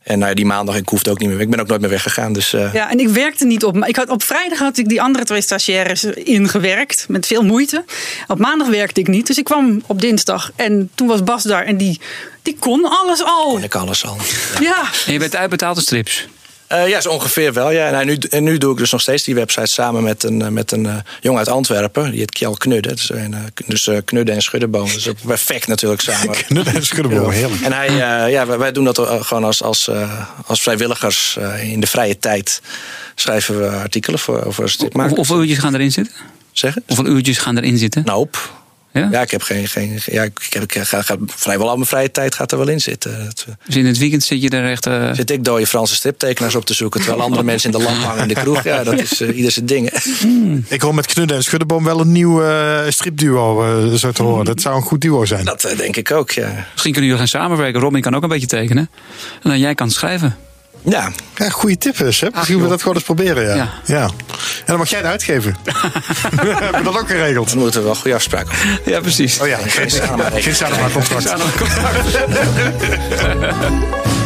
[0.05, 1.91] En nou ja, die maandag, ik hoefde ook niet meer, ik ben ook nooit meer
[1.91, 2.33] weggegaan.
[2.33, 3.75] Dus eh, Ja, en ik werkte niet op.
[3.75, 7.07] Maar ik had, op vrijdag had ik die andere twee stagiaires ingewerkt.
[7.09, 7.85] Met veel moeite.
[8.27, 9.27] Op maandag werkte ik niet.
[9.27, 10.51] Dus ik kwam op dinsdag.
[10.57, 11.65] En toen was Bas daar.
[11.65, 12.01] En die,
[12.43, 13.51] die kon alles al.
[13.53, 14.17] kon ik alles al.
[14.61, 14.83] Ja.
[15.07, 16.27] En je bent uitbetaald als strips.
[16.75, 17.71] Eh, ja, zo ongeveer wel.
[17.71, 18.01] Ja.
[18.01, 20.49] En, nu, en nu doe ik dus nog steeds die website samen met een, eh,
[20.49, 22.11] met een eh, jongen uit Antwerpen.
[22.11, 22.89] Die heet Kjell Knudde.
[22.89, 24.89] Dus, een, eh, dus eh, Knudde en Schuddeboom.
[24.93, 26.35] Dus ook perfect natuurlijk samen.
[26.35, 27.63] Knudden en schuddenboom, heerlijk.
[27.63, 31.73] En hij, eh, ja, wij, wij doen dat gewoon als, als, eh, als vrijwilligers eh,
[31.73, 32.61] in de vrije tijd.
[33.15, 35.17] Schrijven we artikelen voor, over stripmakers.
[35.17, 36.15] Hoeveel uurtjes gaan erin zitten?
[36.53, 36.83] Zeggen?
[36.87, 38.09] Hoeveel uurtjes gaan erin zitten?
[38.09, 38.63] Hoop.
[38.95, 39.09] Ja?
[39.13, 39.69] Ja, ik heb geen.
[39.69, 42.69] geen ja, ik, heb, ik ga, ga, vrijwel al mijn vrije tijd gaat er wel
[42.69, 43.21] in zitten.
[43.21, 43.27] Eh,
[43.67, 44.87] Dus in het weekend zit je er echt...
[44.87, 47.01] eh, zit ik dode Franse striptekenaars op te zoeken.
[47.01, 48.63] Terwijl andere mensen in de lamp hangen in de kroeg.
[48.65, 49.91] Ja, dat is eh, ieder zijn ding.
[50.69, 52.43] Ik hoor met Knudden en Schuddenboom wel een nieuw
[52.89, 54.45] stripduo eh, zo te horen.
[54.45, 55.45] Dat zou een goed duo zijn.
[55.45, 56.47] Dat denk ik ook, ja.
[56.73, 57.81] Misschien kunnen jullie gaan samenwerken.
[57.81, 58.91] Robin kan ook een beetje tekenen.
[59.43, 60.37] En dan jij kan schrijven.
[60.85, 62.35] Ja, Ja, goede tip, hè, Sepp.
[62.35, 63.55] Misschien moeten we dat gewoon eens proberen, ja.
[63.55, 63.69] Ja.
[63.85, 64.03] ja.
[64.03, 64.13] En
[64.67, 65.57] dan mag jij het uitgeven.
[65.65, 67.49] Hebben we dat ook geregeld?
[67.49, 68.93] dan moeten we wel goede afspraken maken.
[68.93, 69.41] Ja, precies.
[69.41, 69.91] Oh ja, geen,
[70.43, 71.35] geen samenwerkcontract.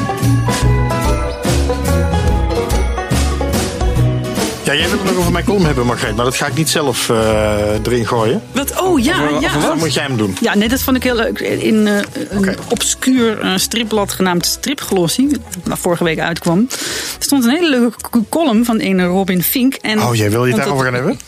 [4.69, 6.17] Ja, jij wilt het nog over mijn column hebben, Margreet.
[6.17, 8.43] Maar dat ga ik niet zelf uh, erin gooien.
[8.53, 8.81] Wat?
[8.81, 9.59] Oh, ja, ja.
[9.59, 10.37] Dan moet jij hem doen.
[10.41, 11.39] Ja, nee, dat vond ik heel leuk.
[11.41, 11.97] In uh,
[12.29, 12.57] een okay.
[12.69, 16.77] obscuur uh, stripblad genaamd Stripglossie, dat vorige week uitkwam, er
[17.19, 19.75] stond een hele leuke column van een Robin Fink.
[19.75, 21.19] En, oh, jij wil je het daarover gaan hebben?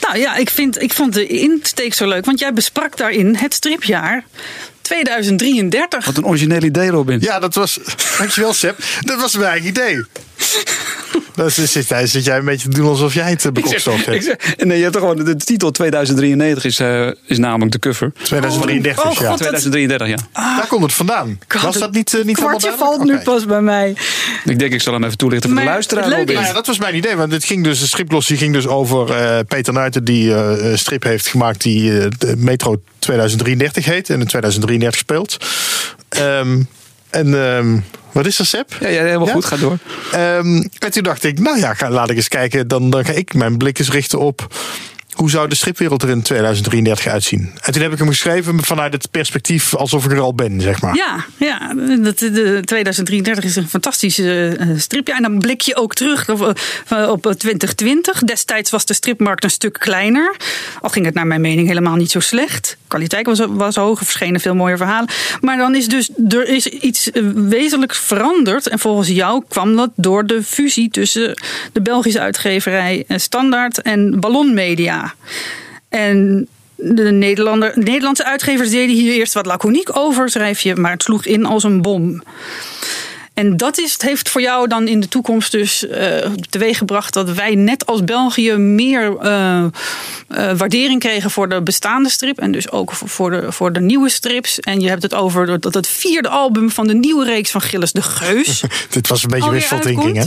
[0.00, 2.24] Nou ja, ik, vind, ik vond de insteek zo leuk.
[2.24, 4.24] Want jij besprak daarin het stripjaar
[4.80, 6.04] 2033.
[6.04, 7.20] Wat een origineel idee, Robin.
[7.20, 7.78] Ja, dat was.
[8.18, 8.78] Dankjewel, Seb.
[9.00, 9.68] Dat was mijn eigen
[10.44, 10.74] idee.
[11.34, 14.36] Dan zit, jij, zit jij een beetje te doen alsof jij het bekokstof hebt.
[14.64, 18.12] Nee, je hebt toch gewoon de titel 2093 is, uh, is namelijk de cover.
[18.22, 19.28] 2033, oh, ja.
[19.28, 20.16] God, 2033, ja.
[20.32, 21.38] Ah, Daar komt het vandaan.
[21.48, 23.96] God, was dat niet, uh, niet kwartje valt nu pas bij mij.
[24.44, 26.08] Ik denk, ik zal hem even toelichten voor de luisteraar.
[26.08, 27.16] Nou ja, dat was mijn idee.
[27.16, 31.02] Want het ging dus, de stripglossie ging dus over uh, Peter Nuiten die uh, strip
[31.02, 34.10] heeft gemaakt die uh, Metro 2033 heet.
[34.10, 35.36] En in 2033 speelt.
[36.18, 36.68] Um,
[37.10, 37.84] en um,
[38.14, 38.76] wat is er, Seb?
[38.80, 39.44] Ja, ja helemaal goed.
[39.44, 39.78] Ga door.
[40.14, 42.68] Um, en toen dacht ik, nou ja, ga, laat ik eens kijken.
[42.68, 44.48] Dan, dan ga ik mijn blik eens richten op
[45.14, 47.50] hoe zou de stripwereld er in 2033 uitzien?
[47.60, 50.80] En toen heb ik hem geschreven vanuit het perspectief alsof ik er al ben, zeg
[50.80, 50.96] maar.
[50.96, 55.16] Ja, ja dat, de 2033 is een fantastische uh, stripjaar.
[55.16, 56.58] En dan blik je ook terug op,
[56.92, 58.18] uh, op 2020.
[58.18, 60.36] Destijds was de stripmarkt een stuk kleiner.
[60.80, 62.76] Al ging het naar mijn mening helemaal niet zo slecht.
[62.94, 65.08] Kwaliteit was, was hoog, er verschenen veel mooie verhalen.
[65.40, 68.68] Maar dan is dus, er is iets uh, wezenlijk veranderd.
[68.68, 71.42] En volgens jou kwam dat door de fusie tussen
[71.72, 75.14] de Belgische uitgeverij Standaard en Ballon Media.
[75.88, 81.02] En de Nederlander, Nederlandse uitgevers deden hier eerst wat laconiek over, schrijf je, maar het
[81.02, 82.22] sloeg in als een bom.
[83.34, 86.16] En dat is, het heeft voor jou dan in de toekomst dus uh,
[86.50, 89.64] teweeggebracht dat wij net als België meer uh,
[90.28, 92.38] uh, waardering kregen voor de bestaande strip.
[92.38, 94.60] En dus ook voor de, voor de nieuwe strips.
[94.60, 97.92] En je hebt het over dat het vierde album van de nieuwe reeks van Gilles
[97.92, 98.62] de Geus.
[98.90, 100.24] Dit was een beetje wishful thinking, hè?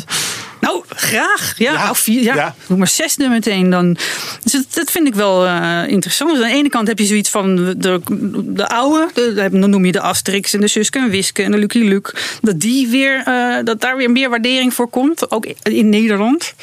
[0.59, 1.53] Nou, graag.
[1.57, 2.35] Ja, ja, of vier, ja.
[2.35, 2.55] ja.
[2.67, 3.97] Doe maar zesde meteen dan.
[4.43, 6.31] Dus dat, dat vind ik wel uh, interessant.
[6.31, 8.01] Dus aan de ene kant heb je zoiets van de,
[8.43, 11.57] de oude, de, dan noem je de Asterix en de Suske en Wiske en de
[11.57, 12.13] Lucky Luke.
[12.41, 16.53] Dat, die uh, dat daar weer meer waardering voor komt, ook in Nederland.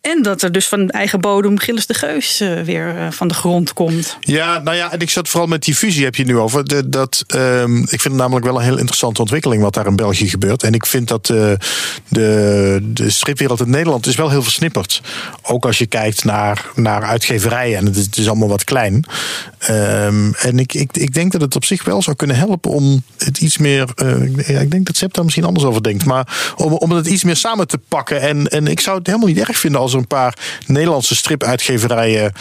[0.00, 3.34] En dat er dus van eigen bodem Gilles de Geus uh, weer uh, van de
[3.34, 4.16] grond komt.
[4.20, 6.90] Ja, nou ja, en ik zat vooral met die fusie heb je nu over.
[6.90, 10.28] Dat, um, ik vind het namelijk wel een heel interessante ontwikkeling wat daar in België
[10.28, 10.62] gebeurt.
[10.62, 11.52] En ik vind dat uh,
[12.08, 15.02] de, de stripwereld in Nederland is wel heel versnipperd.
[15.42, 17.78] Ook als je kijkt naar, naar uitgeverijen.
[17.78, 19.04] En het is, allemaal wat klein.
[19.70, 23.02] Um, en ik, ik, ik denk dat het op zich wel zou kunnen helpen om
[23.16, 23.88] het iets meer.
[24.46, 26.04] ik denk dat Sepp daar misschien anders over denkt.
[26.04, 28.20] Maar om, om het iets meer samen te pakken.
[28.20, 31.16] En, en ik zou het helemaal niet erg vinden als als er een paar Nederlandse
[31.16, 32.32] stripuitgeverijen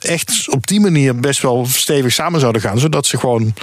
[0.00, 2.78] echt op die manier best wel stevig samen zouden gaan.
[2.78, 3.54] Zodat ze gewoon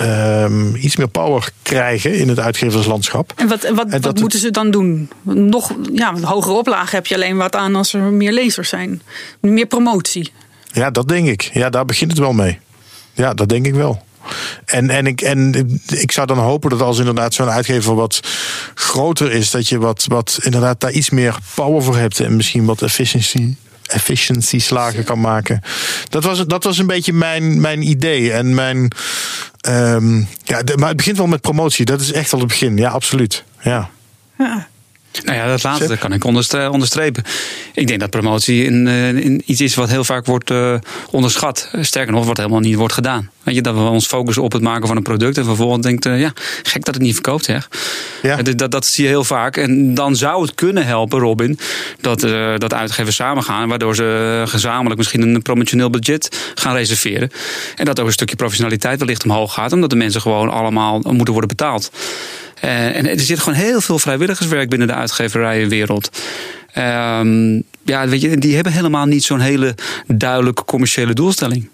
[0.00, 3.32] um, iets meer power krijgen in het uitgeverslandschap.
[3.36, 5.10] En wat, wat, wat moeten ze dan doen?
[5.22, 9.02] Nog ja, hogere oplagen heb je alleen wat aan als er meer lezers zijn.
[9.40, 10.32] Meer promotie.
[10.72, 11.50] Ja, dat denk ik.
[11.52, 12.58] Ja, daar begint het wel mee.
[13.12, 14.02] Ja, dat denk ik wel.
[14.64, 18.20] En, en, ik, en ik zou dan hopen dat als inderdaad zo'n uitgever wat
[18.74, 22.64] groter is, dat je wat, wat inderdaad daar iets meer power voor hebt en misschien
[22.64, 23.54] wat efficiency
[23.86, 25.60] efficiency slagen kan maken.
[26.08, 28.32] Dat was, dat was een beetje mijn, mijn idee.
[28.32, 28.92] En mijn.
[29.68, 31.84] Um, ja, maar het begint wel met promotie.
[31.84, 32.76] Dat is echt al het begin.
[32.76, 33.44] Ja, absoluut.
[33.62, 33.90] Ja.
[34.38, 34.68] ja.
[35.24, 37.24] Nou ja, dat laatste kan ik onderstrepen.
[37.74, 40.74] Ik denk dat promotie in, uh, in iets is wat heel vaak wordt uh,
[41.10, 41.70] onderschat.
[41.80, 43.30] Sterker nog, wat helemaal niet wordt gedaan.
[43.42, 46.12] Weet je, dat we ons focussen op het maken van een product en vervolgens denken,
[46.12, 46.32] uh, ja,
[46.62, 47.68] gek dat het niet verkoopt, zeg.
[48.22, 48.42] Ja.
[48.42, 49.56] Dat, dat, zie je heel vaak.
[49.56, 51.58] En dan zou het kunnen helpen, Robin,
[52.00, 52.20] dat,
[52.58, 57.30] dat uitgevers samen gaan, waardoor ze gezamenlijk misschien een promotioneel budget gaan reserveren.
[57.76, 61.32] En dat ook een stukje professionaliteit wellicht omhoog gaat, omdat de mensen gewoon allemaal moeten
[61.32, 61.90] worden betaald.
[62.64, 66.10] Uh, en er zit gewoon heel veel vrijwilligerswerk binnen de uitgeverijenwereld.
[66.78, 69.74] Um, ja, weet je, die hebben helemaal niet zo'n hele
[70.06, 71.68] duidelijke commerciële doelstelling.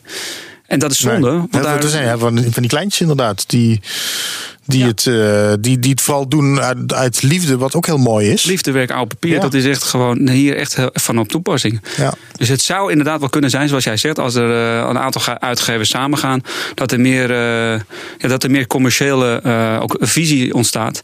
[0.67, 1.31] En dat is zonde.
[1.31, 1.83] Nee, want daar...
[1.83, 3.45] zijn, ja, van, van die kleintjes inderdaad.
[3.51, 3.81] Die,
[4.69, 8.31] die, het, uh, die, die het vooral doen uit, uit, liefde, wat ook heel mooi
[8.31, 8.45] is.
[8.45, 9.41] Liefdewerk, oud papier, ja.
[9.41, 11.81] dat is echt gewoon hier echt van op toepassing.
[11.97, 12.15] Ja.
[12.37, 15.39] Dus het zou inderdaad wel kunnen zijn, zoals jij zegt, als er uh, een aantal
[15.39, 16.43] uitgevers samengaan,
[16.75, 17.81] dat er meer, uh,
[18.19, 19.43] ja, dat er meer commerciële
[19.83, 21.01] ook visie ontstaat.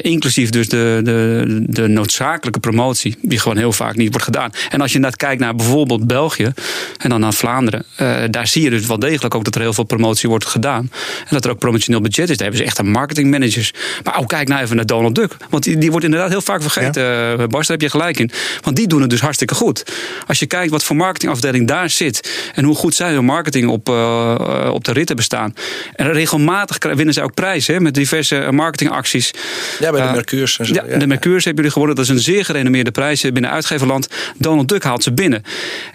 [0.00, 4.50] inclusief dus de, de, de noodzakelijke promotie, die gewoon heel vaak niet wordt gedaan.
[4.70, 6.52] En als je net kijkt naar bijvoorbeeld België
[6.98, 7.84] en dan naar Vlaanderen,
[8.30, 10.90] daar zie je dus wel degelijk ook dat er heel veel promotie wordt gedaan.
[11.18, 12.36] En dat er ook promotioneel budget is.
[12.36, 13.72] Daar hebben ze echt echte marketingmanagers.
[14.04, 15.36] Maar ook kijk nou even naar Donald Duck.
[15.50, 17.02] Want die, die wordt inderdaad heel vaak vergeten.
[17.02, 17.46] Ja.
[17.46, 18.30] Bas, daar heb je gelijk in.
[18.62, 19.84] Want die doen het dus hartstikke goed.
[20.26, 22.50] Als je kijkt wat voor marketingafdeling daar zit.
[22.54, 25.54] En hoe goed zij hun marketing op, uh, op de ritten bestaan.
[25.94, 29.30] En regelmatig winnen zij ook prijzen met diverse marketingacties.
[29.78, 30.56] Ja, bij de Mercures.
[30.62, 31.96] Ja, ja, de Mercures hebben jullie gewonnen.
[31.96, 34.08] Dat is een zeer gerenommeerde prijs binnen uitgeverland.
[34.38, 35.42] Donald Duck haalt ze binnen.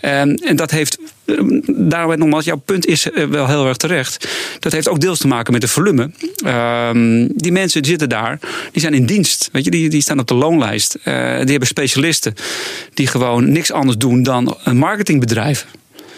[0.02, 0.98] En, en dat heeft
[1.68, 4.28] daarom nogmaals, jouw punt is wel heel erg terecht.
[4.60, 6.12] Dat heeft ook deels te maken met de volume.
[6.46, 8.40] Um, die mensen die zitten daar,
[8.72, 9.50] die zijn in dienst.
[9.52, 10.96] Weet je, die, die staan op de loonlijst.
[10.96, 12.34] Uh, die hebben specialisten
[12.94, 15.66] die gewoon niks anders doen dan een marketingbedrijf.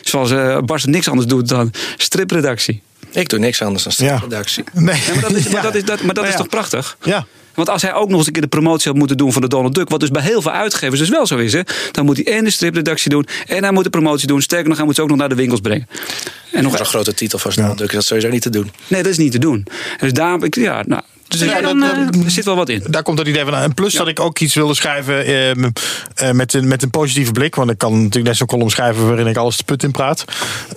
[0.01, 2.81] Zoals uh, Bas niks anders doet dan stripredactie.
[3.11, 4.63] Ik doe niks anders dan stripredactie.
[4.73, 4.81] Ja.
[4.81, 5.01] Nee.
[5.05, 6.97] Ja, maar dat is, maar dat is, dat, maar dat is toch prachtig?
[7.03, 7.25] Ja.
[7.53, 9.47] Want als hij ook nog eens een keer de promotie had moeten doen van de
[9.47, 11.61] Donald Duck, wat dus bij heel veel uitgevers dus wel zo is, hè,
[11.91, 14.41] dan moet hij en de stripredactie doen en hij moet de promotie doen.
[14.41, 15.87] Sterker nog, hij moet ze ook nog naar de winkels brengen.
[16.51, 18.71] En nog een grote titel van Donald Duck is dat sowieso niet te doen.
[18.87, 19.65] Nee, dat is niet te doen.
[19.99, 21.01] Dus daarom, ik, ja, nou,
[21.39, 22.83] dus ja, dan, dat, er zit wel wat in.
[22.87, 23.53] Daar komt het idee van.
[23.53, 23.99] En plus ja.
[23.99, 27.55] dat ik ook iets wilde schrijven uh, uh, met, een, met een positieve blik.
[27.55, 30.25] Want ik kan natuurlijk net zo'n column schrijven waarin ik alles te put in praat.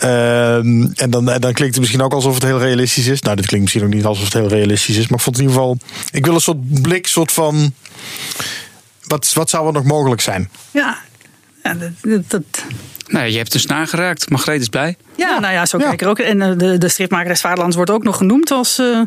[0.02, 3.22] Uh, en dan, dan klinkt het misschien ook alsof het heel realistisch is.
[3.22, 5.08] Nou, dit klinkt misschien ook niet alsof het heel realistisch is.
[5.08, 5.78] Maar ik vond in ieder geval.
[6.10, 7.74] Ik wil een soort blik, soort van.
[9.06, 10.50] Wat, wat zou er nog mogelijk zijn?
[10.70, 10.98] Ja,
[11.62, 12.64] ja dat, dat,
[13.08, 14.30] Nee, je hebt een snaar geraakt.
[14.30, 14.96] Margreet is blij.
[15.14, 16.18] Ja, nou ja, zo kijk ik er ook.
[16.18, 19.00] En de, de stripmaker des Vaderlands wordt ook nog genoemd als uh,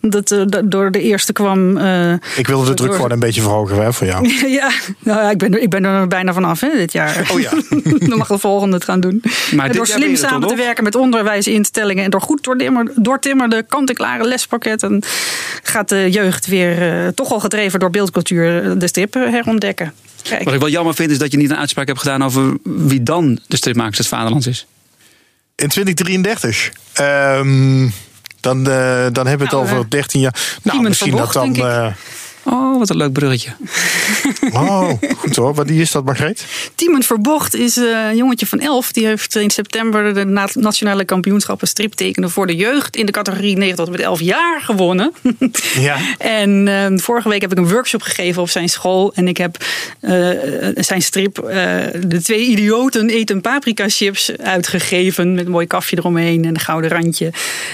[0.00, 1.76] dat uh, door de eerste kwam.
[1.76, 2.96] Uh, ik wilde de druk door...
[2.96, 4.28] gewoon een beetje verhogen hè, voor jou.
[4.60, 7.28] ja, nou ja, ik ben, er, ik ben er bijna vanaf hè, dit jaar.
[7.32, 7.50] Oh ja.
[8.08, 9.22] Dan mag de volgende het gaan doen.
[9.54, 12.48] Maar door slim samen te werken met onderwijsinstellingen en door goed
[12.94, 15.02] doortimmerde kant-en-klare lespakketten
[15.62, 19.92] gaat de jeugd weer toch al gedreven door beeldcultuur de strip herontdekken.
[20.28, 20.44] Kijk.
[20.44, 23.02] Wat ik wel jammer vind is dat je niet een uitspraak hebt gedaan over wie
[23.02, 24.66] dan de stripmaker des Vaderlands is.
[25.54, 26.72] In 2033.
[27.00, 27.92] Um,
[28.40, 28.64] dan, uh,
[29.12, 30.58] dan hebben we het nou, over 13 jaar.
[30.62, 31.54] Nou, misschien dat dan.
[32.44, 33.50] Oh, wat een leuk bruggetje.
[34.52, 35.54] Oh, goed hoor.
[35.54, 36.44] Wat die is dat, Margreet?
[36.74, 38.92] Timon Verbocht is een jongetje van 11.
[38.92, 43.76] Die heeft in september de nationale kampioenschappen striptekenen voor de jeugd in de categorie 9
[43.76, 45.12] tot met 11 jaar gewonnen.
[45.78, 45.98] Ja.
[46.18, 49.12] en uh, vorige week heb ik een workshop gegeven op zijn school.
[49.14, 49.64] En ik heb
[50.00, 50.30] uh,
[50.74, 51.50] zijn strip uh,
[52.06, 55.34] De Twee Idioten eten paprika chips uitgegeven.
[55.34, 57.32] Met een mooi kafje eromheen en een gouden randje.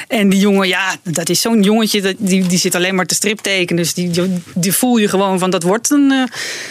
[0.09, 2.01] En die jongen, ja, dat is zo'n jongetje.
[2.01, 3.83] Dat, die, die zit alleen maar te striptekenen.
[3.83, 4.11] Dus die,
[4.61, 6.25] die voel je gewoon van dat wordt een, uh,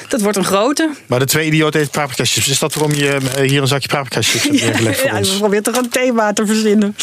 [0.08, 0.90] dat wordt een grote.
[1.08, 2.48] Maar de twee idioten eten paprika chips.
[2.48, 5.32] Is dat waarom je hier een zakje paprika chips hebt neergelegd voor ja, ons?
[5.32, 6.96] Ja, probeert toch een thema te verzinnen.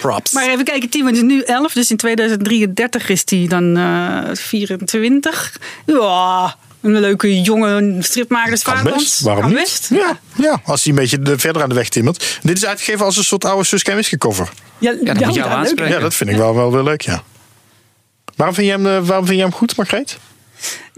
[0.00, 0.32] Props.
[0.32, 5.58] Maar even kijken, Timon is nu 11, dus in 2033 is hij dan uh, 24.
[5.86, 9.20] Ja, een leuke jonge stripmaker des Vaderlands.
[9.20, 9.60] Waarom kan niet?
[9.60, 9.88] Best.
[9.90, 12.38] Ja, ja, als hij een beetje de, verder aan de weg timmert.
[12.42, 14.48] Dit is uitgegeven als een soort oude Suske en cover.
[14.78, 17.22] Ja, ja, dat, ja, dat vind ik wel, wel, wel leuk, ja.
[18.38, 20.18] Waarom vind, je hem, waarom vind je hem goed, Margreet?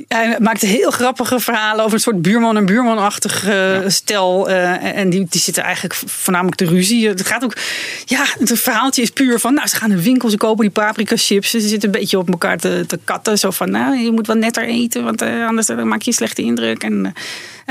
[0.09, 3.89] Hij maakte heel grappige verhalen over een soort buurman- en buurmanachtig uh, ja.
[3.89, 4.51] stel.
[4.51, 7.09] Uh, en die, die zitten eigenlijk voornamelijk de ruzie.
[7.09, 7.57] Het gaat ook,
[8.05, 10.71] ja, het verhaaltje is puur van, nou, ze gaan naar de winkel, ze kopen die
[10.71, 11.51] paprika chips.
[11.51, 13.39] Ze zitten een beetje op elkaar te, te katten.
[13.39, 16.43] Zo van, nou, je moet wat netter eten, want uh, anders maak je een slechte
[16.43, 16.83] indruk.
[16.83, 17.15] En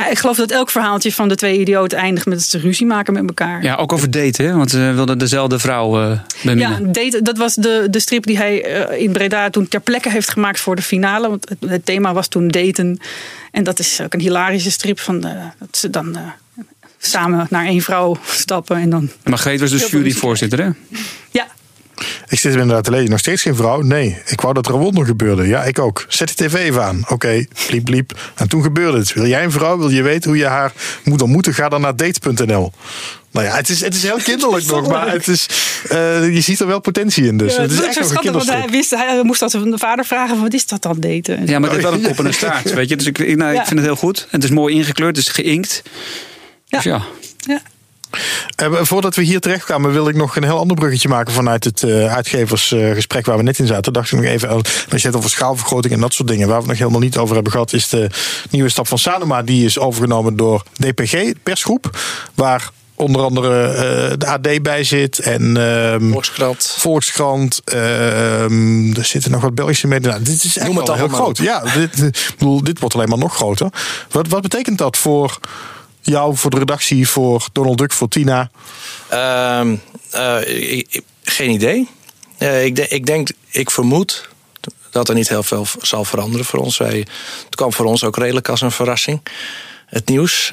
[0.09, 3.27] ik geloof dat elk verhaaltje van de twee idioten eindigt met ze ruzie maken met
[3.27, 3.63] elkaar.
[3.63, 4.53] Ja, ook over daten, hè?
[4.53, 8.57] want ze wilden dezelfde vrouw uh, Ja, daten, dat was de, de strip die hij
[8.97, 11.29] in Breda toen ter plekke heeft gemaakt voor de finale.
[11.29, 12.99] Want het, het thema was toen daten.
[13.51, 16.65] En dat is ook een hilarische strip van uh, dat ze dan uh,
[16.97, 18.77] samen naar één vrouw stappen.
[18.77, 20.69] En dan maar Greet was dus juryvoorzitter, hè?
[21.31, 21.47] Ja.
[22.27, 23.09] Ik zit inderdaad te lezen.
[23.09, 23.81] Nog steeds geen vrouw?
[23.81, 24.17] Nee.
[24.25, 25.47] Ik wou dat er een wonder gebeurde.
[25.47, 26.05] Ja, ik ook.
[26.07, 26.99] Zet de tv even aan.
[27.01, 27.47] Oké, okay.
[27.67, 28.19] bliep, bliep.
[28.35, 29.13] En toen gebeurde het.
[29.13, 29.77] Wil jij een vrouw?
[29.77, 30.73] Wil je weten hoe je haar
[31.03, 31.53] moet ontmoeten?
[31.53, 32.71] Ga dan naar date.nl.
[33.31, 35.45] Nou ja, het is, het is heel kinderlijk nog, maar het is,
[35.91, 37.37] uh, je ziet er wel potentie in.
[37.37, 37.55] Dus.
[37.55, 40.05] Ja, het is echt nog een want hij, wist, hij moest dat van de vader
[40.05, 41.47] vragen: wat is dat dan daten?
[41.47, 42.73] Ja, maar het is wel een kop en een staart.
[42.79, 42.95] Weet je?
[42.95, 44.19] Dus ik, nou, ik vind het heel goed.
[44.19, 45.81] En het is mooi ingekleurd, het is geïnkt.
[46.69, 47.01] Dus ja.
[47.37, 47.61] ja.
[48.63, 51.81] Uh, voordat we hier terechtkwamen, wil ik nog een heel ander bruggetje maken vanuit het
[51.81, 53.93] uh, uitgeversgesprek uh, waar we net in zaten.
[53.93, 56.61] Dacht ik nog even, als je het over schaalvergroting en dat soort dingen, waar we
[56.61, 58.09] het nog helemaal niet over hebben gehad, is de
[58.49, 59.43] nieuwe stap van Sanoma.
[59.43, 61.97] Die is overgenomen door DPG, persgroep,
[62.35, 62.69] waar
[62.99, 63.67] onder andere
[64.09, 66.75] uh, de AD bij zit en um, Volkskrant.
[66.77, 67.61] Volkskrant.
[67.73, 70.09] Uh, er zitten nog wat Belgische media.
[70.09, 71.37] Nou, dit is echt wel heel groot.
[71.37, 73.69] Ja, dit, bedoel, dit wordt alleen maar nog groter.
[74.09, 75.39] Wat, wat betekent dat voor
[76.01, 78.49] jou, voor de redactie, voor Donald Duck, voor Tina?
[79.13, 79.71] Uh,
[80.45, 81.87] ik, geen idee.
[82.37, 84.29] ik, de, ik denk, ik vermoed
[84.91, 86.77] dat er niet heel veel zal veranderen voor ons.
[86.77, 87.07] Wij,
[87.45, 89.21] het kwam voor ons ook redelijk als een verrassing.
[89.85, 90.51] Het nieuws.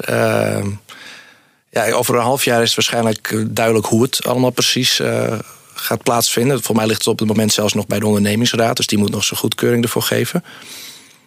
[1.85, 5.33] Ja, over een half jaar is het waarschijnlijk duidelijk hoe het allemaal precies uh,
[5.73, 6.63] gaat plaatsvinden.
[6.63, 8.77] Voor mij ligt het op het moment zelfs nog bij de ondernemingsraad.
[8.77, 10.43] Dus die moet nog zijn goedkeuring ervoor geven.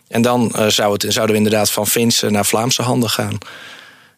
[0.08, 3.38] En dan uh, zou het, zouden we inderdaad van Finse naar Vlaamse handen gaan.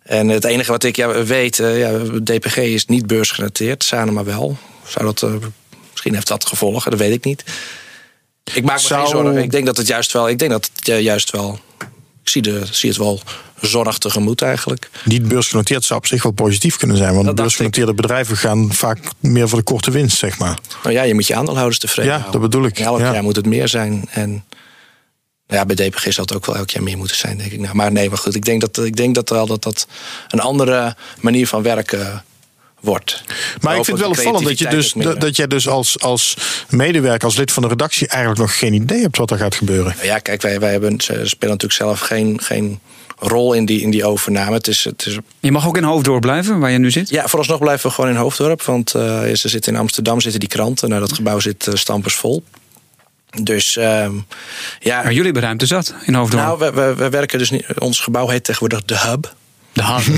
[0.02, 3.84] En het enige wat ik ja, weet, uh, ja, DPG is niet beursgenoteerd.
[3.84, 4.56] Sanema wel.
[4.86, 5.34] Zou dat, uh,
[5.90, 7.44] misschien heeft dat gevolgen, dat weet ik niet.
[8.54, 9.42] Ik maak me Zou- geen zorgen.
[9.42, 10.28] Ik denk dat het juist wel.
[10.28, 11.58] Ik denk dat het eh, juist wel.
[12.22, 13.20] Ik zie, de, zie het wel
[13.60, 14.90] zorg tegemoet eigenlijk.
[15.04, 17.14] Niet beursgenoteerd zou op zich wel positief kunnen zijn.
[17.14, 20.58] Want beursgenoteerde bedrijven gaan vaak meer voor de korte winst, zeg maar.
[20.82, 22.40] Nou ja, je moet je aandeelhouders tevreden Ja, houden.
[22.40, 22.78] dat bedoel ik.
[22.78, 23.12] Elk Ja.
[23.12, 24.08] jaar moet het meer zijn.
[24.10, 24.30] En
[25.46, 27.60] nou ja, bij DPG zal het ook wel elk jaar meer moeten zijn, denk ik.
[27.60, 28.34] Nou, maar nee, maar goed.
[28.34, 29.86] Ik denk dat, ik denk dat wel dat dat
[30.28, 32.24] een andere manier van werken
[32.82, 33.22] wordt.
[33.60, 36.36] Maar ik vind het wel opvallend dat, je dus, dat, jij dus als, als
[36.68, 39.94] medewerker, als lid van de redactie, eigenlijk nog geen idee hebt wat er gaat gebeuren.
[40.02, 42.80] Ja, kijk, wij, wij hebben, ze spelen natuurlijk zelf geen, geen
[43.18, 44.52] rol in die, in die overname.
[44.52, 47.08] Het is, het is, Je mag ook in Hoofddorp blijven, waar je nu zit.
[47.08, 48.62] ja, vooralsnog blijven we gewoon in Hoofddorp.
[48.62, 50.88] Want eh, ze zitten in Amsterdam, zitten die kranten.
[50.88, 52.44] Nou, dat gebouw zit eh, stampers vol.
[53.42, 54.12] Dus ehm,
[54.80, 56.44] ja, Maar jullie hebben ruimte zat in Hoofddorp.
[56.44, 57.66] nou, we, we, we werken dus niet.
[57.78, 59.34] Ons gebouw heet tegenwoordig de Hub.
[59.72, 60.04] De hand.
[60.04, 60.10] Ja,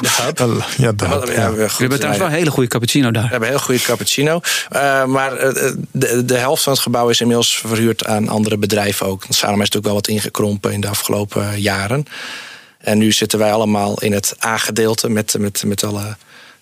[0.00, 0.38] de Hub.
[0.76, 1.52] Ja, dat, Ja, ja.
[1.52, 3.22] we- hebben trouwens wel een hele goede cappuccino daar.
[3.22, 4.40] We hebben een heel goede cappuccino.
[4.70, 9.06] Eh, maar eh, de, de helft van het gebouw is inmiddels verhuurd aan andere bedrijven
[9.06, 9.20] ook.
[9.20, 12.04] Want Sanoma is natuurlijk wel wat ingekrompen in de afgelopen jaren.
[12.78, 16.16] En nu zitten wij allemaal in het A-gedeelte met, met, met alle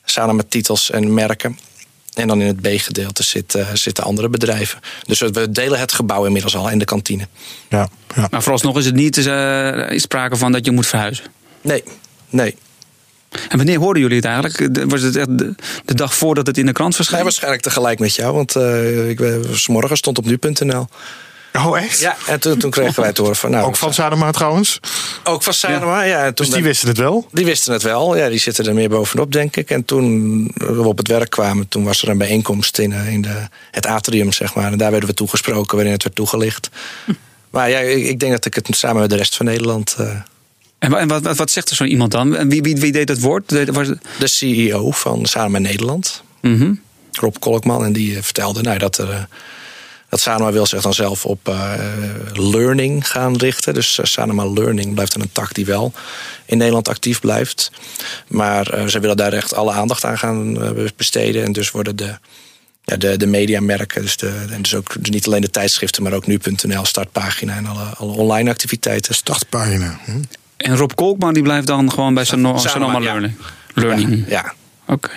[0.05, 1.59] Sanoma-titels en merken.
[2.15, 4.78] En dan in het B-gedeelte zitten, zitten andere bedrijven.
[5.06, 7.28] Dus we delen het gebouw inmiddels al in de kantine.
[7.69, 8.27] Ja, ja.
[8.31, 11.24] Maar vooralsnog is het niet eh, is sprake van dat je moet verhuizen.
[11.60, 11.82] Nee,
[12.28, 12.55] nee.
[13.48, 14.84] En wanneer hoorden jullie het eigenlijk?
[14.90, 17.22] Was het echt de, de dag voordat het in de krant Nee, verscheen?
[17.22, 20.86] waarschijnlijk tegelijk met jou, want eh ik, ben- 's morgen stond op nu.nl.
[21.52, 22.00] Oh, echt?
[22.00, 23.50] Ja, en toen, toen kregen wij te horen van...
[23.50, 24.80] Nou, Ook van Sadema trouwens.
[25.24, 26.24] Ook van Sanoma, ja.
[26.24, 27.28] en toen Dus die wisten het wel.
[27.32, 29.70] Die wisten het wel, ja, die zitten er meer bovenop, denk ik.
[29.70, 33.22] En toen we op het werk kwamen, toen was er een bijeenkomst in, eh, in
[33.22, 34.72] de, het atrium, zeg maar.
[34.72, 36.68] En daar werden we toegesproken, waarin het werd toegelicht.
[37.50, 39.94] Maar ja, ik, ik denk dat ik het samen met de rest van Nederland.
[39.98, 40.10] eh,
[40.78, 42.36] En, wa- en wat, wat, wat zegt er zo iemand dan?
[42.36, 43.48] En wie, wie, wie deed dat woord?
[43.48, 46.72] De CEO van Sanoma Nederland, Mhm.
[47.12, 49.10] Rob Kolkman, en die eh, vertelde nou, dat er.
[49.10, 49.22] eh,
[50.09, 51.72] dat Sanoma wil zich dan zelf op eh,
[52.32, 53.74] learning gaan richten.
[53.74, 55.92] Dus Sanoma Learning blijft dan een tak die wel
[56.44, 57.70] in Nederland actief blijft.
[58.28, 60.59] Maar eh, ze willen daar echt alle aandacht aan gaan
[60.96, 61.44] besteden.
[61.44, 62.18] En dus worden de,
[62.84, 66.26] ja, de, de mediamerken, dus, de, en dus ook niet alleen de tijdschriften, maar ook
[66.26, 69.14] nu.nl, startpagina en alle, alle online activiteiten.
[69.14, 69.98] Startpagina.
[70.05, 70.12] Hm.
[70.59, 72.98] En Rob Kolkman die blijft dan gewoon bij Sanoma ja.
[72.98, 73.35] Learning.
[73.74, 74.24] Learning.
[74.28, 74.52] Ja.
[74.86, 75.10] Oké.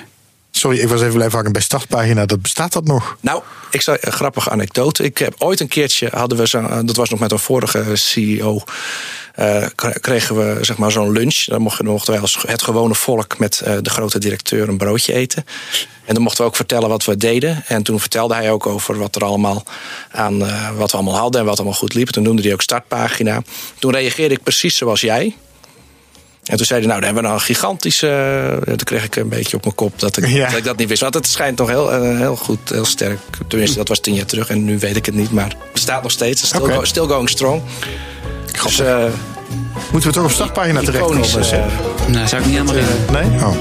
[0.61, 2.25] Sorry, ik was even blijven hangen bij startpagina.
[2.25, 3.17] Dat bestaat dat nog?
[3.19, 5.03] Nou, ik zal een grappige anekdote.
[5.03, 8.63] Ik heb ooit een keertje hadden we zo, dat was nog met een vorige CEO.
[9.35, 9.65] eh,
[10.01, 11.43] kregen we zeg maar zo'n lunch.
[11.45, 14.77] Dan mochten, dan mochten wij als het gewone volk met eh, de grote directeur een
[14.77, 15.45] broodje eten.
[16.05, 17.63] En dan mochten we ook vertellen wat we deden.
[17.67, 19.63] En toen vertelde hij ook over wat er allemaal
[20.11, 22.09] aan eh, wat we allemaal hadden en wat allemaal goed liep.
[22.09, 23.41] Toen noemde hij ook startpagina.
[23.79, 25.35] Toen reageerde ik precies zoals jij.
[26.51, 28.07] En toen zei hij, nou, dan hebben we nou een gigantische...
[28.65, 30.49] eh, toen kreeg ik een beetje op mijn kop dat ik, Ja.
[30.49, 31.01] dat, ik dat niet wist.
[31.01, 33.19] Want het schijnt nog heel, eh, heel goed, heel sterk.
[33.47, 35.31] Tenminste, dat was tien jaar terug en nu weet ik het niet.
[35.31, 36.45] Maar het bestaat nog steeds.
[36.47, 36.73] Still, Oké.
[36.73, 37.61] go- still going strong.
[38.63, 39.03] Dus, eh,
[39.91, 41.23] Moeten we toch op startpagina terechtkomen?
[41.23, 41.65] eh,
[42.07, 42.85] Nou, zou ik niet helemaal in.
[43.29, 43.39] Nee?
[43.43, 43.55] Oh.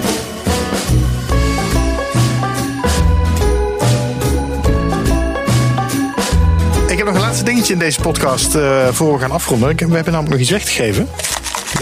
[6.89, 9.71] Ik heb nog een laatste dingetje in deze podcast eh, voor we gaan afronden.
[9.71, 11.09] Ik- We hebben namelijk nog iets weggegeven.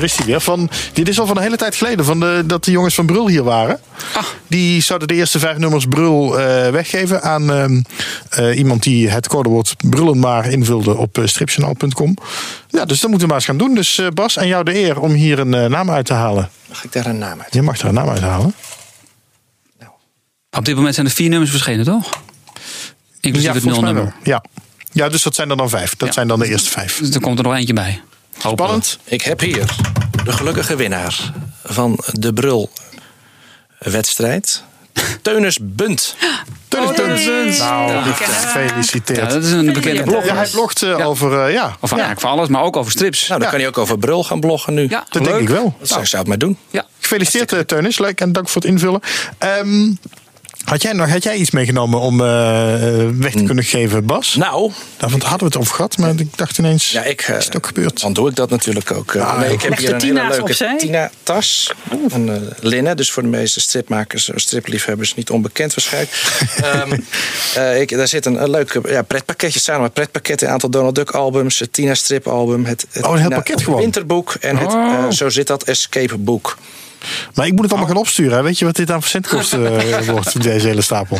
[0.02, 0.40] Is weer.
[0.40, 3.06] Van, dit is al van een hele tijd geleden van de, dat de jongens van
[3.06, 3.80] Brul hier waren.
[4.14, 4.22] Ah.
[4.46, 7.80] Die zouden de eerste vijf nummers Brul eh, weggeven aan ehm,
[8.28, 12.14] eh, iemand die het codewoord Brullen maar invulde op uh, stripjournaal.com.
[12.68, 13.74] Ja, dus dat moeten we maar eens gaan doen.
[13.74, 16.50] Dus eh, Bas, aan jou de eer om hier een eh, naam uit te halen.
[16.68, 17.54] mag ik daar een naam uit?
[17.54, 18.54] Je mag er een naam uithalen.
[20.50, 22.10] Op dit moment zijn er vier nummers verschenen, toch?
[23.20, 24.20] Inclusief het volgens mij nulnummer.
[24.22, 24.44] Ja.
[24.92, 25.96] ja, dus dat zijn er dan vijf.
[25.96, 26.14] Dat Ja.
[26.14, 26.98] zijn dan de eerste vijf.
[26.98, 28.00] Dus er komt er nog eentje bij.
[28.38, 28.98] Spannend.
[29.04, 29.74] Ik heb hier
[30.24, 31.32] de gelukkige winnaar
[31.64, 34.62] van de Brul-wedstrijd.
[35.22, 36.14] Teunus Bunt.
[36.68, 37.58] Teunus Bunt.
[37.58, 38.02] Nou, Ja.
[38.02, 39.18] gefeliciteerd.
[39.18, 40.34] Ja, Ja, dat is een bekende blogger.
[40.36, 41.66] hij blogt eh, over, eh, ja.
[41.80, 43.28] Of ja, eigenlijk voor alles, maar ook over strips.
[43.28, 43.48] Nou, dan Ja.
[43.48, 44.86] kan hij ook over Brul gaan bloggen nu.
[44.88, 45.30] Ja, dat leuk.
[45.32, 45.74] denk ik wel.
[45.78, 46.58] Dat zou, zou het maar doen.
[46.70, 46.86] Ja.
[47.00, 47.98] Gefeliciteerd, eh, Teunus.
[47.98, 49.00] Leuk en dank voor het invullen.
[49.38, 49.92] Ehm,
[50.68, 52.74] had, jij nog, had jij iets meegenomen om eh,
[53.04, 54.34] eh, weg te kunnen geven, Bas?
[54.34, 57.44] Nou, Daarvan hadden we het over gehad, maar ik dacht ineens, ja, ik, eh, is
[57.44, 58.00] het ook gebeurd?
[58.00, 59.14] dan doe ik dat natuurlijk ook.
[59.14, 60.78] Eh, Ah, nee, ik heb Leg hier een hele leuke opzij.
[60.78, 61.72] Tina-tas.
[62.08, 66.12] Een eh, linnen, dus voor de meeste stripmakers, eh, stripliefhebbers niet onbekend waarschijnlijk.
[66.62, 66.92] Ehm,
[67.54, 70.94] eh, ik, daar zit een, een leuk ja, pretpakketje samen met pretpakket, een aantal Donald
[70.94, 73.80] Duck albums, het Tina stripalbum, het, het Oh, een heel Tina pakket gewoon.
[73.80, 74.94] winterboek en het Oh.
[75.04, 76.56] eh, Zo zit dat escape boek.
[77.34, 78.36] Maar ik moet het allemaal gaan opsturen.
[78.36, 78.42] hè.
[78.42, 81.18] Weet je wat dit aan kost eh, wordt, deze hele stapel?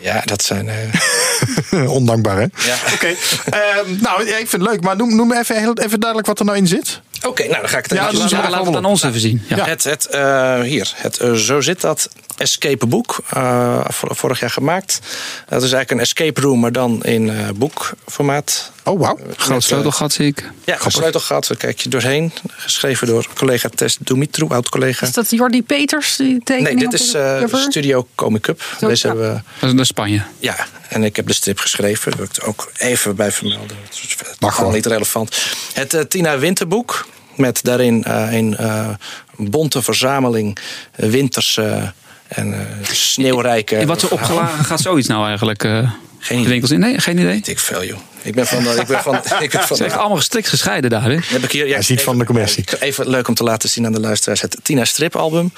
[0.00, 0.68] Ja, dat zijn...
[0.68, 2.42] eh, Ondankbaar, hè?
[2.66, 2.76] Ja.
[2.94, 3.06] Oké.
[3.50, 4.80] Ehm, nou, ik vind het leuk.
[4.80, 7.00] Maar noem, noem even, even duidelijk wat er nou in zit.
[7.22, 9.02] Oké, nou dan ga ik het Ja, dus laten- we Laten we het aan ons
[9.02, 9.42] even zien.
[9.48, 9.64] Ja.
[9.64, 13.18] Het, het, eh, hier, het eh, Zo zit dat escape boek.
[13.30, 15.00] eh, vor- vorig jaar gemaakt.
[15.48, 18.72] Dat is eigenlijk een escape room, maar dan in eh, boekformaat.
[18.84, 19.18] Oh, wauw.
[19.36, 20.50] Groot sleutelgat zie ik.
[20.64, 22.32] Ja, een sleutelgat, daar kijk je doorheen.
[22.50, 25.06] Geschreven door collega Tess Dumitru, oud-collega.
[25.06, 27.54] Is dat Jordi Peters, die tekening Nee, dit is eh?
[27.54, 28.62] Studio Comic Up.
[28.80, 29.12] Zo, Deze ja.
[29.14, 29.40] hebben we...
[29.60, 30.22] Dat is naar Spanje.
[30.38, 32.10] Ja, en ik heb de strip geschreven.
[32.10, 33.76] Daar wil ik er ook even bij vermelden.
[33.84, 34.16] Het is
[34.54, 34.72] gewoon.
[34.72, 35.36] niet relevant.
[35.72, 37.06] Het eh, Tina Winterboek.
[37.36, 38.88] Met daarin eh, een eh,
[39.36, 40.58] bonte verzameling
[40.92, 41.92] eh, winterse
[42.28, 42.60] en eh,
[42.92, 43.76] sneeuwrijke...
[43.76, 44.36] In wat voor verhalen.
[44.38, 45.64] opgelagen gaat zoiets nou eigenlijk?
[45.64, 46.48] eh, Geen de idee.
[46.48, 46.78] winkels in?
[46.80, 47.26] Nee, geen idee.
[47.32, 47.98] Weet ik veel, joh.
[48.22, 48.58] Ik ben van...
[48.58, 51.02] Ik ben van, ik ben Het van is echt allemaal strikt gescheiden daar.
[51.10, 51.18] Hè?
[51.26, 52.64] heb ik hier, ja, Hij is niet even- van de commercie.
[52.80, 54.40] Even leuk om te laten zien aan de luisteraars.
[54.40, 55.52] Het Tina Stripalbum.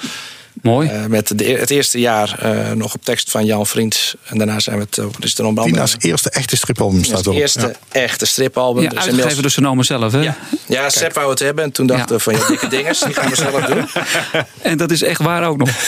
[0.61, 0.89] Mooi.
[0.89, 4.15] Eh, met de, het eerste jaar eh, nog op tekst van Jan Vriends.
[4.25, 4.97] En daarna zijn we het...
[5.19, 7.39] is er onder andere- Tina's eerste echte stripalbum staat het erop.
[7.39, 7.59] eerste
[7.91, 8.01] Ja.
[8.01, 8.83] echte stripalbum.
[8.83, 10.11] ja, Dus uitgegeven inmiddels- door Sonoma zelf.
[10.11, 10.19] Hè?
[10.19, 11.63] Ja, ja Sepp wou het hebben.
[11.63, 12.15] En toen dachten Ja.
[12.15, 13.87] we van ja, dikke dingers, die gaan we zelf doen.
[14.71, 15.69] En dat is echt waar ook nog.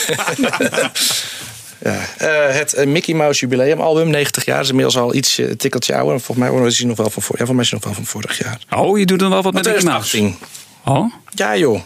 [1.84, 2.00] Ja.
[2.16, 4.60] Eh, het Mickey Mouse jubileumalbum, 90 jaar.
[4.60, 6.20] is inmiddels al iets eh, tikkeltje ouder.
[6.20, 8.04] Volgens mij is hij nog wel van, voor, ja, volgens mij is hij nog wel
[8.04, 8.80] van vorig jaar.
[8.84, 10.08] Oh, je doet dan wel wat met Mickey Mouse.
[10.08, 10.48] 2018.
[10.94, 11.12] Oh.
[11.34, 11.80] Ja joh.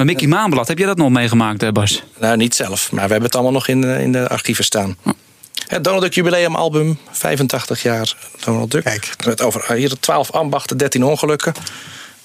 [0.00, 2.02] Maar Mickey Maanblad, heb jij dat nog meegemaakt, hè, Bas?
[2.18, 2.92] Nou, niet zelf.
[2.92, 4.96] Maar we hebben het allemaal nog in, de- in de archieven staan.
[5.66, 8.14] Het Donald Duck jubileumalbum, 85 jaar
[8.44, 8.84] Donald Duck.
[8.84, 9.14] Kijk.
[9.26, 11.52] Met over eh, hier 12 ambachten, 13 ongelukken.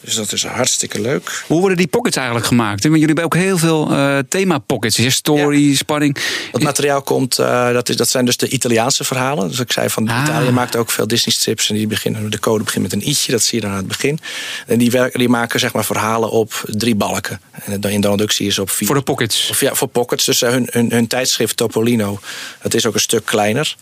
[0.06, 1.44] Dus dat is hartstikke leuk.
[1.48, 2.84] Hoe worden die pockets eigenlijk gemaakt?
[2.84, 4.98] Want jullie hebben ook heel veel eh thema-pockets.
[4.98, 5.10] hè?
[5.10, 6.18] Story, spanning.
[6.52, 9.48] Dat materiaal komt, eh, dat, is, dat zijn dus de Italiaanse verhalen.
[9.48, 10.24] Dus ik zei van Ah.
[10.24, 11.70] Italië maakt ook veel Disney strips.
[11.70, 13.88] En die beginnen, de code begint met een i'tje, dat zie je dan aan het
[13.88, 14.20] begin.
[14.68, 17.40] En die, werken, die maken zeg maar verhalen op drie balken.
[17.52, 18.88] En dan in Donald Duck zie je ze op vier.
[18.88, 19.50] Voor de pockets.
[19.50, 20.26] Of ja, voor pockets.
[20.26, 22.20] Dus eh, hun, hun, hun tijdschrift Topolino,
[22.62, 23.76] dat is ook een stuk kleiner.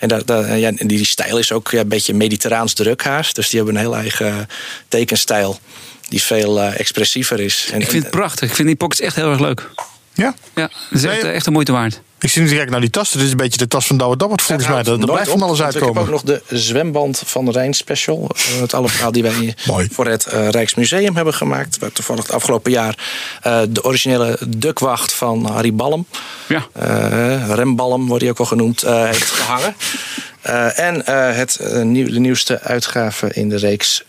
[0.00, 3.34] En dat, dat, ja, die, die stijl is ook ja, een beetje mediterraans drukhaast.
[3.34, 4.48] Dus die hebben een heel eigen
[4.88, 5.58] tekenstijl.
[6.08, 7.68] Die veel eh, expressiever is.
[7.72, 8.48] En, Ik vind het prachtig.
[8.48, 9.70] Ik vind die pockets echt heel erg leuk.
[10.14, 10.34] Ja.
[10.54, 12.00] Ja, dat is echt, echt de moeite waard.
[12.20, 13.10] Ik zie nu direct naar die tas.
[13.10, 14.78] Dit is een beetje de tas van Douwe Dabbert volgens mij.
[14.78, 15.88] Er, er blijft van alles uitkomen.
[15.88, 18.30] Ik heb ook nog de zwemband van de Rijn special.
[18.34, 19.54] Eh, Het alle verhaal die wij
[19.92, 21.78] voor het eh, Rijksmuseum hebben gemaakt.
[21.78, 22.98] Waar toevallig het afgelopen jaar
[23.42, 26.06] eh, de originele dukwacht van Harry Ballem.
[26.48, 26.66] Ja.
[26.72, 29.74] eh, Rembalm wordt hij ook al genoemd, eh, heeft gehangen.
[30.42, 34.04] Eh, en eh, het, eh, nieuw, de nieuwste uitgave in de reeks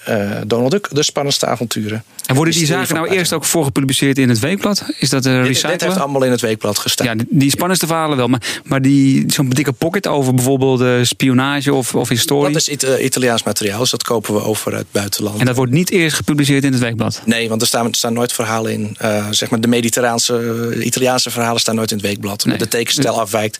[0.47, 2.03] Donald Duck, De Spannendste Avonturen.
[2.25, 4.83] En worden die zaken nou eerst ook voorgepubliceerd in het weekblad?
[4.99, 5.99] Is dat uh, Dit, dit heeft recyclen?
[6.01, 7.05] allemaal in het weekblad gestaan.
[7.17, 8.27] Ja, die- spannendste verhalen wel.
[8.27, 12.53] Maar, maar die, zo'n dikke pocket over bijvoorbeeld spionage of, of historie.
[12.53, 15.39] dat is It- Italiaans materiaal, dus dat kopen we over het buitenland.
[15.39, 17.21] En dat wordt niet eerst gepubliceerd in het weekblad.
[17.25, 18.97] Nee, want er staan, er staan nooit verhalen in.
[19.29, 22.43] zeg maar de mediterraanse, Italiaanse verhalen staan nooit in het weekblad.
[22.43, 22.69] Omdat Nee.
[22.69, 23.59] de tekenstijl afwijkt.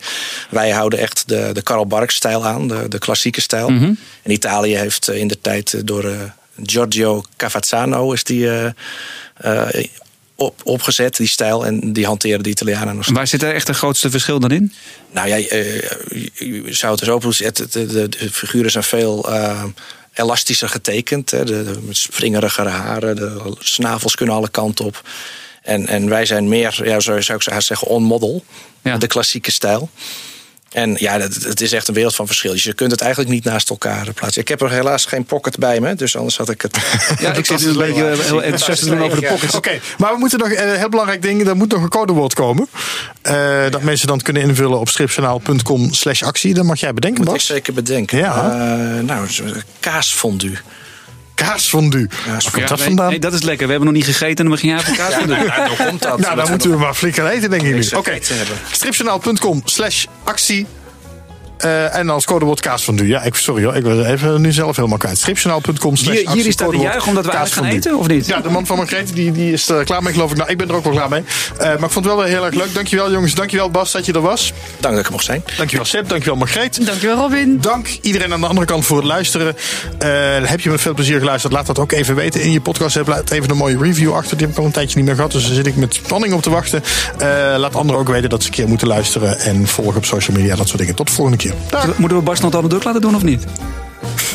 [0.50, 3.68] Wij houden echt de, de Karl Barks-stijl aan, de, de klassieke stijl.
[3.68, 3.92] Mhm.
[4.22, 6.20] En Italië heeft eh, in de tijd eh, door eh,
[6.62, 8.72] Giorgio Cavazzano is die,
[9.34, 9.68] eh,
[10.34, 11.66] op, opgezet, die stijl.
[11.66, 14.50] En die hanteren de Italianen nog En waar zit daar echt het grootste verschil dan
[14.50, 14.72] in?
[15.10, 17.70] nou ja, je, zou het er moeten zetten.
[17.70, 19.28] De, de, de figuren zijn veel
[20.14, 21.30] elastischer getekend.
[21.30, 21.44] Hè.
[21.44, 25.02] De, de springerigere haren, de snavels kunnen alle kanten op.
[25.62, 28.44] En, en wij zijn meer, ja, zo zou ik zeggen, on-model.
[28.82, 28.96] Ja.
[28.96, 29.90] De klassieke stijl.
[30.72, 32.52] En ja, het, is echt een wereld van verschil.
[32.52, 34.42] Dus je kunt het eigenlijk niet naast elkaar plaatsen.
[34.42, 36.76] Ik heb er helaas geen pocket bij me, dus anders had ik het.
[37.20, 39.54] Ja, ik zit een beetje eh, heel enthousiast te doen over de pockets.
[39.54, 41.46] Oké, maar we moeten nog een heel belangrijk ding.
[41.46, 42.68] Er moet nog een codewoord komen.
[43.22, 46.54] Eh, Dat mensen dan kunnen invullen op stripjournaal.com slash actie.
[46.54, 47.46] Dat mag jij bedenken, moet ik Bas.
[47.46, 48.18] zeker bedenken.
[48.18, 48.50] Ja.
[48.50, 49.28] Eh, nou,
[49.80, 50.58] kaasfondue.
[51.46, 52.06] Kaasfondue.
[52.06, 53.10] Kaas- Waar komt Ja, dat nee, vandaan?
[53.10, 53.64] nee, dat is lekker.
[53.66, 55.44] We hebben nog niet gegeten en dan begin jij even kaas te doen.
[55.44, 56.18] Ja, hoe komt dat?
[56.18, 57.96] Nou, dan moeten we maar flikker eten, denk ik nu.
[57.98, 58.56] Oké, hebben.
[58.70, 60.66] stripjournaal.com slash actie.
[61.62, 63.06] Eh, en als codewoord kaasfondue.
[63.06, 65.28] Ja, ik, sorry hoor, ik was even nu zelf helemaal kwijt.
[65.28, 65.72] Is dat de
[66.56, 68.26] codewoord juich omdat we eigenlijk gaan eten, of niet?
[68.26, 70.36] Ja, de man van Margreet die, die is er klaar mee, geloof ik.
[70.36, 71.24] Nou, ik ben er ook wel klaar mee.
[71.58, 72.74] Eh, maar ik vond het wel weer heel erg leuk.
[72.74, 73.34] Dankjewel, jongens.
[73.34, 74.52] Dankjewel, Bas, dat je er was.
[74.80, 75.44] Dank dat ik er mocht zijn.
[75.56, 76.08] Dankjewel, Seb.
[76.08, 76.86] Dankjewel, Margreet.
[76.86, 77.58] Dankjewel, Robin.
[77.60, 79.56] Dank iedereen aan de andere kant voor het luisteren.
[79.98, 80.08] Eh,
[80.42, 81.52] heb je met veel plezier geluisterd?
[81.52, 82.94] Laat dat ook even weten in je podcast.
[82.94, 84.36] Heb laat even een mooie review achter.
[84.36, 85.32] Die heb ik al een tijdje niet meer gehad.
[85.32, 86.82] Dus daar zit ik met spanning op te wachten.
[87.18, 89.40] Eh, laat anderen ook weten dat ze een keer moeten luisteren.
[89.40, 90.56] En volgen op social media.
[90.56, 90.94] Dat soort dingen.
[90.94, 91.51] Tot de volgende keer.
[91.70, 91.98] Dag.
[91.98, 93.44] Moeten we Bas nog Donald Duck laten doen of niet?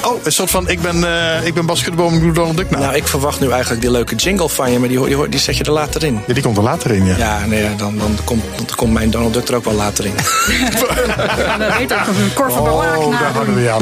[0.03, 0.69] Oh, een soort van.
[0.69, 1.83] Ik ben, eh, ik ben Bas.
[1.85, 2.83] Ik doe Donald Duck nou.
[2.83, 5.57] Nou, ik verwacht nu eigenlijk die leuke jingle van je, maar die, die, die zet
[5.57, 6.21] je er later in.
[6.27, 7.17] Ja, die komt er later in, ja.
[7.17, 10.13] Ja, nee, dan, dan, komt, dan komt mijn Donald Duck er ook wel later in.
[11.57, 13.81] Dan weet ook een van Oh, daar houden we aan.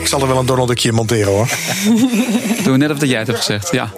[0.00, 1.48] Ik zal er wel een Donald Duckje monteren hoor.
[2.64, 3.72] Doe net of dat jij het hebt gezegd.
[3.72, 3.90] Ja.